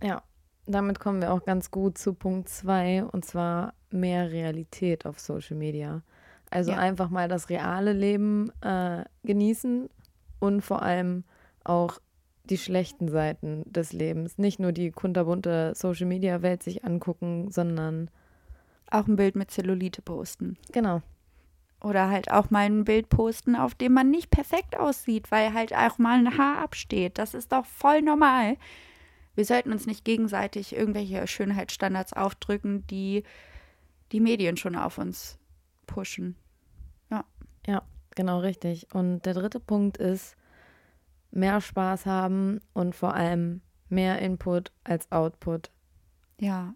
Ja, 0.02 0.22
damit 0.66 1.00
kommen 1.00 1.22
wir 1.22 1.32
auch 1.32 1.46
ganz 1.46 1.72
gut 1.72 1.98
zu 1.98 2.14
Punkt 2.14 2.50
2 2.50 3.06
und 3.06 3.24
zwar 3.24 3.74
mehr 3.90 4.32
Realität 4.32 5.06
auf 5.06 5.18
Social 5.20 5.56
Media. 5.56 6.02
Also 6.50 6.72
Ja. 6.72 6.78
einfach 6.78 7.10
mal 7.10 7.30
das 7.30 7.50
reale 7.50 7.94
Leben 7.94 8.52
äh, 8.62 9.06
genießen 9.24 9.90
und 10.40 10.62
vor 10.62 10.82
allem 10.82 11.24
auch 11.64 12.00
die 12.44 12.58
schlechten 12.58 13.08
Seiten 13.08 13.64
des 13.72 13.94
Lebens. 13.94 14.38
Nicht 14.38 14.60
nur 14.60 14.74
die 14.74 14.92
kunterbunte 14.92 15.72
Social 15.74 16.06
Media 16.08 16.42
Welt 16.42 16.64
sich 16.64 16.84
angucken, 16.84 17.50
sondern 17.50 18.10
Auch 18.92 19.08
ein 19.08 19.16
Bild 19.16 19.36
mit 19.38 19.52
Zellulite 19.52 20.02
posten. 20.02 20.58
genau. 20.74 21.02
Oder 21.84 22.10
halt 22.10 22.32
auch 22.32 22.50
mal 22.50 22.66
ein 22.66 22.86
Bild 22.86 23.10
posten, 23.10 23.56
auf 23.56 23.76
dem 23.76 23.94
man 23.94 24.10
nicht 24.10 24.32
perfekt 24.32 24.76
aussieht, 24.76 25.30
weil 25.30 25.54
halt 25.54 25.76
auch 25.76 26.00
mal 26.00 26.18
ein 26.18 26.38
Haar 26.38 26.58
absteht. 26.58 27.20
Das 27.20 27.36
ist 27.36 27.52
doch 27.52 27.66
voll 27.66 28.02
normal. 28.02 28.58
Wir 29.36 29.46
sollten 29.46 29.72
uns 29.72 29.86
nicht 29.86 30.04
gegenseitig 30.04 30.76
irgendwelche 30.76 31.28
Schönheitsstandards 31.28 32.14
aufdrücken, 32.14 32.88
die 32.88 33.24
die 34.12 34.22
Medien 34.22 34.58
schon 34.58 34.76
auf 34.76 34.98
uns 34.98 35.38
pushen. 35.86 36.38
Genau, 38.16 38.40
richtig. 38.40 38.94
Und 38.94 39.26
der 39.26 39.34
dritte 39.34 39.60
Punkt 39.60 39.98
ist, 39.98 40.36
mehr 41.32 41.62
Spaß 41.62 42.06
haben 42.06 42.62
und 42.74 42.96
vor 42.96 43.16
allem 43.16 43.62
mehr 43.90 44.20
Input 44.20 44.72
als 44.84 45.12
Output. 45.12 45.72
Ja. 46.40 46.76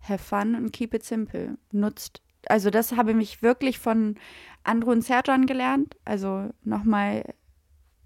Have 0.00 0.22
fun 0.24 0.54
and 0.54 0.72
keep 0.72 0.94
it 0.94 1.04
simple. 1.04 1.58
Nutzt. 1.72 2.22
Also 2.48 2.70
das 2.70 2.92
habe 2.92 3.12
ich 3.20 3.42
wirklich 3.42 3.78
von 3.78 4.16
Andrew 4.64 4.92
und 4.92 5.02
Serjan 5.02 5.46
gelernt. 5.46 5.96
Also 6.04 6.50
nochmal 6.64 7.24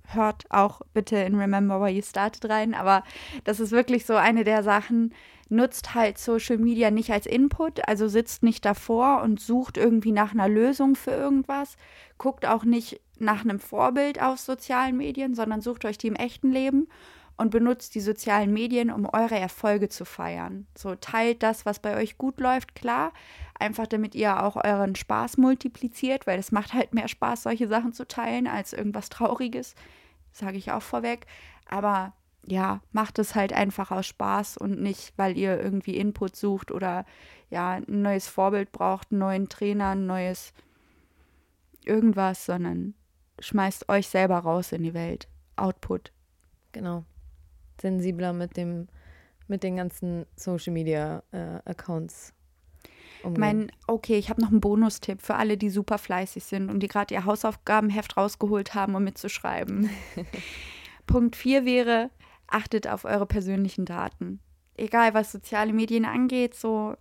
hört 0.08 0.44
auch 0.50 0.82
bitte 0.92 1.16
in 1.16 1.34
Remember 1.34 1.80
Where 1.80 1.90
You 1.90 2.02
Started 2.02 2.48
rein. 2.50 2.74
Aber 2.74 3.04
das 3.44 3.60
ist 3.60 3.72
wirklich 3.72 4.06
so 4.06 4.14
eine 4.14 4.44
der 4.44 4.62
Sachen. 4.62 5.14
Nutzt 5.50 5.94
halt 5.94 6.18
Social 6.18 6.58
Media 6.58 6.90
nicht 6.90 7.10
als 7.10 7.26
Input, 7.26 7.86
also 7.86 8.08
sitzt 8.08 8.42
nicht 8.42 8.64
davor 8.64 9.22
und 9.22 9.40
sucht 9.40 9.76
irgendwie 9.76 10.10
nach 10.10 10.32
einer 10.32 10.48
Lösung 10.48 10.96
für 10.96 11.10
irgendwas. 11.10 11.76
Guckt 12.16 12.46
auch 12.46 12.64
nicht 12.64 13.00
nach 13.18 13.42
einem 13.42 13.60
Vorbild 13.60 14.20
auf 14.20 14.38
sozialen 14.38 14.96
Medien, 14.96 15.34
sondern 15.34 15.60
sucht 15.60 15.84
euch 15.84 15.98
die 15.98 16.08
im 16.08 16.16
echten 16.16 16.50
Leben 16.50 16.88
und 17.36 17.50
benutzt 17.50 17.94
die 17.94 18.00
sozialen 18.00 18.52
Medien, 18.52 18.90
um 18.90 19.06
eure 19.06 19.38
Erfolge 19.38 19.88
zu 19.88 20.04
feiern. 20.04 20.66
So 20.76 20.94
teilt 20.94 21.42
das, 21.42 21.66
was 21.66 21.80
bei 21.80 21.96
euch 21.96 22.16
gut 22.16 22.38
läuft, 22.40 22.74
klar. 22.74 23.12
Einfach 23.58 23.86
damit 23.86 24.14
ihr 24.14 24.42
auch 24.42 24.56
euren 24.56 24.94
Spaß 24.94 25.38
multipliziert, 25.38 26.26
weil 26.26 26.38
es 26.38 26.52
macht 26.52 26.74
halt 26.74 26.94
mehr 26.94 27.08
Spaß, 27.08 27.44
solche 27.44 27.68
Sachen 27.68 27.92
zu 27.92 28.06
teilen, 28.06 28.46
als 28.46 28.72
irgendwas 28.72 29.08
Trauriges. 29.08 29.74
Sage 30.32 30.58
ich 30.58 30.70
auch 30.72 30.82
vorweg. 30.82 31.26
Aber 31.68 32.12
ja, 32.46 32.80
macht 32.92 33.18
es 33.18 33.34
halt 33.34 33.52
einfach 33.52 33.90
aus 33.90 34.06
Spaß 34.06 34.56
und 34.56 34.80
nicht, 34.80 35.12
weil 35.16 35.36
ihr 35.36 35.60
irgendwie 35.60 35.96
Input 35.96 36.36
sucht 36.36 36.70
oder 36.70 37.04
ja, 37.50 37.74
ein 37.74 38.02
neues 38.02 38.28
Vorbild 38.28 38.70
braucht, 38.72 39.10
einen 39.10 39.20
neuen 39.20 39.48
Trainer, 39.48 39.90
ein 39.90 40.06
neues 40.06 40.52
irgendwas, 41.84 42.46
sondern 42.46 42.94
schmeißt 43.38 43.88
euch 43.88 44.08
selber 44.08 44.38
raus 44.38 44.72
in 44.72 44.82
die 44.82 44.94
Welt. 44.94 45.28
Output. 45.56 46.12
Genau. 46.72 47.04
Sensibler 47.84 48.32
mit 48.32 48.56
dem, 48.56 48.88
mit 49.46 49.62
den 49.62 49.76
ganzen 49.76 50.24
Social 50.36 50.72
Media 50.72 51.22
äh, 51.32 51.60
Accounts 51.66 52.32
umgehen. 53.22 53.40
Mein, 53.40 53.72
okay, 53.86 54.16
ich 54.16 54.30
habe 54.30 54.40
noch 54.40 54.50
einen 54.50 54.62
Bonustipp 54.62 55.20
für 55.20 55.34
alle, 55.34 55.58
die 55.58 55.68
super 55.68 55.98
fleißig 55.98 56.44
sind 56.44 56.70
und 56.70 56.80
die 56.80 56.88
gerade 56.88 57.12
ihr 57.12 57.26
Hausaufgabenheft 57.26 58.16
rausgeholt 58.16 58.74
haben, 58.74 58.94
um 58.94 59.04
mitzuschreiben. 59.04 59.90
Punkt 61.06 61.36
4 61.36 61.66
wäre, 61.66 62.10
achtet 62.46 62.88
auf 62.88 63.04
eure 63.04 63.26
persönlichen 63.26 63.84
Daten. 63.84 64.40
Egal, 64.76 65.12
was 65.12 65.30
soziale 65.30 65.74
Medien 65.74 66.06
angeht, 66.06 66.54
so 66.54 66.94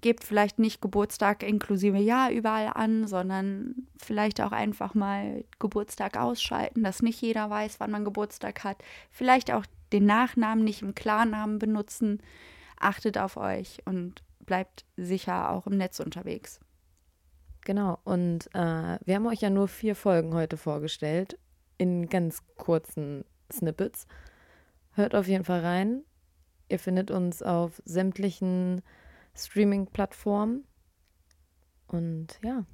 gebt 0.00 0.22
vielleicht 0.22 0.60
nicht 0.60 0.80
Geburtstag 0.80 1.42
inklusive 1.42 1.98
Jahr 1.98 2.30
überall 2.30 2.70
an, 2.74 3.08
sondern 3.08 3.88
vielleicht 4.00 4.40
auch 4.40 4.52
einfach 4.52 4.94
mal 4.94 5.44
Geburtstag 5.58 6.16
ausschalten, 6.16 6.84
dass 6.84 7.02
nicht 7.02 7.20
jeder 7.20 7.50
weiß, 7.50 7.80
wann 7.80 7.90
man 7.90 8.04
Geburtstag 8.04 8.62
hat. 8.64 8.76
Vielleicht 9.10 9.52
auch 9.52 9.64
den 9.92 10.06
Nachnamen 10.06 10.64
nicht 10.64 10.82
im 10.82 10.94
Klarnamen 10.94 11.58
benutzen. 11.58 12.22
Achtet 12.78 13.18
auf 13.18 13.36
euch 13.36 13.82
und 13.84 14.22
bleibt 14.40 14.84
sicher 14.96 15.50
auch 15.50 15.66
im 15.66 15.76
Netz 15.76 16.00
unterwegs. 16.00 16.60
Genau. 17.64 17.98
Und 18.04 18.46
äh, 18.54 18.98
wir 19.04 19.14
haben 19.14 19.26
euch 19.26 19.40
ja 19.40 19.50
nur 19.50 19.68
vier 19.68 19.94
Folgen 19.94 20.34
heute 20.34 20.56
vorgestellt, 20.56 21.38
in 21.76 22.08
ganz 22.08 22.42
kurzen 22.56 23.24
Snippets. 23.52 24.06
Hört 24.92 25.14
auf 25.14 25.28
jeden 25.28 25.44
Fall 25.44 25.60
rein. 25.60 26.02
Ihr 26.68 26.78
findet 26.78 27.10
uns 27.10 27.42
auf 27.42 27.82
sämtlichen 27.84 28.82
Streaming-Plattformen. 29.34 30.64
Und 31.88 32.38
ja, 32.42 32.64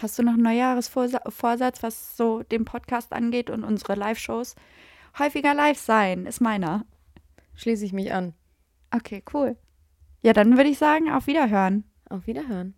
Hast 0.00 0.18
du 0.18 0.22
noch 0.22 0.34
einen 0.34 0.42
Neujahresvorsatz, 0.42 1.82
was 1.82 2.16
so 2.16 2.42
den 2.44 2.64
Podcast 2.64 3.12
angeht 3.12 3.50
und 3.50 3.64
unsere 3.64 3.94
Live-Shows? 3.96 4.54
Häufiger 5.18 5.54
live 5.54 5.78
sein, 5.78 6.26
ist 6.26 6.40
meiner. 6.40 6.84
schließe 7.54 7.84
ich 7.84 7.92
mich 7.92 8.12
an. 8.12 8.34
Okay, 8.94 9.22
cool. 9.32 9.56
Ja, 10.22 10.32
dann 10.32 10.56
würde 10.56 10.70
ich 10.70 10.78
sagen, 10.78 11.10
auf 11.10 11.26
Wiederhören. 11.26 11.84
Auf 12.08 12.26
Wiederhören. 12.26 12.74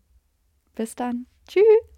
Bis 0.75 0.95
dann. 0.95 1.27
Tschüss. 1.49 1.90